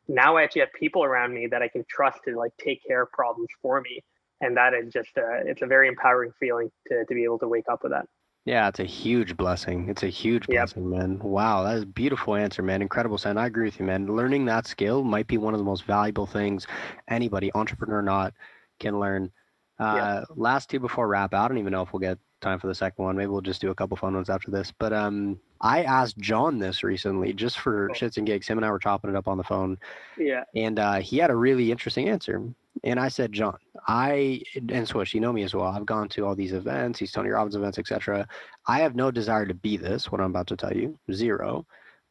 now 0.06 0.36
I 0.36 0.44
actually 0.44 0.60
have 0.62 0.72
people 0.78 1.02
around 1.04 1.34
me 1.34 1.48
that 1.48 1.62
I 1.62 1.68
can 1.68 1.84
trust 1.88 2.20
to 2.26 2.38
like 2.38 2.52
take 2.62 2.80
care 2.86 3.02
of 3.02 3.10
problems 3.10 3.48
for 3.60 3.80
me, 3.80 4.02
and 4.40 4.56
that 4.56 4.72
is 4.72 4.92
just 4.92 5.10
a, 5.18 5.42
it's 5.46 5.62
a 5.62 5.66
very 5.66 5.88
empowering 5.88 6.32
feeling 6.38 6.70
to 6.88 7.04
to 7.04 7.14
be 7.14 7.24
able 7.24 7.40
to 7.40 7.48
wake 7.48 7.66
up 7.70 7.82
with 7.82 7.92
that. 7.92 8.06
Yeah, 8.44 8.68
it's 8.68 8.80
a 8.80 8.85
huge 8.85 9.37
blessing. 9.37 9.88
It's 9.88 10.02
a 10.02 10.09
huge 10.09 10.48
Yep. 10.48 10.70
blessing, 10.72 10.88
man. 10.90 11.18
Wow, 11.20 11.62
that 11.64 11.76
is 11.76 11.83
a 11.85 11.87
beautiful 11.87 12.35
answer, 12.35 12.62
man. 12.62 12.83
Incredible, 12.83 13.16
Sen. 13.18 13.38
I 13.38 13.46
agree 13.46 13.66
with 13.66 13.80
you, 13.80 13.87
man. 13.87 14.07
Learning 14.07 14.44
that 14.46 14.66
skill 14.66 15.02
might 15.02 15.26
be 15.26 15.38
one 15.38 15.54
of 15.54 15.59
the 15.59 15.64
most 15.64 15.85
valuable 15.85 16.26
things 16.26 16.66
anybody, 17.09 17.50
entrepreneur 17.54 17.98
or 17.98 18.02
not, 18.02 18.35
can 18.80 18.98
learn. 19.00 19.30
Uh, 19.78 20.24
Last 20.37 20.68
two 20.70 20.78
before 20.80 21.09
wrap 21.09 21.33
out. 21.35 21.46
I 21.46 21.48
don't 21.48 21.59
even 21.59 21.72
know 21.72 21.83
if 21.83 21.92
we'll 21.92 22.00
get 22.00 22.18
time 22.40 22.61
for 22.61 22.66
the 22.66 22.74
second 22.74 23.04
one. 23.04 23.16
Maybe 23.16 23.28
we'll 23.28 23.40
just 23.40 23.61
do 23.62 23.70
a 23.70 23.74
couple 23.74 23.96
fun 23.96 24.14
ones 24.14 24.28
after 24.30 24.50
this. 24.50 24.72
But 24.78 24.92
um, 24.92 25.40
I 25.61 25.83
asked 25.85 26.18
John 26.18 26.59
this 26.59 26.83
recently, 26.85 27.33
just 27.33 27.59
for 27.59 27.88
Cool. 27.88 27.94
shits 27.94 28.18
and 28.18 28.26
gigs. 28.26 28.46
Him 28.46 28.59
and 28.59 28.64
I 28.66 28.70
were 28.70 28.78
chopping 28.78 29.11
it 29.11 29.16
up 29.16 29.26
on 29.28 29.38
the 29.38 29.44
phone, 29.44 29.78
Yeah, 30.16 30.44
and 30.54 30.78
uh, 30.78 30.94
he 31.00 31.16
had 31.18 31.30
a 31.30 31.37
really 31.37 31.70
interesting 31.72 32.09
answer. 32.09 32.42
And 32.82 32.98
I 32.98 33.08
said, 33.08 33.32
John, 33.32 33.56
I 33.87 34.42
and 34.68 34.87
Swish, 34.87 35.14
you 35.14 35.20
know 35.20 35.32
me 35.32 35.42
as 35.44 35.54
well. 35.54 35.66
I've 35.66 35.87
gone 35.87 36.08
to 36.10 36.26
all 36.26 36.34
these 36.34 36.52
events, 36.52 36.98
these 36.98 37.12
Tony 37.12 37.30
Robbins 37.30 37.54
events, 37.54 37.78
etc. 37.78 38.26
I 38.66 38.80
have 38.80 38.96
no 38.96 39.10
desire 39.10 39.46
to 39.46 39.54
be 39.54 39.76
this. 39.76 40.10
What 40.10 40.20
I'm 40.20 40.30
about 40.30 40.48
to 40.48 40.56
tell 40.56 40.72
you, 40.72 40.98
zero. 41.12 41.66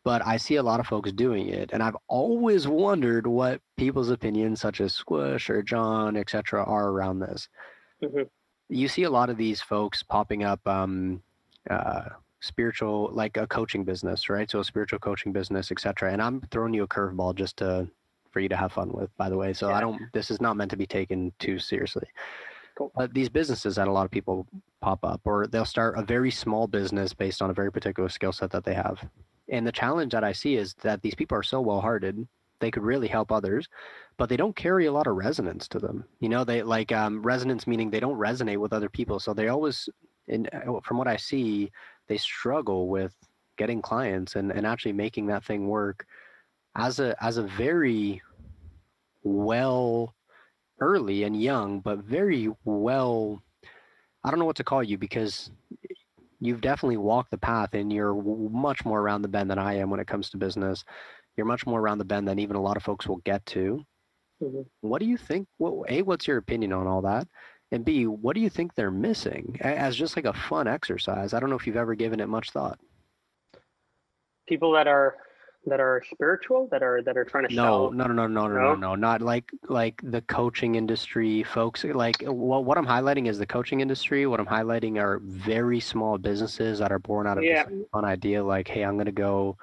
But 0.05 0.25
I 0.25 0.37
see 0.37 0.55
a 0.55 0.63
lot 0.63 0.79
of 0.79 0.87
folks 0.87 1.11
doing 1.11 1.47
it, 1.49 1.71
and 1.73 1.81
I've 1.81 1.97
always 2.07 2.67
wondered 2.67 3.25
what 3.27 3.61
people's 3.77 4.09
opinions, 4.09 4.59
such 4.59 4.81
as 4.81 4.93
Swish 4.93 5.49
or 5.49 5.61
John, 5.61 6.17
etc., 6.17 6.63
are 6.63 6.89
around 6.89 7.19
this. 7.19 7.47
Mhm. 8.01 8.29
You 8.69 8.87
see 8.87 9.03
a 9.03 9.09
lot 9.09 9.29
of 9.29 9.37
these 9.37 9.61
folks 9.61 10.03
popping 10.03 10.43
up. 10.43 10.65
Um, 10.67 11.21
uh, 11.69 12.09
spiritual 12.41 13.09
like 13.13 13.37
a 13.37 13.47
coaching 13.47 13.85
business 13.85 14.29
right 14.29 14.51
so 14.51 14.59
a 14.59 14.65
spiritual 14.65 14.99
coaching 14.99 15.31
business 15.31 15.71
etc 15.71 16.11
and 16.11 16.21
i'm 16.21 16.41
throwing 16.51 16.73
you 16.73 16.83
a 16.83 16.87
curveball 16.87 17.33
just 17.33 17.55
to 17.55 17.89
for 18.33 18.39
you 18.39 18.49
to 18.49 18.57
have 18.57 18.73
fun 18.73 18.91
with 18.91 19.15
by 19.15 19.29
the 19.29 19.37
way 19.37 19.53
so 19.53 19.71
i 19.71 19.79
don't 19.79 20.01
this 20.11 20.29
is 20.31 20.41
not 20.41 20.57
meant 20.57 20.71
to 20.71 20.77
be 20.77 20.87
taken 20.87 21.31
too 21.39 21.59
seriously. 21.59 22.07
Cool. 22.75 22.91
but 22.95 23.13
these 23.13 23.29
businesses 23.29 23.75
that 23.75 23.87
a 23.87 23.91
lot 23.91 24.05
of 24.05 24.09
people 24.09 24.47
pop 24.81 25.05
up 25.05 25.21
or 25.25 25.45
they'll 25.45 25.63
start 25.63 25.95
a 25.95 26.01
very 26.01 26.31
small 26.31 26.65
business 26.65 27.13
based 27.13 27.39
on 27.39 27.51
a 27.51 27.53
very 27.53 27.71
particular 27.71 28.09
skill 28.09 28.31
set 28.31 28.49
that 28.49 28.63
they 28.63 28.73
have. 28.73 29.07
And 29.47 29.67
the 29.67 29.71
challenge 29.71 30.11
that 30.13 30.23
i 30.23 30.31
see 30.31 30.55
is 30.55 30.73
that 30.81 31.01
these 31.03 31.13
people 31.13 31.37
are 31.37 31.43
so 31.43 31.61
well 31.61 31.81
hearted 31.81 32.27
they 32.59 32.71
could 32.71 32.83
really 32.83 33.07
help 33.07 33.31
others 33.31 33.67
but 34.17 34.27
they 34.29 34.37
don't 34.37 34.55
carry 34.55 34.85
a 34.85 34.91
lot 34.91 35.07
of 35.07 35.15
resonance 35.15 35.67
to 35.67 35.79
them. 35.79 36.03
You 36.19 36.29
know 36.29 36.43
they 36.43 36.63
like 36.63 36.91
um, 36.91 37.21
resonance 37.21 37.67
meaning 37.67 37.91
they 37.91 37.99
don't 37.99 38.17
resonate 38.17 38.57
with 38.57 38.73
other 38.73 38.89
people 38.89 39.19
so 39.19 39.33
they 39.33 39.49
always 39.49 39.87
in, 40.27 40.47
uh, 40.47 40.79
from 40.83 40.97
what 40.97 41.07
i 41.07 41.17
see 41.17 41.71
they 42.07 42.17
struggle 42.17 42.87
with 42.87 43.13
getting 43.57 43.81
clients 43.81 44.35
and, 44.35 44.51
and 44.51 44.65
actually 44.65 44.93
making 44.93 45.27
that 45.27 45.43
thing 45.43 45.67
work 45.67 46.07
as 46.75 46.99
a 46.99 47.15
as 47.23 47.37
a 47.37 47.43
very 47.43 48.21
well 49.23 50.13
early 50.79 51.23
and 51.23 51.41
young 51.41 51.79
but 51.79 51.99
very 51.99 52.49
well 52.65 53.41
i 54.23 54.29
don't 54.29 54.39
know 54.39 54.45
what 54.45 54.55
to 54.55 54.63
call 54.63 54.83
you 54.83 54.97
because 54.97 55.51
you've 56.39 56.61
definitely 56.61 56.97
walked 56.97 57.31
the 57.31 57.37
path 57.37 57.73
and 57.73 57.91
you're 57.93 58.15
much 58.49 58.83
more 58.85 58.99
around 58.99 59.21
the 59.21 59.27
bend 59.27 59.49
than 59.49 59.59
i 59.59 59.73
am 59.75 59.89
when 59.89 59.99
it 59.99 60.07
comes 60.07 60.29
to 60.29 60.37
business. 60.37 60.83
You're 61.37 61.47
much 61.47 61.65
more 61.65 61.79
around 61.79 61.97
the 61.97 62.05
bend 62.05 62.27
than 62.27 62.37
even 62.37 62.55
a 62.55 62.61
lot 62.61 62.77
of 62.77 62.83
folks 62.83 63.07
will 63.07 63.21
get 63.25 63.45
to. 63.47 63.83
Mhm. 64.41 64.65
what 64.81 64.99
do 64.99 65.05
you 65.05 65.15
think 65.15 65.47
what, 65.57 65.89
a 65.89 66.01
what's 66.01 66.27
your 66.27 66.37
opinion 66.37 66.73
on 66.73 66.85
all 66.85 67.01
that? 67.03 67.27
And 67.71 67.85
b 67.85 68.07
what 68.07 68.35
do 68.35 68.41
you 68.41 68.49
think 68.49 68.75
they're 68.75 68.91
missing 68.91 69.57
as 69.61 69.95
just 69.95 70.15
like 70.17 70.25
a 70.25 70.33
fun 70.33 70.67
exercise? 70.67 71.33
I 71.33 71.39
don't 71.39 71.49
know 71.49 71.55
if 71.55 71.65
you've 71.65 71.77
ever 71.77 71.95
given 71.95 72.19
it 72.19 72.27
much 72.27 72.51
thought. 72.51 72.77
People 74.47 74.73
that 74.73 74.87
are 74.87 75.15
that 75.65 75.79
are 75.79 76.03
spiritual 76.11 76.67
that 76.71 76.83
are 76.83 77.01
that 77.01 77.17
are 77.17 77.23
trying 77.23 77.47
to 77.47 77.55
no 77.55 77.63
sell. 77.63 77.91
no 77.91 78.05
no 78.05 78.13
no 78.13 78.27
no 78.27 78.47
no 78.47 78.53
no 78.53 78.61
No? 78.73 78.75
no 78.75 78.95
not 78.95 79.21
like 79.21 79.49
like 79.69 79.99
the 80.03 80.21
coaching 80.21 80.75
industry 80.75 81.43
folks 81.43 81.83
like 81.85 82.21
what, 82.23 82.65
what 82.65 82.77
i'm 82.77 82.85
highlighting 82.85 83.27
is 83.29 83.37
the 83.39 83.45
coaching 83.45 83.79
industry 83.79 84.25
what 84.27 84.39
i'm 84.39 84.45
highlighting 84.45 84.99
are 85.01 85.19
very 85.23 85.79
small 85.79 86.17
businesses 86.17 86.79
that 86.79 86.91
are 86.91 86.99
born 86.99 87.27
out 87.27 87.37
of 87.37 87.43
Yeah. 87.43 87.63
just 87.63 87.75
one 87.91 88.03
idea 88.05 88.43
like 88.43 88.67
hey 88.67 88.83
i'm 88.83 88.97
gonna 88.97 89.11
go 89.11 89.57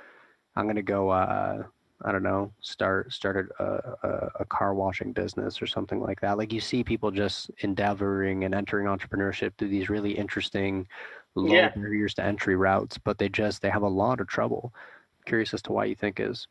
i'm 0.56 0.66
gonna 0.66 0.80
go 0.82 1.10
uh 1.10 1.62
i 2.02 2.12
don't 2.12 2.22
know 2.22 2.50
start 2.62 3.12
start 3.12 3.52
a, 3.58 3.64
a, 4.02 4.30
a 4.40 4.44
car 4.46 4.74
washing 4.74 5.12
business 5.12 5.60
or 5.60 5.66
something 5.66 6.00
like 6.00 6.20
that 6.22 6.38
like 6.38 6.50
you 6.52 6.60
see 6.60 6.82
people 6.82 7.10
just 7.10 7.50
endeavoring 7.58 8.44
and 8.44 8.54
entering 8.54 8.86
entrepreneurship 8.86 9.52
through 9.58 9.68
these 9.68 9.90
really 9.90 10.12
interesting 10.12 10.86
low 11.34 11.54
Yeah. 11.54 11.68
barriers 11.74 12.14
to 12.14 12.24
entry 12.24 12.56
routes 12.56 12.96
but 12.96 13.18
they 13.18 13.28
just 13.28 13.60
they 13.60 13.68
have 13.70 13.82
a 13.82 13.88
lot 13.88 14.20
of 14.20 14.28
trouble 14.28 14.72
curious 15.26 15.54
as 15.54 15.62
to 15.62 15.72
why 15.72 15.84
you 15.84 15.94
think 15.94 16.20
is 16.20 16.46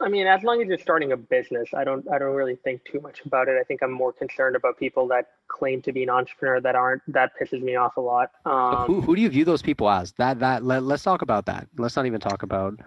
I 0.00 0.08
mean, 0.08 0.26
as 0.26 0.42
long 0.42 0.62
as 0.62 0.68
you're 0.68 0.78
starting 0.78 1.12
a 1.12 1.16
business, 1.16 1.70
I 1.74 1.84
don't 1.84 2.06
I 2.10 2.18
don't 2.18 2.34
really 2.34 2.56
think 2.56 2.84
too 2.84 3.00
much 3.00 3.22
about 3.24 3.48
it. 3.48 3.56
I 3.60 3.64
think 3.64 3.82
I'm 3.82 3.90
more 3.90 4.12
concerned 4.12 4.56
about 4.56 4.78
people 4.78 5.08
that 5.08 5.30
claim 5.48 5.82
to 5.82 5.92
be 5.92 6.02
an 6.02 6.10
entrepreneur 6.10 6.60
that 6.60 6.76
aren't. 6.76 7.02
That 7.08 7.32
pisses 7.40 7.60
me 7.60 7.76
off 7.76 7.96
a 7.96 8.00
lot. 8.00 8.30
Um, 8.44 8.86
who, 8.86 9.00
who 9.00 9.16
do 9.16 9.22
you 9.22 9.28
view 9.28 9.44
those 9.44 9.62
people 9.62 9.90
as? 9.90 10.12
That 10.12 10.38
that 10.40 10.64
let, 10.64 10.84
let's 10.84 11.02
talk 11.02 11.22
about 11.22 11.46
that. 11.46 11.66
Let's 11.76 11.96
not 11.96 12.06
even 12.06 12.20
talk 12.20 12.42
about. 12.42 12.78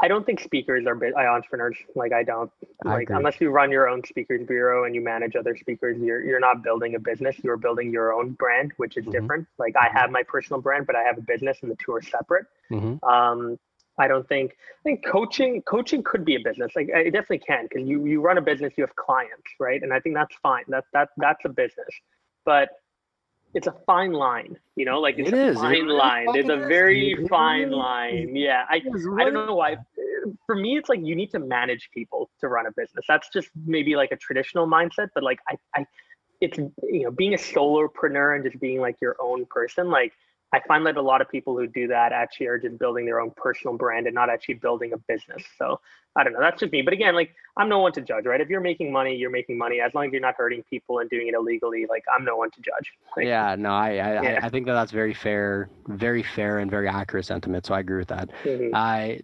I 0.00 0.08
don't 0.08 0.24
think 0.24 0.40
speakers 0.40 0.86
are 0.86 1.26
entrepreneurs. 1.26 1.76
Like 1.96 2.12
I 2.12 2.22
don't 2.22 2.50
like 2.84 3.04
agree. 3.04 3.16
unless 3.16 3.40
you 3.40 3.50
run 3.50 3.70
your 3.70 3.88
own 3.88 4.04
speakers 4.04 4.46
bureau 4.46 4.84
and 4.84 4.94
you 4.94 5.00
manage 5.00 5.34
other 5.36 5.56
speakers, 5.56 5.98
you're 6.00 6.22
you're 6.22 6.40
not 6.40 6.62
building 6.62 6.94
a 6.94 6.98
business. 7.00 7.36
You're 7.42 7.56
building 7.56 7.92
your 7.92 8.12
own 8.12 8.32
brand, 8.32 8.72
which 8.76 8.96
is 8.96 9.04
Mhm. 9.06 9.12
different. 9.12 9.46
Like 9.58 9.74
I 9.76 9.88
have 9.92 10.10
my 10.10 10.22
personal 10.22 10.60
brand, 10.60 10.86
but 10.86 10.96
I 10.96 11.02
have 11.02 11.18
a 11.18 11.22
business, 11.22 11.58
and 11.62 11.70
the 11.70 11.76
two 11.76 11.92
are 11.94 12.02
separate. 12.02 12.46
Mhm. 12.70 13.02
Um, 13.02 13.58
I 14.00 14.08
don't 14.08 14.26
think 14.28 14.52
I 14.52 14.82
think 14.82 15.04
coaching 15.04 15.62
coaching 15.62 16.02
could 16.02 16.24
be 16.24 16.36
a 16.36 16.40
business. 16.40 16.72
Like 16.74 16.88
it 16.88 17.12
definitely 17.12 17.40
can 17.40 17.68
because 17.68 17.86
you 17.86 18.06
you 18.06 18.20
run 18.20 18.38
a 18.38 18.42
business, 18.42 18.72
you 18.76 18.82
have 18.82 18.96
clients, 18.96 19.50
right? 19.60 19.82
And 19.82 19.92
I 19.92 20.00
think 20.00 20.14
that's 20.14 20.34
fine. 20.42 20.64
That 20.68 20.84
that 20.94 21.10
that's 21.18 21.44
a 21.44 21.50
business, 21.50 21.92
but 22.44 22.70
it's 23.52 23.66
a 23.66 23.74
fine 23.84 24.12
line, 24.12 24.56
you 24.76 24.84
know. 24.84 25.00
Like 25.00 25.18
it's 25.18 25.28
It 25.28 25.34
a 25.34 25.48
is. 25.48 25.56
Fine 25.56 25.84
really 25.84 25.92
line. 25.92 26.26
There's 26.32 26.46
a 26.46 26.48
fucking 26.48 26.62
is, 26.62 26.68
very 26.68 27.26
fine 27.28 27.70
line. 27.70 28.34
Yeah, 28.34 28.64
I 28.68 28.76
I 28.76 29.24
don't 29.24 29.34
know 29.34 29.54
why. 29.54 29.76
For 30.46 30.54
me, 30.54 30.76
it's 30.78 30.88
like 30.88 31.00
you 31.02 31.14
need 31.14 31.30
to 31.32 31.38
manage 31.38 31.90
people 31.92 32.30
to 32.40 32.48
run 32.48 32.66
a 32.66 32.72
business. 32.72 33.04
That's 33.08 33.28
just 33.30 33.48
maybe 33.66 33.96
like 33.96 34.12
a 34.12 34.16
traditional 34.16 34.66
mindset, 34.66 35.08
but 35.14 35.24
like 35.24 35.40
I, 35.48 35.56
I, 35.74 35.86
it's 36.40 36.58
you 36.58 37.04
know 37.04 37.10
being 37.10 37.34
a 37.34 37.38
solopreneur 37.38 38.36
and 38.36 38.44
just 38.44 38.60
being 38.60 38.80
like 38.80 38.96
your 39.00 39.16
own 39.20 39.46
person. 39.46 39.90
Like 39.90 40.12
I 40.52 40.60
find 40.66 40.84
that 40.86 40.96
a 40.96 41.02
lot 41.02 41.20
of 41.20 41.28
people 41.28 41.56
who 41.56 41.66
do 41.66 41.86
that 41.88 42.12
actually 42.12 42.46
are 42.46 42.58
just 42.58 42.78
building 42.78 43.06
their 43.06 43.20
own 43.20 43.30
personal 43.36 43.76
brand 43.76 44.06
and 44.06 44.14
not 44.14 44.28
actually 44.30 44.54
building 44.54 44.92
a 44.92 44.98
business. 44.98 45.44
So 45.58 45.80
I 46.16 46.24
don't 46.24 46.32
know. 46.32 46.40
That's 46.40 46.58
just 46.60 46.72
me. 46.72 46.82
But 46.82 46.92
again, 46.92 47.14
like 47.14 47.34
I'm 47.56 47.68
no 47.68 47.78
one 47.78 47.92
to 47.92 48.00
judge, 48.00 48.26
right? 48.26 48.40
If 48.40 48.48
you're 48.48 48.60
making 48.60 48.92
money, 48.92 49.14
you're 49.14 49.30
making 49.30 49.58
money. 49.58 49.80
As 49.80 49.94
long 49.94 50.06
as 50.06 50.12
you're 50.12 50.20
not 50.20 50.34
hurting 50.36 50.62
people 50.64 50.98
and 50.98 51.08
doing 51.08 51.28
it 51.28 51.34
illegally, 51.34 51.86
like 51.88 52.04
I'm 52.14 52.24
no 52.24 52.36
one 52.36 52.50
to 52.50 52.60
judge. 52.60 52.92
Like, 53.16 53.26
Yeah, 53.26 53.54
no, 53.56 53.70
I 53.70 53.90
I, 53.90 54.22
Yeah. 54.22 54.38
I 54.42 54.46
I 54.46 54.48
think 54.48 54.66
that 54.66 54.74
that's 54.74 54.92
very 54.92 55.14
fair, 55.14 55.70
very 55.86 56.22
fair 56.22 56.58
and 56.58 56.70
very 56.70 56.88
accurate 56.88 57.26
sentiment. 57.26 57.66
So 57.66 57.74
I 57.74 57.80
agree 57.80 57.98
with 57.98 58.08
that. 58.08 58.30
mhm. 58.44 58.70
I 58.74 59.20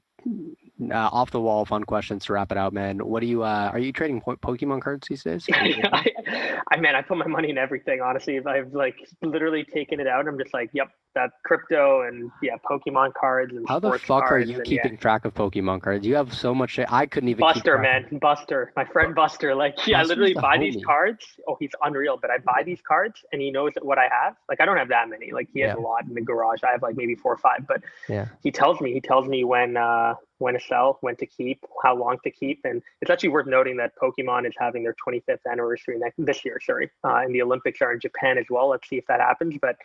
uh, 0.91 0.95
off 0.95 1.31
the 1.31 1.41
wall 1.41 1.65
fun 1.65 1.85
questions 1.85 2.27
to 2.27 2.33
wrap 2.35 2.53
it 2.53 2.59
out, 2.59 2.73
man. 2.73 2.99
What 2.99 3.21
do 3.21 3.27
you 3.27 3.43
uh, 3.43 3.71
are 3.73 3.79
you 3.79 3.93
trading 3.93 4.21
po- 4.21 4.37
Pokemon 4.37 4.83
cards 4.83 5.09
these 5.09 5.23
days? 5.23 5.47
I, 5.53 6.61
I 6.71 6.77
man, 6.77 6.95
I 6.95 7.03
put 7.03 7.17
my 7.19 7.27
money 7.27 7.51
in 7.51 7.59
everything. 7.59 8.01
Honestly, 8.01 8.37
if 8.37 8.47
I've 8.47 8.73
like 8.75 8.97
literally 9.23 9.65
taken 9.65 10.01
it 10.01 10.07
out. 10.07 10.27
I'm 10.29 10.39
just 10.39 10.53
like, 10.53 10.71
yep, 10.73 10.89
that 11.15 11.31
crypto 11.45 12.03
and 12.03 12.31
yeah, 12.43 12.57
Pokemon 12.71 13.15
cards 13.19 13.55
and 13.57 13.67
How 13.67 13.79
the 13.79 13.99
fuck 13.99 14.31
are 14.31 14.39
you 14.39 14.57
and, 14.57 14.65
keeping 14.65 14.93
yeah. 14.93 15.01
track 15.01 15.25
of 15.25 15.35
Pokemon 15.35 15.83
cards? 15.83 16.07
You 16.07 16.15
have 16.17 16.35
so 16.35 16.55
much 16.55 16.73
shit. 16.73 16.93
I 16.93 17.07
couldn't 17.07 17.31
even. 17.31 17.39
keep 17.47 17.55
Buster, 17.55 17.79
man, 17.79 18.07
Buster, 18.21 18.73
my 18.77 18.85
friend 18.85 19.15
Buster. 19.15 19.55
Like, 19.55 19.75
yeah, 19.87 20.01
I 20.01 20.03
literally 20.03 20.35
the 20.35 20.41
buy 20.41 20.59
these 20.59 20.77
cards. 20.85 21.25
Oh, 21.49 21.57
he's 21.59 21.71
unreal. 21.83 22.19
But 22.21 22.31
I 22.31 22.39
buy 22.39 22.63
these 22.65 22.81
cards, 22.87 23.25
and 23.33 23.41
he 23.41 23.51
knows 23.51 23.73
what 23.81 23.99
I 23.99 24.09
have. 24.13 24.37
Like, 24.49 24.61
I 24.61 24.67
don't 24.67 24.77
have 24.77 24.89
that 24.91 25.09
many. 25.09 25.33
Like, 25.33 25.49
he 25.53 25.61
has 25.61 25.75
Yeah. 25.75 25.83
a 25.83 25.83
lot 25.83 26.05
in 26.07 26.15
the 26.15 26.21
garage. 26.21 26.61
I 26.63 26.73
have 26.73 26.83
like 26.83 26.97
maybe 26.97 27.15
four 27.15 27.33
or 27.33 27.39
five. 27.39 27.67
But 27.67 27.83
Yeah. 28.09 28.29
he 28.43 28.51
tells 28.51 28.81
me. 28.81 28.93
He 28.93 29.01
tells 29.01 29.27
me 29.27 29.43
when 29.45 29.77
uh 29.79 30.15
when 30.39 30.55
to 30.55 30.61
sell, 30.61 30.99
when 31.01 31.17
to 31.17 31.27
keep, 31.27 31.65
how 31.83 31.97
long 31.97 32.19
to 32.25 32.31
keep, 32.31 32.61
and 32.65 32.83
it's 33.01 33.11
actually 33.11 33.31
worth 33.31 33.47
noting 33.47 33.77
that 33.79 33.93
Pokemon 34.01 34.47
is 34.47 34.55
having 34.59 34.83
their 34.83 34.95
25th 35.07 35.39
anniversary 35.51 35.99
next 35.99 36.17
this 36.19 36.45
year. 36.45 36.59
Sorry, 36.65 36.91
uh, 37.05 37.17
and 37.17 37.35
the 37.35 37.43
Olympics 37.43 37.81
are 37.81 37.93
in 37.93 38.01
Japan 38.01 38.39
as 38.39 38.47
well. 38.51 38.69
Let's 38.69 38.89
see 38.89 38.97
if 38.97 39.07
that 39.07 39.21
happens. 39.21 39.57
But 39.61 39.77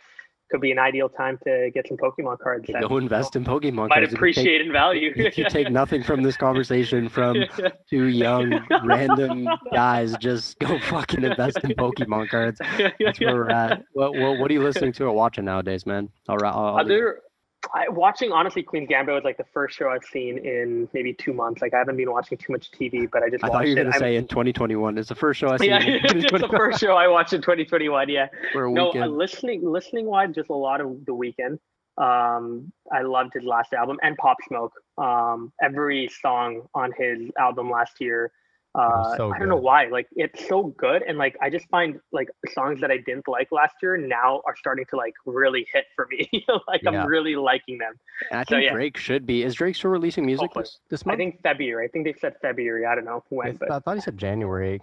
could 0.52 0.60
be 0.60 0.70
an 0.70 0.78
ideal 0.78 1.08
time 1.08 1.38
to 1.44 1.70
get 1.72 1.88
some 1.88 1.96
Pokemon 1.96 2.38
cards. 2.38 2.68
that, 2.70 2.86
Go 2.86 2.98
invest 2.98 3.36
in 3.36 3.44
Pokemon 3.44 3.88
Might 3.88 3.94
cards. 3.94 3.96
If 3.96 4.00
you 4.02 4.06
take- 4.08 4.16
appreciate 4.16 4.60
in 4.60 4.70
value. 4.70 5.10
If 5.16 5.38
you 5.38 5.48
take 5.48 5.70
nothing 5.80 6.02
from 6.02 6.22
this 6.22 6.36
conversation 6.36 7.08
from 7.08 7.36
two 7.90 8.04
young 8.04 8.60
random 8.84 9.48
guys, 9.72 10.14
just 10.18 10.58
go 10.58 10.78
fucking 10.78 11.24
invest 11.24 11.58
in 11.64 11.70
Pokemon 11.70 12.28
cards. 12.28 12.60
That's 13.00 13.18
where 13.18 13.34
we're 13.34 13.48
at. 13.50 13.82
What, 13.94 14.14
what, 14.14 14.38
what 14.38 14.50
are 14.50 14.54
you 14.54 14.62
listening 14.62 14.92
to 14.94 15.04
or 15.04 15.12
watching 15.12 15.46
nowadays, 15.46 15.86
man? 15.86 16.10
All 16.28 16.36
right. 16.36 16.52
I'll, 16.52 16.76
I'll 16.76 16.84
leave 16.84 16.98
it. 16.98 17.00
Other, 17.00 17.20
I, 17.74 17.88
watching 17.88 18.32
honestly, 18.32 18.62
Queen's 18.62 18.88
Gambit 18.88 19.14
was 19.14 19.24
like 19.24 19.36
the 19.36 19.46
first 19.52 19.76
show 19.76 19.88
I've 19.88 20.04
seen 20.04 20.38
in 20.38 20.88
maybe 20.92 21.12
two 21.14 21.32
months. 21.32 21.62
Like 21.62 21.74
I 21.74 21.78
haven't 21.78 21.96
been 21.96 22.10
watching 22.10 22.36
too 22.36 22.52
much 22.52 22.70
TV, 22.70 23.08
but 23.10 23.22
I 23.22 23.30
just 23.30 23.44
I 23.44 23.48
watched 23.48 23.58
thought 23.58 23.66
you 23.68 23.72
were 23.76 23.82
gonna 23.84 23.90
I'm- 23.90 24.00
say 24.00 24.16
in 24.16 24.26
2021. 24.26 24.98
It's 24.98 25.08
the 25.08 25.14
first 25.14 25.40
show 25.40 25.48
I 25.48 25.56
see. 25.56 25.68
yeah, 25.68 25.78
it's 25.82 26.30
the 26.30 26.48
first 26.48 26.80
show 26.80 26.94
I 26.96 27.08
watched 27.08 27.32
in 27.32 27.40
2021. 27.40 28.08
Yeah, 28.08 28.26
for 28.52 28.68
no, 28.68 28.90
uh, 28.92 29.06
listening 29.06 29.62
listening 29.64 30.06
wise, 30.06 30.34
just 30.34 30.50
a 30.50 30.54
lot 30.54 30.80
of 30.80 31.04
the 31.06 31.12
Weeknd. 31.12 31.58
Um, 31.98 32.72
I 32.90 33.02
loved 33.02 33.34
his 33.34 33.44
last 33.44 33.72
album 33.74 33.98
and 34.02 34.16
Pop 34.16 34.38
Smoke. 34.48 34.72
Um, 34.98 35.52
every 35.62 36.08
song 36.20 36.62
on 36.74 36.90
his 36.96 37.30
album 37.38 37.70
last 37.70 38.00
year. 38.00 38.32
Uh, 38.74 39.16
so 39.16 39.32
I 39.32 39.38
don't 39.38 39.48
know 39.48 39.56
why. 39.56 39.86
Like 39.86 40.06
it's 40.12 40.48
so 40.48 40.74
good, 40.78 41.02
and 41.02 41.18
like 41.18 41.36
I 41.42 41.50
just 41.50 41.68
find 41.68 42.00
like 42.10 42.28
songs 42.54 42.80
that 42.80 42.90
I 42.90 42.96
didn't 42.96 43.28
like 43.28 43.52
last 43.52 43.74
year 43.82 43.96
now 43.98 44.40
are 44.46 44.56
starting 44.56 44.86
to 44.90 44.96
like 44.96 45.12
really 45.26 45.66
hit 45.72 45.84
for 45.94 46.08
me. 46.10 46.28
like 46.68 46.82
Yeah. 46.82 47.02
I'm 47.02 47.06
really 47.06 47.36
liking 47.36 47.78
them. 47.78 47.92
And 48.30 48.40
I 48.40 48.44
so, 48.44 48.56
think 48.56 48.64
yeah. 48.64 48.72
Drake 48.72 48.96
should 48.96 49.26
be. 49.26 49.42
Is 49.42 49.54
Drake 49.54 49.76
still 49.76 49.90
releasing 49.90 50.24
music 50.24 50.44
Hopefully. 50.44 50.64
this, 50.88 51.02
this 51.02 51.02
I 51.06 51.16
think 51.16 51.42
February. 51.42 51.84
I 51.84 51.88
think 51.88 52.06
they 52.06 52.14
said 52.14 52.34
February. 52.40 52.86
I 52.86 52.94
don't 52.94 53.04
know 53.04 53.22
I, 53.30 53.34
when, 53.34 53.56
but 53.56 53.70
I 53.70 53.78
thought 53.80 53.96
he 53.96 54.00
said 54.00 54.16
January. 54.16 54.80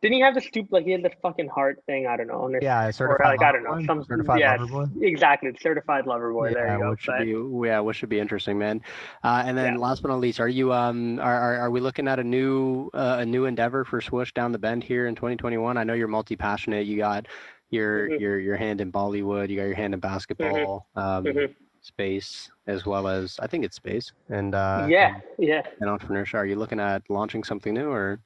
Didn't 0.00 0.14
he 0.14 0.20
have 0.20 0.34
the 0.34 0.40
stupid 0.40 0.70
like 0.72 0.84
he 0.84 0.92
had 0.92 1.02
the 1.02 1.10
fucking 1.22 1.48
heart 1.48 1.82
thing? 1.86 2.06
I 2.06 2.16
don't 2.16 2.28
know. 2.28 2.48
There's- 2.48 2.62
Yeah, 2.62 2.86
or 2.86 2.92
certified. 2.92 3.26
like 3.26 3.42
I 3.42 3.52
don't 3.52 3.64
know. 3.64 3.84
Some 3.84 4.04
certified 4.04 4.38
yeah, 4.40 4.56
lover 4.56 4.86
boy. 4.86 5.06
exactly. 5.06 5.50
Certified 5.60 6.06
lover 6.06 6.32
boy. 6.32 6.52
there 6.54 6.66
yeah, 6.66 6.76
you 6.76 6.82
go. 6.84 6.90
which 6.90 7.00
should 7.00 7.14
But- 7.18 7.24
be 7.24 7.66
yeah, 7.68 7.80
which 7.80 7.96
should 7.96 8.08
be 8.08 8.20
interesting, 8.20 8.58
man. 8.58 8.80
Uh, 9.24 9.42
and 9.44 9.56
then 9.58 9.74
Yeah. 9.74 9.78
last 9.80 10.02
but 10.02 10.08
not 10.08 10.20
least, 10.20 10.38
are 10.40 10.48
you 10.48 10.72
um 10.72 11.18
are, 11.20 11.34
are, 11.34 11.56
are 11.62 11.70
we 11.70 11.80
looking 11.80 12.06
at 12.06 12.18
a 12.18 12.24
new 12.24 12.90
uh, 12.94 13.16
a 13.20 13.26
new 13.26 13.46
endeavor 13.46 13.84
for 13.84 14.00
Swish 14.00 14.32
down 14.34 14.52
the 14.52 14.58
bend 14.58 14.84
here 14.84 15.06
in 15.08 15.14
2021? 15.16 15.76
I 15.76 15.82
know 15.84 15.94
you're 15.94 16.06
multi 16.08 16.36
passionate. 16.36 16.86
You 16.86 16.96
got 16.98 17.26
your 17.70 18.08
Mhm. 18.08 18.20
your 18.20 18.38
your 18.38 18.56
hand 18.56 18.80
in 18.80 18.92
Bollywood. 18.92 19.48
You 19.48 19.56
got 19.56 19.64
your 19.64 19.74
hand 19.74 19.94
in 19.94 20.00
basketball, 20.00 20.86
um, 20.96 21.24
Mhm. 21.24 21.54
space, 21.80 22.50
as 22.66 22.86
well 22.86 23.08
as 23.08 23.38
I 23.40 23.46
think 23.46 23.64
it's 23.64 23.76
space 23.76 24.12
and 24.30 24.54
uh, 24.54 24.86
yeah, 24.88 25.20
yeah. 25.38 25.62
and 25.80 25.90
entrepreneurship. 25.90 26.34
Are 26.34 26.46
you 26.46 26.56
looking 26.56 26.78
at 26.80 27.02
launching 27.10 27.42
something 27.42 27.74
new 27.74 27.90
or? 27.90 28.20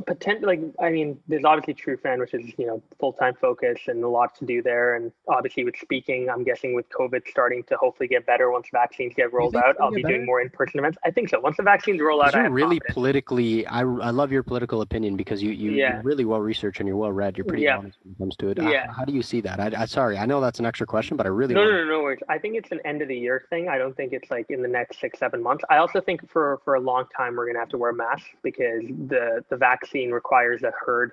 Potential 0.00 0.46
like 0.48 0.60
I 0.80 0.90
mean, 0.90 1.18
there's 1.28 1.44
obviously 1.44 1.74
TrueFan, 1.74 2.18
which 2.18 2.32
is 2.34 2.52
you 2.56 2.66
know 2.66 2.82
full 2.98 3.12
time 3.12 3.34
focus 3.40 3.78
and 3.88 4.02
a 4.02 4.08
lot 4.08 4.34
to 4.36 4.44
do 4.46 4.62
there, 4.62 4.94
and 4.96 5.12
obviously 5.28 5.64
with 5.64 5.76
speaking, 5.76 6.28
I'm 6.30 6.44
guessing 6.44 6.74
with 6.74 6.88
COVID 6.88 7.28
starting 7.28 7.62
to 7.64 7.76
hopefully 7.76 8.08
get 8.08 8.24
better 8.26 8.50
once 8.50 8.68
vaccines 8.72 9.12
get 9.14 9.32
rolled 9.32 9.56
out, 9.56 9.76
I'll 9.80 9.90
get 9.90 9.96
be 9.96 10.02
doing 10.04 10.24
more 10.24 10.40
in 10.40 10.48
person 10.50 10.78
events. 10.80 10.98
I 11.04 11.10
think 11.10 11.28
so. 11.28 11.40
Once 11.40 11.56
the 11.58 11.62
vaccines 11.62 12.00
roll 12.00 12.22
out, 12.22 12.32
you're 12.32 12.44
have 12.44 12.52
really 12.52 12.78
confidence. 12.80 12.94
politically, 12.94 13.66
I, 13.66 13.80
I 13.80 14.10
love 14.10 14.32
your 14.32 14.42
political 14.42 14.80
opinion 14.80 15.16
because 15.16 15.42
you, 15.42 15.50
you, 15.50 15.72
Yeah. 15.72 15.94
you're 15.94 16.02
really 16.02 16.24
well 16.24 16.40
researched 16.40 16.80
and 16.80 16.86
you're 16.88 16.96
well 16.96 17.12
read. 17.12 17.36
You're 17.36 17.44
pretty 17.44 17.64
Yeah. 17.64 17.78
honest 17.78 17.98
when 18.02 18.12
it 18.12 18.18
comes 18.18 18.36
to 18.36 18.48
it. 18.48 18.58
Uh, 18.58 18.70
Yeah. 18.70 18.86
How 18.96 19.04
do 19.04 19.12
you 19.12 19.22
see 19.22 19.40
that? 19.42 19.60
I, 19.60 19.82
I 19.82 19.84
sorry, 19.84 20.16
I 20.16 20.24
know 20.26 20.40
that's 20.40 20.58
an 20.58 20.66
extra 20.66 20.86
question, 20.86 21.16
but 21.16 21.26
I 21.26 21.30
really 21.30 21.54
No, 21.54 21.60
want 21.60 21.72
no, 21.72 21.84
no, 21.84 21.90
no 21.90 22.02
worries. 22.02 22.20
I 22.28 22.38
think 22.38 22.56
it's 22.56 22.70
an 22.72 22.80
end 22.84 23.02
of 23.02 23.08
the 23.08 23.16
year 23.18 23.44
thing. 23.50 23.68
I 23.68 23.78
don't 23.78 23.96
think 23.96 24.12
it's 24.12 24.30
like 24.30 24.46
in 24.50 24.62
the 24.62 24.68
next 24.68 25.00
six, 25.00 25.18
seven 25.18 25.42
months. 25.42 25.64
I 25.68 25.76
also 25.78 26.00
think 26.00 26.28
for 26.30 26.60
for 26.64 26.74
a 26.76 26.80
long 26.80 27.04
time 27.16 27.36
we're 27.36 27.46
gonna 27.46 27.58
have 27.58 27.68
to 27.70 27.78
wear 27.78 27.92
masks 27.92 28.30
because 28.42 28.82
the 29.08 29.44
the 29.50 29.56
vaccine 29.56 29.80
requires 30.12 30.62
a 30.62 30.72
herd 30.84 31.12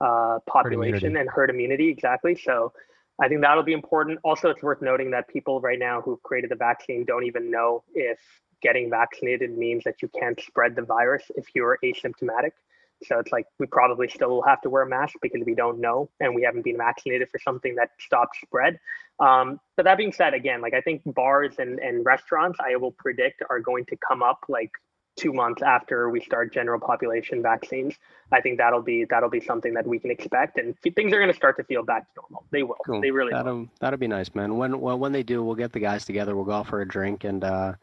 uh, 0.00 0.38
population 0.46 1.06
immunity. 1.06 1.20
and 1.20 1.30
herd 1.30 1.50
immunity 1.50 1.88
exactly. 1.88 2.34
So 2.34 2.72
I 3.20 3.28
think 3.28 3.42
that'll 3.42 3.62
be 3.62 3.74
important. 3.74 4.18
Also, 4.24 4.48
it's 4.48 4.62
worth 4.62 4.80
noting 4.80 5.10
that 5.10 5.28
people 5.28 5.60
right 5.60 5.78
now 5.78 6.00
who've 6.00 6.22
created 6.22 6.50
the 6.50 6.56
vaccine 6.56 7.04
don't 7.04 7.24
even 7.24 7.50
know 7.50 7.84
if 7.94 8.18
getting 8.62 8.90
vaccinated 8.90 9.56
means 9.56 9.84
that 9.84 10.02
you 10.02 10.08
can't 10.18 10.40
spread 10.40 10.74
the 10.74 10.82
virus 10.82 11.24
if 11.36 11.46
you're 11.54 11.78
asymptomatic. 11.84 12.52
So 13.02 13.18
it's 13.18 13.32
like 13.32 13.46
we 13.58 13.66
probably 13.66 14.08
still 14.08 14.28
will 14.28 14.42
have 14.42 14.60
to 14.62 14.70
wear 14.70 14.82
a 14.82 14.88
mask 14.88 15.14
because 15.22 15.42
we 15.46 15.54
don't 15.54 15.80
know 15.80 16.10
and 16.20 16.34
we 16.34 16.42
haven't 16.42 16.62
been 16.62 16.76
vaccinated 16.76 17.28
for 17.30 17.38
something 17.38 17.74
that 17.76 17.90
stops 17.98 18.38
spread. 18.42 18.78
Um, 19.18 19.58
but 19.76 19.84
that 19.84 19.96
being 19.96 20.12
said, 20.12 20.34
again, 20.34 20.60
like 20.60 20.74
I 20.74 20.80
think 20.82 21.02
bars 21.06 21.54
and, 21.58 21.78
and 21.78 22.04
restaurants, 22.04 22.58
I 22.60 22.76
will 22.76 22.92
predict 22.92 23.42
are 23.48 23.60
going 23.60 23.86
to 23.86 23.96
come 24.06 24.22
up 24.22 24.40
like 24.48 24.70
two 25.16 25.32
months 25.32 25.62
after 25.62 26.10
we 26.10 26.20
start 26.20 26.52
general 26.52 26.80
population 26.80 27.42
vaccines. 27.42 27.94
I 28.32 28.40
think 28.40 28.58
that'll 28.58 28.82
be 28.82 29.04
that'll 29.04 29.30
be 29.30 29.40
something 29.40 29.74
that 29.74 29.86
we 29.86 29.98
can 29.98 30.10
expect, 30.10 30.58
and 30.58 30.74
things 30.80 31.12
are 31.12 31.18
going 31.18 31.30
to 31.30 31.36
start 31.36 31.56
to 31.56 31.64
feel 31.64 31.82
back 31.82 32.12
to 32.14 32.20
normal. 32.20 32.46
They 32.50 32.62
will. 32.62 32.76
Cool. 32.86 33.00
They 33.00 33.10
really 33.10 33.32
will. 33.32 33.38
that'll 33.38 33.68
that'll 33.80 33.98
be 33.98 34.08
nice, 34.08 34.34
man. 34.34 34.56
When 34.56 34.80
well, 34.80 34.98
when 34.98 35.12
they 35.12 35.22
do, 35.22 35.42
we'll 35.42 35.56
get 35.56 35.72
the 35.72 35.80
guys 35.80 36.04
together. 36.04 36.36
We'll 36.36 36.44
go 36.44 36.52
out 36.52 36.68
for 36.68 36.80
a 36.80 36.88
drink 36.88 37.24
and 37.24 37.42
uh, 37.44 37.74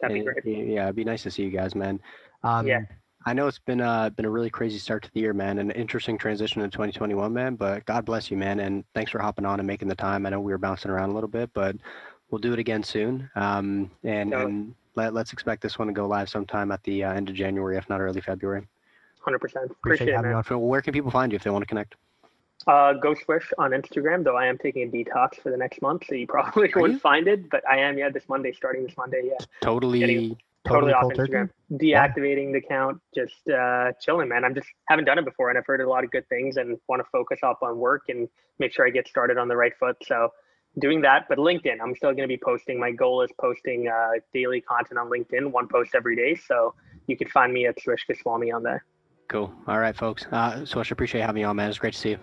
That'd 0.00 0.14
be 0.14 0.24
great. 0.24 0.68
Yeah, 0.68 0.84
it'd 0.84 0.96
be 0.96 1.04
nice 1.04 1.22
to 1.22 1.30
see 1.30 1.42
you 1.42 1.50
guys, 1.50 1.74
man. 1.74 2.00
Um, 2.42 2.66
Yeah. 2.66 2.80
I 3.28 3.32
know 3.32 3.48
it's 3.48 3.58
been 3.58 3.80
a 3.80 4.12
been 4.14 4.24
a 4.24 4.30
really 4.30 4.50
crazy 4.50 4.78
start 4.78 5.02
to 5.02 5.10
the 5.12 5.18
year, 5.18 5.32
man, 5.32 5.58
an 5.58 5.72
interesting 5.72 6.16
transition 6.16 6.62
in 6.62 6.70
2021, 6.70 7.32
man. 7.32 7.56
But 7.56 7.84
God 7.84 8.04
bless 8.04 8.30
you, 8.30 8.36
man, 8.36 8.60
and 8.60 8.84
thanks 8.94 9.10
for 9.10 9.18
hopping 9.18 9.44
on 9.44 9.58
and 9.58 9.66
making 9.66 9.88
the 9.88 9.96
time. 9.96 10.26
I 10.26 10.30
know 10.30 10.38
we 10.38 10.52
were 10.52 10.58
bouncing 10.58 10.92
around 10.92 11.10
a 11.10 11.14
little 11.14 11.28
bit, 11.28 11.50
but 11.52 11.74
we'll 12.30 12.38
do 12.40 12.52
it 12.52 12.58
again 12.58 12.82
soon. 12.82 13.30
Um, 13.36 13.90
and 14.04 14.32
Totally. 14.32 14.50
and 14.52 14.74
let, 14.94 15.14
let's 15.14 15.32
expect 15.32 15.62
this 15.62 15.78
one 15.78 15.88
to 15.88 15.94
go 15.94 16.06
live 16.06 16.28
sometime 16.28 16.72
at 16.72 16.82
the 16.84 17.04
uh, 17.04 17.12
end 17.12 17.28
of 17.28 17.34
January, 17.34 17.76
if 17.76 17.88
not 17.88 18.00
early 18.00 18.20
February. 18.20 18.66
Hundred 19.20 19.40
percent. 19.40 19.64
Appreciate 19.70 19.78
Appreciate 19.80 20.08
it, 20.08 20.12
having 20.16 20.22
man. 20.30 20.32
you 20.32 20.38
on. 20.38 20.44
So 20.44 20.58
where 20.58 20.80
can 20.82 20.92
people 20.92 21.10
find 21.10 21.32
you 21.32 21.36
if 21.36 21.42
they 21.42 21.50
want 21.50 21.62
to 21.62 21.66
connect? 21.66 21.96
Uh, 22.66 22.94
go 22.94 23.14
swish 23.14 23.52
on 23.58 23.70
Instagram, 23.72 24.24
though 24.24 24.36
I 24.36 24.46
am 24.46 24.58
taking 24.58 24.82
a 24.82 24.90
detox 24.90 25.40
for 25.40 25.50
the 25.50 25.56
next 25.56 25.82
month, 25.82 26.04
so 26.08 26.14
you 26.14 26.26
probably 26.28 26.72
Are 26.72 26.80
won't 26.80 26.92
you? 26.94 26.98
find 26.98 27.28
it. 27.28 27.48
But 27.50 27.62
I 27.68 27.78
am, 27.78 27.98
yeah, 27.98 28.08
this 28.10 28.24
Monday, 28.28 28.52
starting 28.52 28.84
this 28.84 28.96
Monday, 28.96 29.22
yeah. 29.24 29.44
Totally. 29.60 30.00
Getting- 30.00 30.36
Totally 30.64 30.90
totally, 30.90 30.92
off 30.94 31.02
cold 31.02 31.14
turkey? 31.14 31.32
Instagram. 31.32 31.50
Deactivating 31.74 32.50
the 32.50 32.58
account, 32.58 33.00
just 33.14 33.48
uh, 33.48 33.92
chilling, 34.00 34.28
man. 34.28 34.44
I'm 34.44 34.52
just 34.52 34.66
haven't 34.88 35.04
done 35.04 35.16
it 35.16 35.24
before, 35.24 35.48
and 35.48 35.56
I've 35.56 35.64
heard 35.64 35.80
a 35.80 35.88
lot 35.88 36.02
of 36.02 36.10
good 36.10 36.28
things, 36.28 36.56
and 36.56 36.76
want 36.88 36.98
to 36.98 37.08
focus 37.12 37.38
up 37.44 37.60
on 37.62 37.78
work 37.78 38.02
and 38.08 38.28
make 38.58 38.72
sure 38.72 38.84
I 38.84 38.90
get 38.90 39.06
started 39.06 39.38
on 39.38 39.46
the 39.46 39.54
right 39.54 39.70
foot. 39.78 39.94
So, 40.02 40.30
doing 40.78 41.00
that. 41.02 41.26
But 41.28 41.38
LinkedIn, 41.38 41.76
I'm 41.82 41.94
still 41.94 42.10
going 42.10 42.22
to 42.22 42.28
be 42.28 42.38
posting. 42.42 42.78
My 42.78 42.92
goal 42.92 43.22
is 43.22 43.30
posting 43.40 43.88
uh, 43.88 44.20
daily 44.32 44.60
content 44.60 44.98
on 44.98 45.08
LinkedIn, 45.08 45.50
one 45.50 45.68
post 45.68 45.94
every 45.94 46.16
day. 46.16 46.34
So 46.34 46.74
you 47.06 47.16
can 47.16 47.28
find 47.28 47.52
me 47.52 47.66
at 47.66 47.80
Swish 47.80 48.04
Goswami 48.08 48.52
on 48.52 48.62
there. 48.62 48.84
Cool. 49.28 49.52
All 49.66 49.78
right, 49.78 49.96
folks. 49.96 50.26
Uh, 50.30 50.64
so 50.64 50.80
I 50.80 50.84
appreciate 50.90 51.22
having 51.22 51.40
you 51.40 51.46
on, 51.48 51.56
man. 51.56 51.68
It's 51.68 51.78
great 51.78 51.94
to 51.94 51.98
see 51.98 52.10
you. 52.10 52.18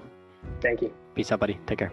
Thank 0.62 0.82
you. 0.82 0.94
Peace 1.16 1.32
out, 1.32 1.40
buddy. 1.40 1.60
Take 1.66 1.80
care. 1.80 1.92